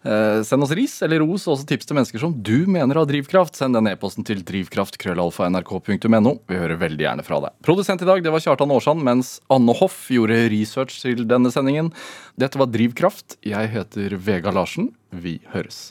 Eh, 0.00 0.40
send 0.42 0.64
oss 0.64 0.72
ris 0.72 0.94
eller 1.04 1.20
ros 1.20 1.44
og 1.44 1.58
også 1.58 1.66
tips 1.68 1.88
til 1.88 1.98
mennesker 1.98 2.22
som 2.22 2.32
du 2.32 2.64
mener 2.70 2.96
har 2.96 3.08
drivkraft. 3.08 3.58
Send 3.58 3.76
den 3.76 3.90
e-posten 3.90 4.24
til 4.26 4.40
drivkraft.krøllalfa.nrk.no. 4.48 6.34
Vi 6.48 6.60
hører 6.62 6.80
veldig 6.80 7.04
gjerne 7.04 7.26
fra 7.26 7.42
deg. 7.44 7.56
Produsent 7.66 8.00
i 8.04 8.08
dag 8.08 8.24
det 8.24 8.32
var 8.32 8.44
Kjartan 8.44 8.72
Aarsand, 8.72 9.04
mens 9.04 9.36
Anne 9.52 9.76
Hoff 9.76 10.08
gjorde 10.12 10.48
research 10.52 11.02
til 11.04 11.26
denne 11.28 11.52
sendingen. 11.52 11.92
Dette 12.40 12.60
var 12.60 12.72
Drivkraft. 12.72 13.36
Jeg 13.44 13.72
heter 13.76 14.16
Vega 14.16 14.54
Larsen. 14.56 14.94
Vi 15.12 15.40
høres. 15.52 15.90